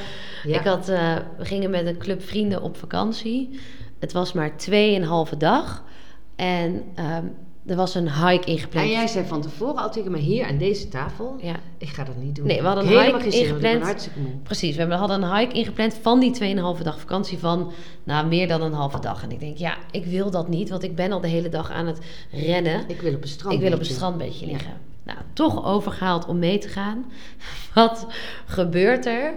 ja. 0.47 0.59
Ik 0.59 0.67
had, 0.67 0.89
eh, 0.89 1.17
we 1.39 1.45
gingen 1.45 1.71
met 1.71 1.87
een 1.87 1.99
club 1.99 2.23
vrienden 2.23 2.63
op 2.63 2.77
vakantie. 2.77 3.61
Het 3.99 4.13
was 4.13 4.33
maar 4.33 4.57
tweeënhalve 4.57 5.37
dag. 5.37 5.85
En 6.37 6.83
ehm, 6.95 7.25
er 7.67 7.77
was 7.77 7.95
een 7.95 8.13
hike 8.13 8.47
ingepland. 8.47 8.87
En 8.87 8.93
jij 8.93 9.07
zei 9.07 9.27
van 9.27 9.41
tevoren 9.43 9.77
al 9.83 9.91
tegen 9.91 10.11
me 10.11 10.19
hier 10.19 10.47
aan 10.47 10.59
deze 10.59 10.89
tafel, 10.89 11.37
Ja, 11.43 11.55
ik 11.79 11.89
ga 11.89 12.05
dat 12.05 12.17
niet 12.17 12.35
doen. 12.37 12.47
Nee, 12.47 12.61
we 12.61 12.67
hadden 12.67 12.87
een 12.87 13.03
hike 13.05 13.29
ingepland. 13.29 14.11
precies. 14.43 14.77
We 14.77 14.95
hadden 14.95 15.23
een 15.23 15.37
hike 15.37 15.53
ingepland 15.55 15.99
van 16.03 16.21
die 16.21 16.57
2,5 16.79 16.83
dag 16.83 17.01
vakantie 17.01 17.39
van 17.39 17.73
nou, 18.05 18.27
meer 18.27 18.49
dan 18.49 18.63
een 18.63 18.73
halve 18.73 19.01
dag. 19.01 19.23
En 19.23 19.31
ik 19.31 19.41
denk, 19.41 19.57
ja, 19.57 19.77
ik 19.91 20.05
wil 20.05 20.31
dat 20.31 20.49
niet, 20.49 20.69
want 20.71 20.83
ik 20.83 20.95
ben 20.95 21.13
al 21.13 21.21
de 21.21 21.29
hele 21.29 21.49
dag 21.49 21.71
aan 21.71 21.87
het 21.87 21.99
rennen. 22.31 22.85
Ik 22.89 23.01
wil 23.01 23.15
op 23.15 23.23
een 23.23 23.29
strand. 23.29 23.55
Ik 23.55 23.61
wil 23.61 23.69
op 23.69 23.73
een 23.75 23.79
beetje. 23.79 23.95
strandbeetje 23.95 24.47
Ja. 24.47 24.53
liggen. 24.53 24.73
Nou, 25.03 25.19
toch 25.33 25.65
overgehaald 25.65 26.27
om 26.27 26.39
mee 26.39 26.59
te 26.59 26.69
gaan. 26.69 27.05
Wat 27.75 28.07
gebeurt 28.47 29.07
er? 29.07 29.35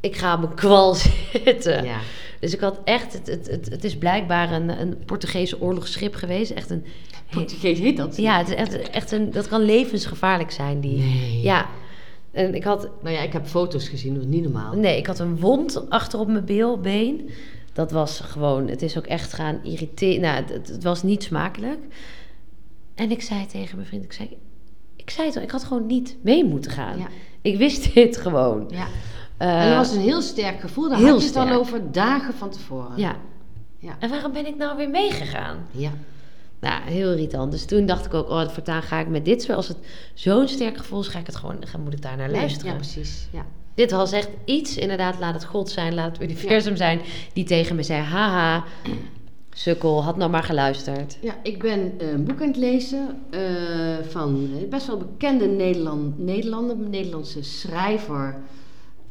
ik 0.00 0.16
ga 0.16 0.34
op 0.34 0.40
mijn 0.40 0.54
kwal 0.54 0.94
zitten. 1.34 1.84
Ja. 1.84 1.98
Dus 2.40 2.54
ik 2.54 2.60
had 2.60 2.80
echt, 2.84 3.12
het, 3.12 3.26
het, 3.26 3.46
het, 3.50 3.68
het 3.70 3.84
is 3.84 3.96
blijkbaar 3.98 4.52
een, 4.52 4.80
een 4.80 4.98
Portugese 5.06 5.60
oorlogsschip 5.60 6.14
geweest. 6.14 6.50
Echt 6.50 6.70
een, 6.70 6.84
Portugees 7.34 7.78
heet 7.78 7.96
dat? 7.96 8.16
ja, 8.16 8.38
het 8.38 8.48
is 8.48 8.54
echt, 8.54 8.90
echt 8.90 9.12
een, 9.12 9.30
dat 9.30 9.48
kan 9.48 9.60
levensgevaarlijk 9.60 10.50
zijn. 10.50 10.80
Die, 10.80 10.98
Nee. 10.98 11.40
Ja, 11.42 11.66
en 12.30 12.54
ik 12.54 12.64
had, 12.64 12.88
Nou 13.02 13.14
ja, 13.14 13.22
ik 13.22 13.32
heb 13.32 13.46
foto's 13.46 13.88
gezien, 13.88 14.14
dat 14.14 14.24
niet 14.24 14.42
normaal. 14.42 14.74
nee, 14.74 14.98
ik 14.98 15.06
had 15.06 15.18
een 15.18 15.40
wond 15.40 15.90
achter 15.90 16.18
op 16.18 16.28
mijn 16.28 16.44
beel, 16.44 16.78
been. 16.80 17.30
Dat 17.72 17.90
was 17.92 18.20
gewoon, 18.20 18.68
het 18.68 18.82
is 18.82 18.98
ook 18.98 19.06
echt 19.06 19.32
gaan 19.32 19.58
irriteren. 19.62 20.20
Nou, 20.20 20.36
het, 20.36 20.48
het- 20.48 20.68
het 20.68 20.82
was 20.82 21.02
niet 21.02 21.22
smakelijk. 21.22 21.78
En 22.94 23.10
ik 23.10 23.22
zei 23.22 23.46
tegen 23.46 23.76
mijn 23.76 23.88
vriend, 23.88 24.04
ik 24.04 24.12
zei, 24.12 24.36
ik 24.96 25.10
zei 25.10 25.26
het 25.26 25.36
al, 25.36 25.42
ik 25.42 25.50
had 25.50 25.64
gewoon 25.64 25.86
niet 25.86 26.16
mee 26.22 26.44
moeten 26.44 26.70
gaan. 26.70 26.98
Ja. 26.98 27.06
Ik 27.42 27.56
wist 27.58 27.94
dit 27.94 28.16
gewoon. 28.16 28.66
Ja. 28.70 28.86
Eh, 29.36 29.62
en 29.62 29.68
dat 29.68 29.76
was 29.86 29.94
een 29.96 30.00
heel 30.02 30.22
sterk 30.22 30.60
gevoel. 30.60 30.88
Daar 30.88 30.98
had 30.98 31.06
je 31.06 31.12
het 31.12 31.22
sterk. 31.22 31.52
over 31.58 31.92
dagen 31.92 32.34
van 32.34 32.50
tevoren. 32.50 32.92
ja. 32.96 33.16
Ja. 33.78 33.96
En 33.98 34.10
waarom 34.10 34.32
ben 34.32 34.46
ik 34.46 34.56
nou 34.56 34.76
weer 34.76 34.90
meegegaan? 34.90 35.56
Ja. 35.70 35.90
Nou, 36.62 36.82
heel 36.82 37.10
irritant. 37.10 37.52
Dus 37.52 37.64
toen 37.64 37.86
dacht 37.86 38.06
ik 38.06 38.14
ook, 38.14 38.28
oh, 38.28 38.48
voortaan 38.48 38.82
ga 38.82 39.00
ik 39.00 39.08
met 39.08 39.24
dit, 39.24 39.42
zoals 39.42 39.68
het 39.68 39.76
zo'n 40.14 40.48
sterk 40.48 40.76
gevoel 40.76 41.00
is, 41.00 41.08
ga 41.08 41.18
ik 41.18 41.26
het 41.26 41.36
gewoon, 41.36 41.56
ga, 41.66 41.78
moet 41.78 41.92
ik 41.92 42.02
daar 42.02 42.16
naar 42.16 42.30
luisteren. 42.30 42.72
Ja, 42.72 42.76
precies. 42.76 43.28
Ja. 43.32 43.46
Dit 43.74 43.90
was 43.90 44.12
echt 44.12 44.28
iets, 44.44 44.76
inderdaad, 44.76 45.18
laat 45.18 45.34
het 45.34 45.44
God 45.44 45.70
zijn, 45.70 45.94
laat 45.94 46.12
het 46.12 46.22
universum 46.22 46.76
zijn, 46.76 47.00
die 47.32 47.44
tegen 47.44 47.76
me 47.76 47.82
zei, 47.82 48.02
haha, 48.02 48.64
sukkel, 49.50 50.04
had 50.04 50.16
nou 50.16 50.30
maar 50.30 50.42
geluisterd. 50.42 51.18
Ja, 51.20 51.34
ik 51.42 51.58
ben 51.58 51.92
eh, 51.98 52.08
een 52.08 52.24
boek 52.24 52.40
aan 52.40 52.46
het 52.46 52.56
lezen 52.56 53.18
eh, 53.30 53.40
van 54.08 54.28
een 54.28 54.68
best 54.70 54.86
wel 54.86 54.98
bekende 54.98 55.46
Nederland, 55.46 56.18
Nederlander, 56.18 56.76
Nederlandse 56.76 57.42
schrijver. 57.42 58.36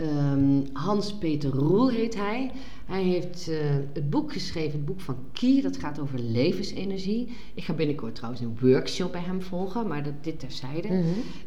Ehm, 0.01 0.61
Hans-Peter 0.73 1.49
Roel 1.49 1.89
heet 1.89 2.15
hij. 2.15 2.51
Hij 2.85 3.03
heeft 3.03 3.47
eh, 3.47 3.57
het 3.93 4.09
boek 4.09 4.33
geschreven, 4.33 4.71
het 4.71 4.85
boek 4.85 4.99
van 4.99 5.17
Kie, 5.31 5.61
dat 5.61 5.77
gaat 5.77 5.99
over 5.99 6.19
levensenergie. 6.19 7.37
Ik 7.53 7.63
ga 7.63 7.73
binnenkort 7.73 8.15
trouwens 8.15 8.43
een 8.43 8.57
workshop 8.61 9.11
bij 9.11 9.21
hem 9.21 9.41
volgen, 9.41 9.87
maar 9.87 10.03
dat, 10.03 10.13
dit 10.21 10.39
terzijde. 10.39 10.87
Mhm. 10.87 10.97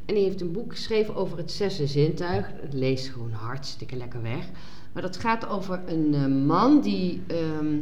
En 0.04 0.14
hij 0.14 0.22
heeft 0.22 0.40
een 0.40 0.52
boek 0.52 0.72
geschreven 0.72 1.14
over 1.14 1.38
het 1.38 1.52
zesde 1.52 1.86
zintuig. 1.86 2.52
Het 2.60 2.72
leest 2.72 3.08
gewoon 3.08 3.32
hartstikke 3.32 3.96
lekker 3.96 4.22
weg. 4.22 4.50
Maar 4.92 5.02
dat 5.02 5.16
gaat 5.16 5.48
over 5.48 5.82
een 5.86 6.14
eh, 6.14 6.26
man 6.46 6.80
die 6.80 7.22
ehm, 7.26 7.76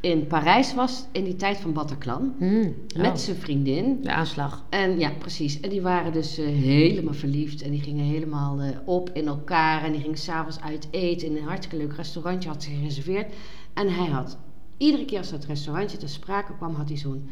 in 0.00 0.26
Parijs 0.26 0.74
was 0.74 1.06
in 1.12 1.24
die 1.24 1.36
tijd 1.36 1.56
van 1.58 1.72
Bataclan. 1.72 2.34
Hmm, 2.38 2.74
Met 2.96 3.06
oh, 3.06 3.14
zijn 3.14 3.36
vriendin. 3.36 4.02
de 4.02 4.12
aanslag. 4.12 4.64
En 4.68 4.98
ja, 4.98 5.10
precies. 5.18 5.60
En 5.60 5.70
die 5.70 5.82
waren 5.82 6.12
dus 6.12 6.38
eh, 6.38 6.46
helemaal 6.46 7.14
verliefd. 7.14 7.62
En 7.62 7.70
die 7.70 7.80
gingen 7.80 8.04
helemaal 8.04 8.60
eh, 8.60 8.68
op 8.84 9.10
in 9.12 9.26
elkaar. 9.26 9.84
En 9.84 9.92
die 9.92 10.00
gingen 10.00 10.18
s'avonds 10.18 10.60
uit 10.60 10.88
eten 10.90 11.28
in 11.28 11.36
een 11.36 11.42
hartstikke 11.42 11.76
leuk 11.76 11.96
restaurantje. 11.96 12.48
Had 12.48 12.62
ze 12.62 12.70
gereserveerd. 12.70 13.32
En 13.74 13.94
hij 13.94 14.06
had, 14.06 14.38
iedere 14.76 15.04
keer 15.04 15.18
als 15.18 15.30
dat 15.30 15.44
restaurantje 15.44 15.98
ter 15.98 16.08
sprake 16.08 16.56
kwam, 16.56 16.74
had 16.74 16.88
hij 16.88 16.98
zo'n 16.98 17.28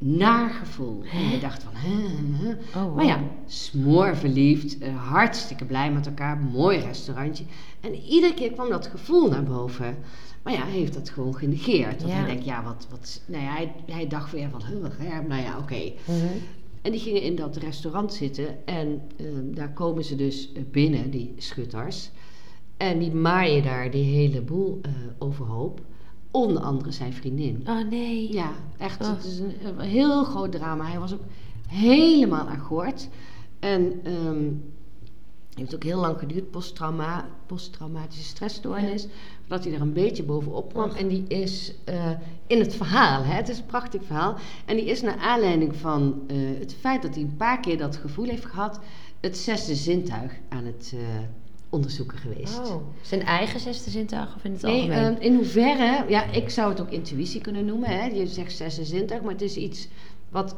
naar 0.00 0.50
gevoel. 0.50 1.02
En 1.12 1.28
hij 1.28 1.40
dacht 1.40 1.62
van, 1.62 1.72
hè. 1.74 2.50
Oh, 2.50 2.84
wow. 2.84 2.96
Maar 2.96 3.04
ja, 3.04 3.20
smoor 3.46 4.16
verliefd, 4.16 4.78
eh, 4.78 5.08
hartstikke 5.10 5.64
blij 5.64 5.92
met 5.92 6.06
elkaar, 6.06 6.38
mooi 6.38 6.78
restaurantje. 6.78 7.44
En 7.80 7.94
iedere 7.94 8.34
keer 8.34 8.52
kwam 8.52 8.68
dat 8.68 8.86
gevoel 8.86 9.28
naar 9.28 9.42
boven. 9.42 9.96
Maar 10.42 10.52
ja, 10.52 10.62
hij 10.62 10.70
heeft 10.78 10.94
dat 10.94 11.10
gewoon 11.10 11.34
genegeerd. 11.36 12.00
Want 12.02 12.12
Ja. 12.12 12.18
hij 12.18 12.26
denkt, 12.26 12.44
ja, 12.44 12.62
wat, 12.62 12.86
wat 12.90 13.22
nou 13.26 13.42
ja, 13.44 13.50
hij, 13.50 13.72
hij 13.86 14.06
dacht 14.06 14.32
weer 14.32 14.48
van, 14.50 14.62
huh, 14.64 14.84
hè, 14.98 15.22
nou 15.28 15.42
ja, 15.42 15.58
oké. 15.58 15.92
Mhm. 16.04 16.26
En 16.82 16.90
die 16.90 17.00
gingen 17.00 17.22
in 17.22 17.36
dat 17.36 17.56
restaurant 17.56 18.12
zitten 18.14 18.66
en 18.66 19.00
eh, 19.16 19.26
daar 19.42 19.72
komen 19.72 20.04
ze 20.04 20.16
dus 20.16 20.52
binnen, 20.70 21.10
die 21.10 21.34
schutters. 21.36 22.10
En 22.76 22.98
die 22.98 23.12
maaien 23.12 23.62
daar 23.62 23.90
die 23.90 24.04
hele 24.04 24.40
boel 24.42 24.78
eh, 24.82 24.90
overhoop. 25.18 25.80
Onder 26.30 26.62
andere 26.62 26.92
zijn 26.92 27.12
vriendin. 27.12 27.62
Oh 27.66 27.88
nee. 27.90 28.32
Ja, 28.32 28.52
echt. 28.78 29.00
Oh. 29.00 29.08
Het 29.08 29.24
is 29.24 29.38
een, 29.38 29.52
een 29.64 29.80
heel 29.80 30.24
groot 30.24 30.52
drama. 30.52 30.84
Hij 30.84 30.98
was 30.98 31.12
ook 31.12 31.24
helemaal 31.68 32.46
akkoord. 32.48 33.08
En 33.58 34.00
ehm 34.04 34.44
heeft 35.60 35.74
ook 35.74 35.82
heel 35.84 36.00
lang 36.00 36.18
geduurd, 36.18 36.50
posttrauma, 36.50 37.28
posttraumatische 37.46 38.24
stressstoornis, 38.24 39.06
voordat 39.40 39.64
hij 39.64 39.74
er 39.74 39.80
een 39.80 39.92
beetje 39.92 40.22
bovenop 40.22 40.72
kwam. 40.72 40.90
En 40.90 41.08
die 41.08 41.24
is 41.28 41.74
eh, 41.84 42.10
in 42.46 42.58
het 42.58 42.74
verhaal, 42.74 43.22
hè, 43.24 43.32
het 43.34 43.48
is 43.48 43.58
een 43.58 43.66
prachtig 43.66 44.04
verhaal, 44.04 44.36
en 44.66 44.76
die 44.76 44.84
is 44.84 45.02
naar 45.02 45.16
aanleiding 45.18 45.76
van 45.76 46.20
eh, 46.26 46.36
het 46.58 46.74
feit 46.80 47.02
dat 47.02 47.14
hij 47.14 47.22
een 47.22 47.36
paar 47.36 47.60
keer 47.60 47.78
dat 47.78 47.96
gevoel 47.96 48.24
heeft 48.28 48.44
gehad, 48.44 48.80
het 49.20 49.36
zesde 49.38 49.74
zintuig 49.74 50.32
aan 50.48 50.64
het 50.64 50.92
eh, 50.94 51.00
onderzoeken 51.70 52.18
geweest. 52.18 52.58
Oh, 52.58 52.82
zijn 53.02 53.22
eigen 53.22 53.60
zesde 53.60 53.90
zintuig 53.90 54.34
of 54.36 54.44
in 54.44 54.52
het 54.52 54.62
Nee, 54.62 54.80
algemeen? 54.82 55.20
in 55.20 55.34
hoeverre, 55.34 56.04
ja, 56.08 56.24
ik 56.24 56.50
zou 56.50 56.70
het 56.70 56.80
ook 56.80 56.90
intuïtie 56.90 57.40
kunnen 57.40 57.64
noemen. 57.64 57.88
Hè? 57.88 58.04
Je 58.06 58.26
zegt 58.26 58.56
zesde 58.56 58.84
zintuig, 58.84 59.22
maar 59.22 59.32
het 59.32 59.42
is 59.42 59.56
iets 59.56 59.88
wat, 60.28 60.56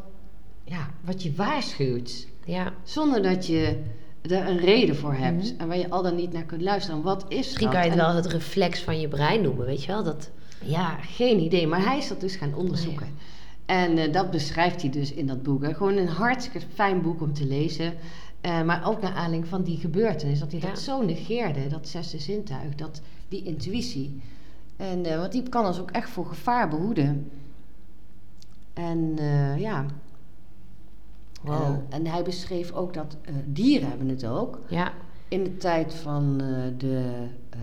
ja, 0.65 0.91
wat 1.05 1.23
je 1.23 1.33
waarschuwt. 1.35 2.27
ja, 2.45 2.73
Zonder 2.83 3.23
dat 3.23 3.47
je 3.47 3.83
er 4.23 4.49
een 4.49 4.59
reden 4.59 4.97
voor 4.97 5.15
hebt. 5.15 5.53
Mhm. 5.53 5.61
En 5.61 5.69
waar 5.69 5.79
je 5.79 5.91
al 5.91 6.03
dan 6.03 6.15
niet 6.15 6.33
naar 6.33 6.45
kunt 6.45 6.63
luisteren. 6.63 7.03
Wat 7.03 7.25
is 7.29 7.37
misschien 7.37 7.67
dat? 7.67 7.75
kan 7.75 7.85
je 7.85 7.91
het 7.91 7.99
En- 7.99 8.05
wel 8.07 8.15
het 8.15 8.27
reflex 8.27 8.81
van 8.83 9.01
je 9.01 9.09
brein 9.09 9.43
noemen, 9.43 9.67
weet 9.67 9.85
je 9.85 9.93
wel? 9.93 10.03
Dat, 10.05 10.31
Ja, 10.65 10.97
geen 11.01 11.41
idee. 11.41 11.67
Maar 11.67 11.85
hij 11.85 11.99
is 11.99 12.09
dat 12.09 12.21
dus 12.21 12.37
gaan 12.37 12.55
onderzoeken. 12.55 13.07
En 13.67 13.99
eh, 13.99 14.13
dat 14.13 14.31
beschrijft 14.31 14.81
hij 14.83 14.91
dus 14.91 15.13
in 15.13 15.27
dat 15.27 15.43
boek. 15.43 15.63
Hè. 15.63 15.75
Gewoon 15.75 15.97
een 15.97 16.09
hartstikke 16.09 16.67
fijn 16.75 17.03
boek 17.03 17.21
om 17.21 17.33
te 17.33 17.47
lezen. 17.47 17.95
Eh, 18.41 18.63
maar 18.63 18.87
ook 18.87 19.01
naar 19.03 19.13
aanleiding 19.13 19.47
van 19.49 19.63
die 19.63 19.77
gebeurtenis. 19.79 20.39
Dat 20.39 20.51
hij 20.53 20.61
Ja. 20.61 20.67
dat 20.69 20.79
zo 20.79 21.03
negeerde, 21.05 21.67
dat 21.69 21.89
zesde 21.89 22.19
zintuig, 22.19 22.75
dat, 22.75 23.01
die 23.29 23.43
intuïtie. 23.43 24.21
En, 24.77 25.05
eh, 25.07 25.19
want 25.19 25.33
die 25.33 25.49
kan 25.49 25.67
ons 25.67 25.81
ook 25.81 25.91
echt 25.91 26.11
voor 26.11 26.27
gevaar 26.27 26.69
behoeden. 26.69 27.31
En 28.75 29.19
ja. 29.59 29.87
Wow. 31.43 31.77
En 31.91 32.07
hij 32.07 32.23
beschreef 32.23 32.73
ook 32.73 32.95
dat 32.95 33.17
eh, 33.25 33.35
dieren 33.47 33.89
hebben 33.89 34.09
het 34.09 34.27
ook. 34.27 34.59
ja, 34.69 34.93
In 35.29 35.45
de 35.45 35.57
tijd 35.57 35.95
van 35.95 36.37
eh, 36.41 36.47
de 36.79 37.03
eh, 37.51 37.59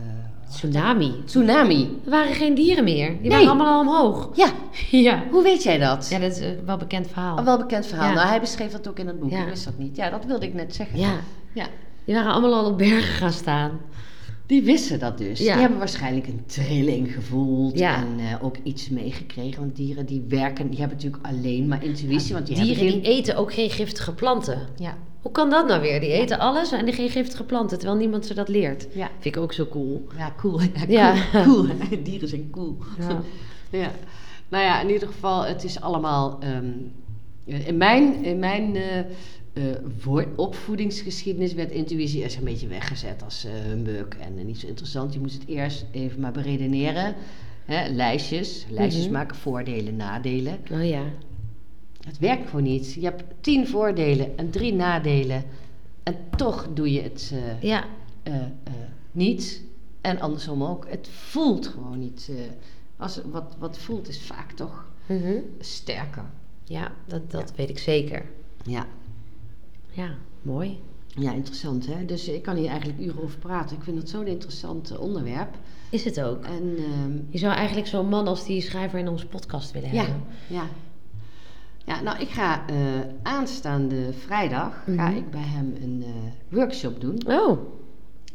tsunami. 0.49 1.13
tsunami. 1.25 1.99
Er 2.05 2.09
waren 2.09 2.33
geen 2.33 2.53
dieren 2.55 2.83
meer. 2.83 3.07
Die 3.07 3.19
Nee. 3.21 3.29
waren 3.29 3.47
allemaal 3.47 3.73
al 3.73 3.79
omhoog. 3.79 4.29
Ja, 4.35 4.47
ja. 5.07 5.23
hoe 5.31 5.43
weet 5.43 5.63
jij 5.63 5.77
dat? 5.77 6.07
Ja, 6.09 6.19
dat 6.19 6.31
is 6.31 6.39
een 6.39 6.59
wel 6.65 6.77
bekend 6.77 7.07
verhaal. 7.07 7.37
Een 7.37 7.43
welbekend 7.45 7.85
verhaal. 7.85 8.07
Ja. 8.07 8.13
Nou, 8.13 8.27
hij 8.27 8.39
beschreef 8.39 8.71
dat 8.71 8.87
ook 8.89 8.99
in 8.99 9.07
het 9.07 9.19
boek. 9.19 9.31
Ja. 9.31 9.41
Ik 9.41 9.47
wist 9.47 9.65
dat 9.65 9.77
niet. 9.77 9.95
Ja, 9.95 10.09
dat 10.09 10.25
wilde 10.25 10.45
ik 10.45 10.53
net 10.53 10.75
zeggen. 10.75 10.99
Ja, 10.99 11.13
Ja. 11.53 11.65
die 12.05 12.15
waren 12.15 12.31
allemaal 12.31 12.53
al 12.53 12.65
op 12.71 12.77
bergen 12.77 13.13
gaan 13.13 13.31
staan. 13.31 13.71
Die 14.49 14.61
wisten 14.63 14.99
dat 14.99 15.17
dus. 15.17 15.39
Ja. 15.39 15.51
Die 15.51 15.61
hebben 15.61 15.77
waarschijnlijk 15.79 16.27
een 16.27 16.43
trilling 16.45 17.13
gevoeld 17.13 17.79
Ja. 17.79 17.95
en 17.95 18.19
eh, 18.19 18.43
ook 18.43 18.55
iets 18.63 18.89
meegekregen. 18.89 19.59
Want 19.59 19.75
dieren 19.75 20.05
die 20.05 20.23
werken, 20.27 20.69
die 20.69 20.79
hebben 20.79 20.97
natuurlijk 20.97 21.25
alleen 21.25 21.67
maar 21.67 21.83
intuïtie. 21.83 22.33
Want 22.33 22.47
die 22.47 22.55
Dieren 22.55 22.85
die 22.85 23.01
eten 23.01 23.35
ook 23.35 23.53
geen 23.53 23.69
giftige 23.69 24.13
planten. 24.13 24.67
Ja, 24.75 24.97
Hoe 25.21 25.31
kan 25.31 25.49
dat 25.49 25.67
nou 25.67 25.81
weer? 25.81 25.99
Die 25.99 26.11
eten 26.11 26.39
alles 26.39 26.71
en 26.71 26.85
die 26.85 26.93
geen 26.93 27.09
giftige 27.09 27.43
planten, 27.43 27.77
terwijl 27.77 27.99
niemand 27.99 28.25
ze 28.25 28.33
dat 28.33 28.47
leert. 28.49 28.87
ja. 28.93 29.09
Vind 29.19 29.35
ik 29.35 29.41
ook 29.41 29.53
zo 29.53 29.67
cool. 29.67 30.07
ja, 30.17 30.33
cool. 30.37 30.59
Ja, 30.87 31.13
cool. 31.31 31.43
Cool. 31.43 31.67
Dieren 32.03 32.27
zijn 32.27 32.49
cool. 32.51 32.77
Ja. 32.99 33.21
Ja. 33.79 33.91
Nou 34.49 34.63
ja, 34.63 34.81
in 34.81 34.89
ieder 34.89 35.07
geval, 35.07 35.45
het 35.45 35.63
is 35.63 35.81
allemaal... 35.81 36.37
ehm, 36.39 36.71
in 37.45 37.77
mijn, 37.77 38.23
in 38.23 38.39
mijn 38.39 38.75
eh, 38.75 38.83
eh, 39.53 39.63
voor- 39.97 40.27
opvoedingsgeschiedenis 40.35 41.53
werd 41.53 41.71
intuïtie 41.71 42.21
eerst 42.21 42.37
een 42.37 42.43
beetje 42.43 42.67
weggezet 42.67 43.23
als 43.23 43.43
eh 43.45 43.51
humbug 43.51 44.07
en 44.07 44.37
eh, 44.37 44.45
niet 44.45 44.57
zo 44.59 44.67
interessant. 44.67 45.13
Je 45.13 45.19
moest 45.19 45.39
het 45.39 45.47
eerst 45.47 45.85
even 45.91 46.19
maar 46.21 46.31
beredeneren. 46.31 47.15
Hè, 47.65 47.87
lijstjes. 47.89 48.65
Lijstjes 48.69 49.03
Mhm. 49.03 49.13
maken 49.13 49.35
voordelen, 49.35 49.95
nadelen. 49.95 50.57
Oh 50.71 50.87
ja. 50.87 51.03
Het 52.05 52.19
werkt 52.19 52.49
gewoon 52.49 52.63
niet. 52.63 52.93
Je 52.93 53.01
hebt 53.03 53.23
tien 53.41 53.67
voordelen 53.67 54.37
en 54.37 54.49
drie 54.49 54.73
nadelen. 54.73 55.43
En 56.03 56.15
toch 56.35 56.67
doe 56.73 56.91
je 56.91 57.01
het 57.01 57.33
eh, 57.33 57.61
Ja, 57.63 57.85
niet. 59.11 59.63
En 60.01 60.19
andersom 60.19 60.63
ook. 60.63 60.89
Het 60.89 61.07
voelt 61.11 61.67
gewoon 61.67 61.99
niet. 61.99 62.31
als, 62.97 63.21
wat, 63.31 63.55
wat 63.59 63.77
voelt 63.77 64.07
is 64.07 64.21
vaak 64.21 64.51
toch 64.51 64.85
Mhm. 65.05 65.37
sterker. 65.59 66.25
ja 66.63 66.91
dat, 67.07 67.31
dat 67.31 67.53
weet 67.55 67.69
ik 67.69 67.79
zeker. 67.79 68.25
Ja. 68.65 68.87
Ja, 69.91 70.09
mooi. 70.41 70.79
ja, 71.07 71.31
interessant 71.33 71.85
hè. 71.87 72.05
Dus 72.05 72.27
ik 72.27 72.41
kan 72.41 72.55
hier 72.55 72.69
eigenlijk 72.69 72.99
uren 72.99 73.23
over 73.23 73.39
praten. 73.39 73.77
Ik 73.77 73.83
vind 73.83 73.97
het 73.97 74.09
zo'n 74.09 74.27
interessant 74.27 74.91
eh, 74.91 74.99
onderwerp. 75.01 75.57
Is 75.89 76.03
het 76.05 76.21
ook. 76.21 76.43
En 76.43 76.75
ehm, 76.77 77.11
Je 77.29 77.37
zou 77.37 77.53
eigenlijk 77.53 77.87
zo'n 77.87 78.09
man 78.09 78.27
als 78.27 78.45
die 78.45 78.61
schrijver 78.61 78.99
in 78.99 79.07
onze 79.07 79.27
podcast 79.27 79.71
willen 79.71 79.93
ja, 79.93 80.01
hebben. 80.03 80.23
ja. 80.47 80.67
Ja, 81.85 82.01
nou 82.01 82.19
ik 82.19 82.29
ga 82.29 82.67
eh, 82.67 82.75
aanstaande 83.23 84.13
vrijdag 84.13 84.83
ga 84.85 85.07
Mhm. 85.09 85.17
ik 85.17 85.31
bij 85.31 85.41
hem 85.45 85.73
een 85.81 86.03
eh, 86.05 86.09
workshop 86.57 87.01
doen. 87.01 87.21
Oh, 87.27 87.59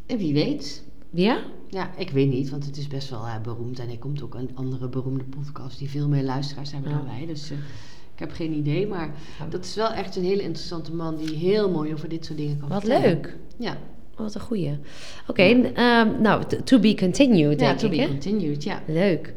En 0.07 0.19
wie 0.19 0.33
weet, 0.35 0.85
ja? 1.11 1.39
Ja, 1.69 1.91
ik 1.97 2.11
weet 2.11 2.29
niet, 2.31 2.51
want 2.51 2.67
het 2.67 2.77
is 2.77 2.87
best 2.87 3.11
wel 3.11 3.25
beroemd. 3.43 3.79
En 3.79 3.87
hij 3.87 3.97
komt 3.97 4.23
ook 4.23 4.35
een 4.35 4.51
andere 4.55 4.89
beroemde 4.89 5.25
podcast 5.25 5.79
die 5.79 5.91
veel 5.91 6.09
meer 6.09 6.23
luisteraars 6.23 6.73
hebben 6.73 6.91
dan 6.91 7.05
wij. 7.05 7.27
Dus 7.27 7.53
ik 8.15 8.21
heb 8.21 8.33
geen 8.33 8.53
idee. 8.53 8.87
Maar 8.87 9.11
dat 9.51 9.65
is 9.65 9.75
wel 9.75 9.91
echt 9.93 10.17
een 10.17 10.25
hele 10.25 10.43
interessante 10.43 10.95
man 10.95 11.17
die 11.17 11.35
heel 11.37 11.71
mooi 11.71 11.93
over 11.93 12.09
dit 12.09 12.25
soort 12.25 12.39
dingen 12.39 12.59
kan 12.59 12.69
Wat 12.69 12.81
vertellen. 12.81 13.09
leuk. 13.09 13.37
Ja, 13.59 13.77
Wat 14.17 14.35
een 14.35 14.41
goeie. 14.41 14.79
Oké, 15.27 15.43
ehm, 15.43 16.21
nou, 16.21 16.43
to 16.65 16.79
be 16.79 16.95
continued, 16.95 17.61
Ja, 17.61 17.67
denk 17.67 17.79
to 17.79 17.87
ik, 17.87 17.91
be 17.93 17.97
hè? 18.01 18.07
continued, 18.07 18.63
ja. 18.65 18.83
Leuk. 18.87 19.35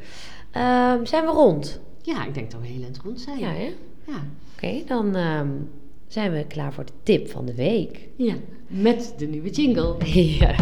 Ehm, 0.51 1.05
zijn 1.05 1.25
we 1.25 1.31
rond? 1.31 1.79
Ja, 2.01 2.25
ik 2.25 2.33
denk 2.33 2.51
dat 2.51 2.61
we 2.61 2.67
heel 2.67 2.83
eind 2.83 2.99
rond 3.03 3.21
zijn. 3.21 3.39
Ja, 3.39 3.49
hè? 3.49 3.73
Ja. 4.07 4.23
Oké, 4.55 4.83
dan 4.87 5.15
ehm, 5.15 5.47
zijn 6.07 6.31
we 6.31 6.45
klaar 6.47 6.73
voor 6.73 6.85
de 6.85 6.91
tip 7.03 7.29
van 7.29 7.45
de 7.45 7.55
week. 7.55 8.07
Ja, 8.15 8.33
met 8.67 9.13
de 9.17 9.27
nieuwe 9.27 9.49
jingle. 9.49 9.95
ja. 10.39 10.55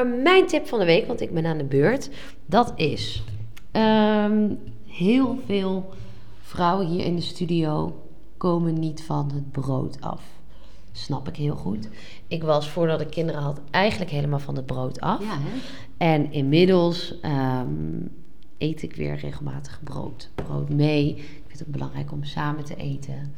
Ehm, 0.00 0.22
mijn 0.22 0.46
tip 0.46 0.66
van 0.66 0.78
de 0.78 0.84
week, 0.84 1.06
want 1.06 1.20
ik 1.20 1.34
ben 1.34 1.46
aan 1.46 1.58
de 1.58 1.64
beurt, 1.64 2.10
dat 2.46 2.72
is 2.76 3.22
ehm, 3.70 4.54
heel 4.86 5.38
veel 5.46 5.90
vrouwen 6.40 6.86
hier 6.86 7.04
in 7.04 7.16
de 7.16 7.22
studio 7.22 8.02
komen 8.36 8.78
niet 8.78 9.02
van 9.02 9.30
het 9.34 9.50
brood 9.50 10.00
af. 10.00 10.22
Snap 10.92 11.28
ik 11.28 11.36
heel 11.36 11.54
goed. 11.54 11.88
Ik 12.28 12.42
was 12.42 12.68
voordat 12.68 13.00
ik 13.00 13.10
kinderen 13.10 13.42
had 13.42 13.60
eigenlijk 13.70 14.10
helemaal 14.10 14.38
van 14.38 14.56
het 14.56 14.66
brood 14.66 15.00
af. 15.00 15.20
Ja, 15.20 15.38
hè? 15.38 15.58
En 15.96 16.32
inmiddels 16.32 17.20
ehm, 17.20 18.06
eet 18.58 18.82
ik 18.82 18.96
weer 18.96 19.16
regelmatig 19.16 19.80
brood. 19.84 20.30
Brood 20.34 20.68
mee. 20.68 21.16
Ik 21.16 21.42
vind 21.46 21.58
het 21.58 21.70
belangrijk 21.70 22.12
om 22.12 22.24
samen 22.24 22.64
te 22.64 22.76
eten. 22.76 23.34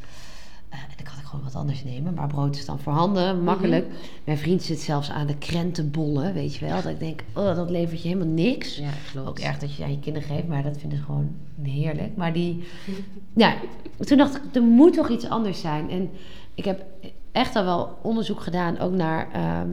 Eh, 0.73 0.79
en 0.79 0.97
dan 0.97 1.05
kan 1.05 1.19
ik 1.19 1.25
gewoon 1.25 1.45
wat 1.45 1.55
anders 1.55 1.85
nemen. 1.85 2.15
Maar 2.15 2.27
brood 2.27 2.57
is 2.57 2.65
dan 2.65 2.79
voorhanden, 2.79 3.43
makkelijk. 3.45 3.87
Mijn 4.25 4.39
vriend 4.39 4.63
zit 4.63 4.81
zelfs 4.81 5.11
aan 5.11 5.27
de 5.27 5.37
krentenbollen, 5.37 6.35
weet 6.35 6.55
je 6.55 6.67
wel. 6.67 6.83
Dat 6.83 6.93
ik 6.93 6.99
denk, 6.99 7.23
oh, 7.35 7.57
dat 7.57 7.71
levert 7.71 8.03
je 8.03 8.09
helemaal 8.09 8.35
niks. 8.35 8.77
Ja, 8.77 8.91
klopt. 9.13 9.29
Ook 9.29 9.39
erg 9.39 9.59
dat 9.59 9.75
je 9.75 9.85
aan 9.85 9.91
je 9.91 9.99
kinderen 9.99 10.29
geeft, 10.29 10.47
maar 10.47 10.63
dat 10.63 10.79
vinden 10.79 10.99
ze 10.99 11.05
gewoon 11.05 11.31
heerlijk. 11.63 12.17
Maar 12.17 12.33
die, 12.33 12.65
ja, 13.35 13.55
toen 13.99 14.19
dacht 14.19 14.37
ik, 14.37 14.43
er 14.53 14.63
moet 14.63 14.95
toch 14.95 15.09
iets 15.09 15.29
anders 15.29 15.61
zijn. 15.61 15.91
En 15.91 16.11
ik 16.55 16.65
heb 16.65 16.85
echt 17.33 17.57
al 17.57 17.65
wel 17.65 17.99
onderzoek 18.03 18.41
gedaan, 18.41 18.79
ook 18.79 18.93
naar 18.93 19.31
ehm, 19.33 19.71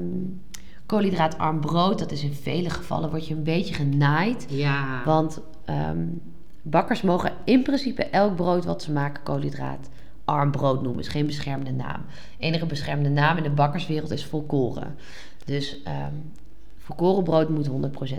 koolhydraatarm 0.86 1.60
brood. 1.60 2.00
Dat 2.00 2.12
is 2.12 2.24
in 2.24 2.34
vele 2.34 2.70
gevallen, 2.70 3.10
word 3.10 3.28
je 3.28 3.36
een 3.36 3.44
beetje 3.44 3.74
genaaid. 3.74 4.46
Ja. 4.50 5.02
Want 5.06 5.42
ehm, 5.66 6.06
bakkers 6.62 7.02
mogen 7.02 7.32
in 7.44 7.64
principe 7.64 8.04
elk 8.04 8.36
brood 8.36 8.66
wat 8.66 8.84
ze 8.84 8.92
maken 8.92 9.24
koolhydraatarm 9.24 9.98
brood 10.52 10.82
noemen. 10.82 11.00
Is 11.00 11.08
geen 11.08 11.26
beschermde 11.26 11.72
naam. 11.72 12.02
enige 12.38 12.66
beschermde 12.66 13.10
naam 13.10 13.38
in 13.38 13.44
de 13.44 13.50
bakkerswereld 13.50 14.12
is 14.12 14.26
volkoren. 14.26 14.96
Dus 15.46 15.84
ehm 15.84 16.14
volkoren 16.90 17.24
brood 17.24 17.50
moet 17.50 17.70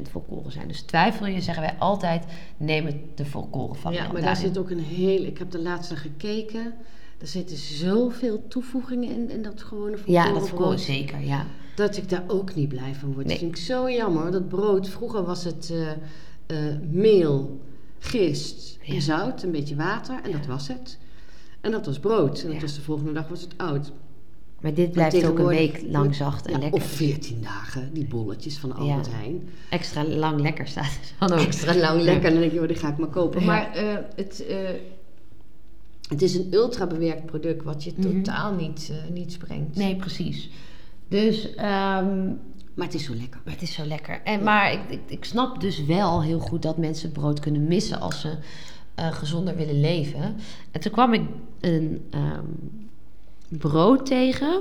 100% 0.09 0.11
volkoren 0.11 0.53
zijn. 0.53 0.69
Dus 0.69 0.81
twijfel 0.81 1.27
je, 1.27 1.41
zeggen 1.41 1.63
wij 1.63 1.75
altijd, 1.79 2.25
neem 2.57 2.87
het 2.87 2.97
de 3.15 3.25
volkoren 3.25 3.77
variant. 3.77 4.07
Ja, 4.07 4.13
maar 4.13 4.23
daar 4.23 4.37
zit 4.37 4.59
ook 4.59 4.71
een 4.71 4.81
heel... 4.81 5.25
Ik 5.25 5.39
heb 5.39 5.51
de 5.51 5.63
laatste 5.63 5.97
gekeken. 5.97 6.75
Er 7.19 7.27
zitten 7.27 7.57
zoveel 7.57 8.49
toevoegingen 8.49 9.11
in, 9.11 9.31
in 9.31 9.43
dat 9.43 9.63
gewone 9.63 9.97
Ja, 10.07 10.23
volkoren 10.23 10.41
dat 10.41 10.49
volkoren 10.49 10.79
zeker, 10.79 11.21
ja. 11.21 11.47
Dat 11.75 11.97
ik 11.97 12.09
daar 12.09 12.25
ook 12.27 12.55
niet 12.55 12.69
blij 12.69 12.95
van 12.95 13.13
word. 13.13 13.27
Nee. 13.27 13.35
Dat 13.35 13.39
vind 13.39 13.57
ik 13.59 13.65
zo 13.65 13.91
jammer. 13.91 14.31
Dat 14.31 14.49
brood, 14.49 14.89
vroeger 14.89 15.25
was 15.25 15.45
het 15.45 15.73
eh, 16.47 16.57
meel, 16.91 17.61
gist 17.99 18.79
Ja. 18.83 19.01
zout, 19.01 19.43
een 19.43 19.51
beetje 19.51 19.77
water. 19.77 20.21
En 20.23 20.33
dat 20.33 20.47
was 20.47 20.69
het. 20.69 20.99
En 21.61 21.71
dat 21.71 21.87
was 21.87 21.99
brood. 21.99 22.43
En 22.43 22.53
dat 22.53 22.61
was 22.61 22.75
de 22.75 22.81
volgende 22.81 23.13
dag 23.13 23.29
was 23.29 23.41
het 23.41 23.55
oud. 23.57 23.93
Maar 24.61 24.75
dit 24.75 24.93
blijft 24.93 25.25
ook 25.27 25.39
een 25.39 25.47
week 25.47 25.83
lang 25.89 26.15
zacht 26.15 26.47
en 26.47 26.53
Ja, 26.53 26.59
lekker. 26.59 26.81
Of 26.81 26.87
14 26.87 27.43
dagen, 27.43 27.91
die 27.95 28.07
bolletjes 28.07 28.59
van 28.59 28.73
Albert 28.75 29.07
Ja. 29.07 29.13
Heijn. 29.13 29.49
Extra 29.71 30.05
lang 30.05 30.41
lekker 30.41 30.67
staat 30.69 30.85
er 31.19 31.29
dan 31.29 31.39
ook. 31.39 31.47
Extra 31.47 31.75
lang 31.77 32.03
lekker. 32.03 32.25
En 32.25 32.31
dan 32.33 32.41
denk 32.41 32.53
je, 32.53 32.61
oh, 32.61 32.67
die 32.69 32.77
ga 32.77 32.89
ik 32.89 32.99
maar 32.99 33.09
kopen. 33.09 33.41
Ja. 33.41 33.47
Maar 33.47 33.73
eh, 33.75 33.97
het, 34.17 34.47
eh, 34.47 34.57
het 36.09 36.23
is 36.23 36.35
een 36.35 36.49
ultra 36.55 36.87
bewerkt 36.87 37.27
product 37.27 37.63
wat 37.65 37.85
je 37.85 37.93
Mhm. 37.97 38.03
totaal 38.23 38.55
niet, 38.55 38.91
eh, 38.93 39.11
niets 39.13 39.37
brengt. 39.37 39.77
Nee, 39.77 39.97
precies. 39.97 40.51
Dus 41.09 41.55
ehm, 41.55 42.29
Maar 42.75 42.87
het 42.89 42.95
is 42.95 43.05
zo 43.05 43.15
lekker. 43.15 43.41
Maar 43.45 43.53
het 43.55 43.63
is 43.63 43.75
zo 43.75 43.85
lekker. 43.85 44.21
En, 44.25 44.43
maar 44.43 44.73
ik, 44.73 44.81
ik, 44.89 45.01
ik 45.07 45.25
snap 45.25 45.61
dus 45.61 45.85
wel 45.85 46.23
heel 46.23 46.39
goed 46.39 46.63
dat 46.63 46.77
mensen 46.77 47.13
brood 47.13 47.41
kunnen 47.41 47.65
missen 47.65 48.01
als 48.01 48.21
ze 48.21 48.33
eh, 49.01 49.13
gezonder 49.13 49.57
willen 49.57 49.81
leven. 49.81 50.37
En 50.71 50.81
toen 50.81 50.93
kwam 50.93 51.13
ik 51.13 51.23
een 51.61 52.07
ehm, 52.11 52.45
brood 53.49 54.07
tegen 54.07 54.61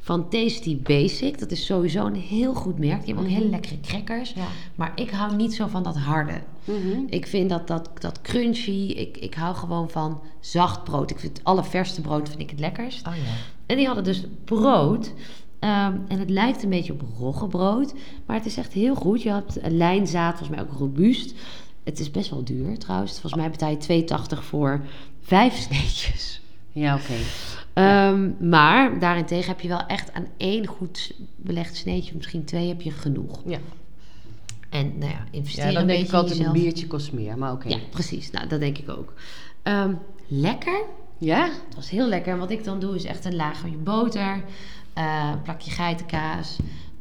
van 0.00 0.28
Tasty 0.28 0.78
Basic. 0.82 1.38
Dat 1.38 1.50
is 1.50 1.66
sowieso 1.66 2.06
een 2.06 2.14
heel 2.14 2.54
goed 2.54 2.78
merk. 2.78 2.98
Die 3.04 3.06
hebben 3.06 3.24
ook 3.24 3.30
Mhm. 3.30 3.38
hele 3.38 3.50
lekkere 3.50 3.80
crackers. 3.80 4.32
Ja. 4.32 4.46
Maar 4.74 4.92
ik 4.94 5.10
hou 5.10 5.36
niet 5.36 5.54
zo 5.54 5.66
van 5.66 5.82
dat 5.82 5.96
harde. 5.96 6.40
Mhm. 6.64 6.98
Ik 7.08 7.26
vind 7.26 7.50
dat, 7.50 7.66
dat, 7.68 7.90
dat 7.98 8.20
crunchy. 8.20 8.70
Ik, 8.96 9.16
ik 9.16 9.34
hou 9.34 9.54
gewoon 9.54 9.90
van 9.90 10.20
zacht 10.40 10.84
brood. 10.84 11.10
Ik 11.10 11.18
vind 11.18 11.36
het 11.36 11.46
allerverste 11.46 12.00
brood 12.00 12.28
vind 12.28 12.40
ik 12.40 12.50
het 12.50 12.60
lekkerst. 12.60 13.06
Oh 13.06 13.14
ja. 13.16 13.22
En 13.66 13.76
die 13.76 13.86
hadden 13.86 14.04
dus 14.04 14.24
brood. 14.44 15.12
Ehm, 15.58 15.96
en 16.08 16.18
het 16.18 16.30
lijkt 16.30 16.62
een 16.62 16.70
beetje 16.70 16.92
op 16.92 17.02
roggebrood. 17.18 17.94
Maar 18.26 18.36
het 18.36 18.46
is 18.46 18.56
echt 18.56 18.72
heel 18.72 18.94
goed. 18.94 19.22
Je 19.22 19.30
hebt 19.30 19.62
een 19.62 19.76
lijnzaad, 19.76 20.36
volgens 20.38 20.56
mij 20.58 20.66
ook 20.66 20.78
robuust. 20.78 21.34
Het 21.84 22.00
is 22.00 22.10
best 22.10 22.30
wel 22.30 22.44
duur 22.44 22.78
trouwens. 22.78 23.12
Volgens 23.12 23.34
mij 23.34 23.50
betaal 23.50 23.70
je 23.70 24.06
2,80 24.36 24.44
voor 24.44 24.80
vijf 25.20 25.56
sneetjes. 25.56 26.40
Ja, 26.72 26.94
oké. 26.94 27.14
Ehm, 27.72 28.48
maar 28.48 28.98
daarentegen 28.98 29.46
heb 29.48 29.60
je 29.60 29.68
wel 29.68 29.86
echt 29.86 30.12
aan 30.12 30.26
één 30.36 30.66
goed 30.66 31.14
belegd 31.36 31.76
sneetje, 31.76 32.14
misschien 32.14 32.44
twee, 32.44 32.68
heb 32.68 32.80
je 32.80 32.90
genoeg. 32.90 33.42
Ja. 33.46 33.58
En 34.70 34.98
nou 34.98 35.10
ja, 35.10 35.24
investeer 35.30 35.66
Ja, 35.66 35.72
dan 35.72 35.80
een 35.80 35.86
denk 35.86 36.00
beetje 36.00 36.16
ik 36.16 36.22
altijd 36.22 36.38
een 36.38 36.52
biertje 36.52 36.86
kost 36.86 37.12
meer, 37.12 37.38
maar 37.38 37.52
oké. 37.52 37.68
Ja, 37.68 37.78
precies. 37.90 38.30
Nou, 38.30 38.48
dat 38.48 38.60
denk 38.60 38.78
ik 38.78 38.88
ook. 38.88 39.12
Ehm, 39.62 39.94
lekker. 40.26 40.84
Ja? 41.18 41.44
Het 41.44 41.74
was 41.74 41.90
heel 41.90 42.06
lekker. 42.06 42.32
En 42.32 42.38
wat 42.38 42.50
ik 42.50 42.64
dan 42.64 42.80
doe 42.80 42.94
is 42.94 43.04
echt 43.04 43.24
een 43.24 43.36
laagje 43.36 43.76
boter, 43.76 44.44
een 44.94 45.42
plakje 45.42 45.70
geitenkaas. 45.70 46.56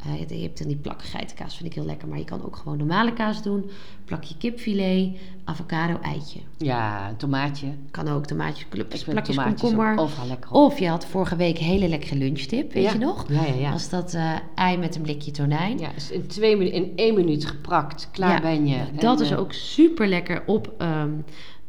Eh, 0.06 0.30
je- 0.30 0.42
hebt 0.42 0.58
dan 0.58 0.68
die 0.68 0.78
plakken 0.78 1.08
geitenkaas, 1.08 1.56
vind 1.56 1.70
ik 1.70 1.76
heel 1.76 1.86
lekker. 1.86 2.08
Maar 2.08 2.18
je 2.18 2.24
kan 2.24 2.46
ook 2.46 2.56
gewoon 2.56 2.78
normale 2.78 3.14
kaas 3.14 3.44
doen. 3.44 3.70
Plakje 4.06 4.38
kipfilet, 4.38 5.18
avocado, 5.44 6.00
eitje. 6.02 6.40
Ja, 6.58 7.14
tomaatje. 7.18 7.68
Kan 7.92 8.08
ook 8.08 8.26
tomaatje, 8.26 8.66
plakjes 8.70 9.04
komkommer. 9.36 9.98
overal 9.98 10.28
lekker 10.28 10.50
op. 10.52 10.56
Of 10.56 10.80
je 10.80 10.88
had 10.88 11.06
vorige 11.06 11.36
week 11.36 11.58
een 11.58 11.66
hele 11.66 11.88
lekkere 11.88 12.16
lunchtip, 12.16 12.74
weet 12.74 12.84
Ja. 12.84 12.92
je 12.92 12.98
nog? 12.98 13.26
Ja, 13.30 13.46
ja, 13.46 13.76
dat 13.90 14.14
eh, 14.14 14.32
ei 14.56 14.78
met 14.78 14.96
een 14.96 15.02
blikje 15.02 15.32
tonijn. 15.32 15.80
Ja, 15.80 15.90
dus 15.94 16.12
in, 16.12 16.28
twee 16.28 16.72
in 16.72 16.92
één 16.96 17.16
minuut 17.16 17.46
geprakt, 17.46 18.10
klaar 18.12 18.32
Ja, 18.34 18.42
ben 18.42 18.68
je. 18.68 18.80
Dat 19.00 19.20
En, 19.20 19.26
is 19.26 19.32
eh, 19.32 19.40
ook 19.40 19.54
super 19.54 20.08
lekker 20.08 20.44
op, 20.46 20.74
ehm, 20.78 21.10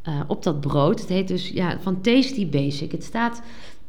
eh, 0.02 0.20
op 0.26 0.42
dat 0.42 0.60
brood. 0.60 1.00
Het 1.00 1.08
heet 1.08 1.28
dus 1.28 1.48
ja, 1.48 1.78
van 1.80 2.00
Tasty 2.00 2.48
Basic. 2.48 2.92
Het 2.92 3.04
staat 3.04 3.42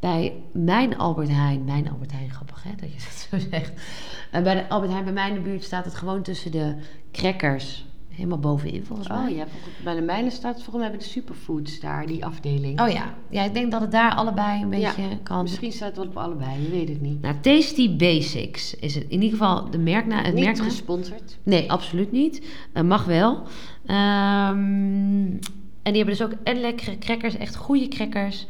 bij 0.05 0.33
mijn 0.51 0.97
Albert 0.97 1.29
Heijn. 1.29 1.63
Mijn 1.63 1.89
Albert 1.89 2.11
Heijn, 2.11 2.29
grappig 2.29 2.63
hè, 2.63 2.69
dat 2.75 2.93
je 2.93 2.97
dat 2.97 3.27
zo 3.41 3.49
zegt. 3.49 3.71
En 4.31 4.43
bij 4.43 4.55
de 4.55 4.69
Albert 4.69 4.91
Heijn 4.91 5.03
bij 5.03 5.13
mij 5.13 5.29
in 5.29 5.33
de 5.33 5.39
buurt 5.39 5.63
staat 5.63 5.85
het 5.85 5.95
gewoon 5.95 6.21
tussen 6.21 6.51
de 6.51 6.75
crackers. 7.11 7.85
Helemaal 8.09 8.39
bovenin 8.39 8.85
volgens 8.85 9.07
mij. 9.07 9.29
Oh 9.29 9.35
ja, 9.35 9.45
bij 9.83 9.95
de 9.95 10.01
mijne 10.01 10.29
staat 10.29 10.53
volgens 10.53 10.77
mij 10.77 10.89
bij 10.89 10.97
de 10.99 11.05
superfoods 11.05 11.79
daar, 11.79 12.05
die 12.05 12.25
afdeling. 12.25 12.81
Oh 12.81 12.89
ja. 12.89 13.13
ja, 13.29 13.43
ik 13.43 13.53
denk 13.53 13.71
dat 13.71 13.81
het 13.81 13.91
daar 13.91 14.15
allebei 14.15 14.61
een 14.61 14.69
beetje 14.69 15.01
Ja, 15.01 15.17
kan. 15.23 15.41
Misschien 15.41 15.71
staat 15.71 15.87
het 15.87 15.97
wel 15.97 16.05
op 16.05 16.17
allebei, 16.17 16.61
je 16.61 16.69
weet 16.69 16.89
het 16.89 17.01
niet. 17.01 17.21
Nou, 17.21 17.35
Tasty 17.41 17.95
Basics 17.95 18.75
is 18.75 18.95
het. 18.95 19.03
In 19.03 19.21
ieder 19.21 19.37
geval 19.37 19.69
de 19.69 19.77
merknaam. 19.77 20.23
Het 20.23 20.33
niet 20.33 20.43
merknaam. 20.43 20.67
gesponsord. 20.67 21.37
Nee, 21.43 21.71
absoluut 21.71 22.11
niet. 22.11 22.45
Eh, 22.73 22.83
mag 22.83 23.05
wel. 23.05 23.43
Ehm, 23.85 25.25
en 25.85 25.93
die 25.93 26.03
hebben 26.03 26.17
dus 26.17 26.21
ook 26.21 26.33
en 26.43 26.59
lekkere 26.59 26.97
crackers, 26.97 27.37
echt 27.37 27.55
goede 27.55 27.87
crackers. 27.87 28.47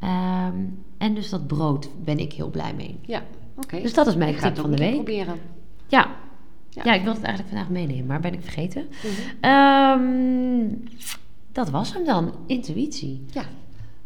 Ehm, 0.00 0.54
en 0.98 1.14
dus 1.14 1.28
dat 1.30 1.46
brood 1.46 1.88
ben 2.04 2.18
ik 2.18 2.32
heel 2.32 2.50
blij 2.50 2.74
mee. 2.74 2.98
Ja, 3.06 3.22
oké. 3.56 3.80
Dus 3.80 3.94
dat 3.94 4.06
is 4.06 4.16
mijn 4.16 4.34
Ik 4.34 4.40
tip 4.40 4.56
van 4.58 4.70
de 4.70 4.76
week. 4.76 4.94
proberen. 4.94 5.40
Ja. 5.86 6.06
Ja. 6.70 6.82
ja, 6.84 6.92
ik 6.94 7.02
wilde 7.02 7.18
het 7.18 7.26
eigenlijk 7.26 7.56
vandaag 7.56 7.72
meenemen, 7.72 8.06
maar 8.06 8.20
ben 8.20 8.32
ik 8.34 8.42
vergeten. 8.42 8.86
Mhm. 8.88 9.10
Ehm, 9.40 10.68
dat 11.52 11.70
was 11.70 11.92
hem 11.94 12.04
dan, 12.04 12.32
intuïtie. 12.46 13.24
Ja, 13.32 13.42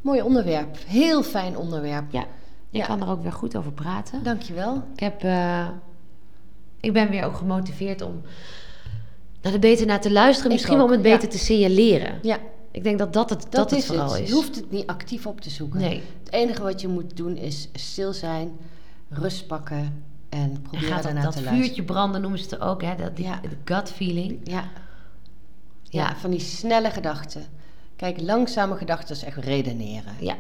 mooi 0.01 0.23
onderwerp. 0.23 0.77
Heel 0.87 1.23
fijn 1.23 1.57
onderwerp. 1.57 2.05
Ja, 2.13 2.25
je 2.71 2.79
Ja. 2.79 2.87
kan 2.87 3.01
er 3.03 3.09
ook 3.09 3.23
weer 3.23 3.33
goed 3.33 3.57
over 3.57 3.73
praten. 3.73 4.23
Dankjewel. 4.23 4.83
Ik, 4.95 5.01
heb, 5.01 5.23
eh, 5.23 5.69
ik 6.81 6.93
ben 6.93 7.11
weer 7.11 7.25
ook 7.25 7.37
gemotiveerd 7.37 8.03
om 8.03 8.21
naar 9.43 9.53
de 9.53 9.59
beter 9.59 9.87
naar 9.87 10.01
te 10.01 10.13
luisteren. 10.13 10.51
Ik 10.51 10.57
Misschien 10.57 10.77
wel 10.77 10.87
om 10.87 10.93
het 10.93 11.03
beter 11.03 11.23
ja. 11.23 11.29
te 11.29 11.39
signaleren. 11.39 12.19
Ja, 12.23 12.39
Ik 12.71 12.83
denk 12.83 12.99
dat 12.99 13.13
dat 13.13 13.31
het, 13.31 13.43
dat 13.43 13.53
dat, 13.53 13.71
het 13.71 13.79
is 13.79 13.87
vooral 13.87 14.13
het. 14.13 14.23
is. 14.23 14.29
Je 14.29 14.35
hoeft 14.35 14.57
het 14.57 14.71
niet 14.71 14.87
actief 14.87 15.27
op 15.27 15.41
te 15.41 15.51
zoeken. 15.51 15.81
Nee. 15.81 16.03
Het 16.25 16.33
enige 16.33 16.63
wat 16.63 16.81
je 16.81 16.89
moet 16.89 17.17
doen 17.17 17.37
is 17.37 17.69
stil 17.73 18.13
zijn, 18.13 18.51
rust 19.09 19.47
pakken 19.47 19.79
en 20.29 20.41
En 20.41 20.63
proberen 20.63 20.95
dat, 20.95 21.03
daarna 21.03 21.23
dat 21.23 21.33
te 21.37 21.43
vuurtje 21.43 21.83
branden, 21.83 22.21
noemen 22.21 22.39
ze 22.41 22.45
het 22.51 22.61
ook, 22.61 22.83
hè? 22.83 22.97
Dat, 22.97 23.17
die, 23.17 23.25
Ja. 23.25 23.41
gut 23.65 23.91
feeling. 23.91 24.41
Ja. 24.45 24.53
Ja. 25.83 26.09
ja, 26.09 26.17
van 26.17 26.31
die 26.31 26.41
snelle 26.41 26.91
gedachten. 26.91 27.43
Kijk, 27.97 28.21
langzame 28.21 28.77
gedachten 28.77 29.15
is 29.15 29.23
echt 29.23 29.37
redeneren. 29.37 30.13
Ja, 30.21 30.37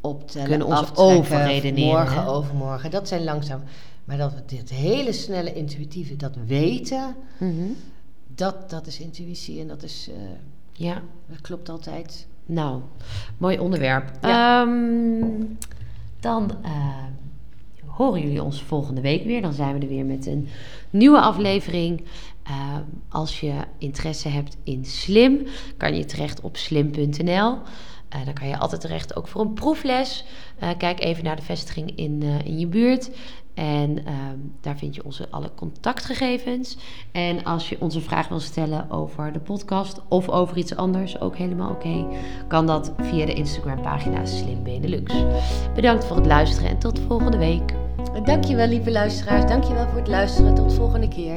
Optellen, 0.00 0.48
Kunnen 0.48 0.66
ons 0.66 0.94
overredeneren, 0.94 1.86
Morgen, 1.98 2.22
hè? 2.22 2.28
overmorgen. 2.28 2.90
Dat 2.90 3.08
zijn 3.08 3.24
langzaam. 3.24 3.62
Maar 4.04 4.16
dat 4.16 4.34
we 4.34 4.42
dit 4.46 4.70
hele 4.70 5.12
snelle 5.12 5.52
intuïtieve, 5.54 6.16
dat 6.16 6.36
weten, 6.46 7.14
Mhm. 7.38 7.52
dat, 8.26 8.70
dat 8.70 8.86
is 8.86 8.98
intuïtie 9.00 9.60
en 9.60 9.68
dat, 9.68 9.82
is, 9.82 10.08
eh, 10.08 10.14
ja. 10.78 11.02
dat 11.26 11.40
klopt 11.40 11.68
altijd. 11.68 12.26
Nou, 12.46 12.80
mooi 13.38 13.58
onderwerp. 13.58 14.10
Ja. 14.22 14.62
Ehm, 14.62 15.44
dan 16.20 16.50
eh, 16.62 17.04
horen 17.86 18.20
jullie 18.20 18.42
ons 18.42 18.62
volgende 18.62 19.00
week 19.00 19.24
weer. 19.24 19.42
Dan 19.42 19.52
zijn 19.52 19.74
we 19.74 19.80
er 19.80 19.88
weer 19.88 20.04
met 20.04 20.26
een 20.26 20.48
nieuwe 20.90 21.20
aflevering. 21.20 22.04
Ehm, 22.42 22.82
als 23.08 23.40
je 23.40 23.52
interesse 23.78 24.28
hebt 24.28 24.56
in 24.62 24.84
slim, 24.84 25.46
kan 25.76 25.96
je 25.96 26.04
terecht 26.04 26.40
op 26.40 26.56
slim.nl. 26.56 27.58
Uh, 28.16 28.24
dan 28.24 28.34
kan 28.34 28.48
je 28.48 28.58
altijd 28.58 28.80
terecht 28.80 29.16
ook 29.16 29.28
voor 29.28 29.40
een 29.40 29.52
proefles. 29.52 30.24
Uh, 30.62 30.70
kijk 30.78 31.00
even 31.00 31.24
naar 31.24 31.36
de 31.36 31.42
vestiging 31.42 31.96
in, 31.96 32.20
uh, 32.22 32.38
in 32.44 32.58
je 32.58 32.66
buurt. 32.66 33.10
En 33.58 33.90
um, 33.98 34.54
daar 34.60 34.76
vind 34.76 34.94
je 34.94 35.04
onze 35.04 35.26
alle 35.30 35.50
contactgegevens. 35.54 36.76
En 37.12 37.44
als 37.44 37.68
je 37.68 37.80
ons 37.80 37.94
een 37.94 38.02
vraag 38.02 38.28
wil 38.28 38.40
stellen 38.40 38.90
over 38.90 39.32
de 39.32 39.38
podcast 39.38 40.00
of 40.08 40.28
over 40.28 40.56
iets 40.56 40.76
anders, 40.76 41.20
ook 41.20 41.36
helemaal 41.36 41.70
oké, 41.70 42.06
kan 42.48 42.66
dat 42.66 42.92
via 42.98 43.26
de 43.26 43.34
Instagram 43.34 43.82
pagina 43.82 44.26
Slim 44.26 44.62
Benelux. 44.62 45.14
Bedankt 45.74 46.04
voor 46.04 46.16
het 46.16 46.26
luisteren 46.26 46.70
en 46.70 46.78
tot 46.78 46.98
volgende 46.98 47.38
week. 47.38 47.74
Dankjewel 48.24 48.66
lieve 48.66 48.90
luisteraars, 48.90 49.46
dankjewel 49.46 49.88
voor 49.88 49.98
het 49.98 50.08
luisteren. 50.08 50.54
Tot 50.54 50.74
volgende 50.74 51.08
keer. 51.08 51.36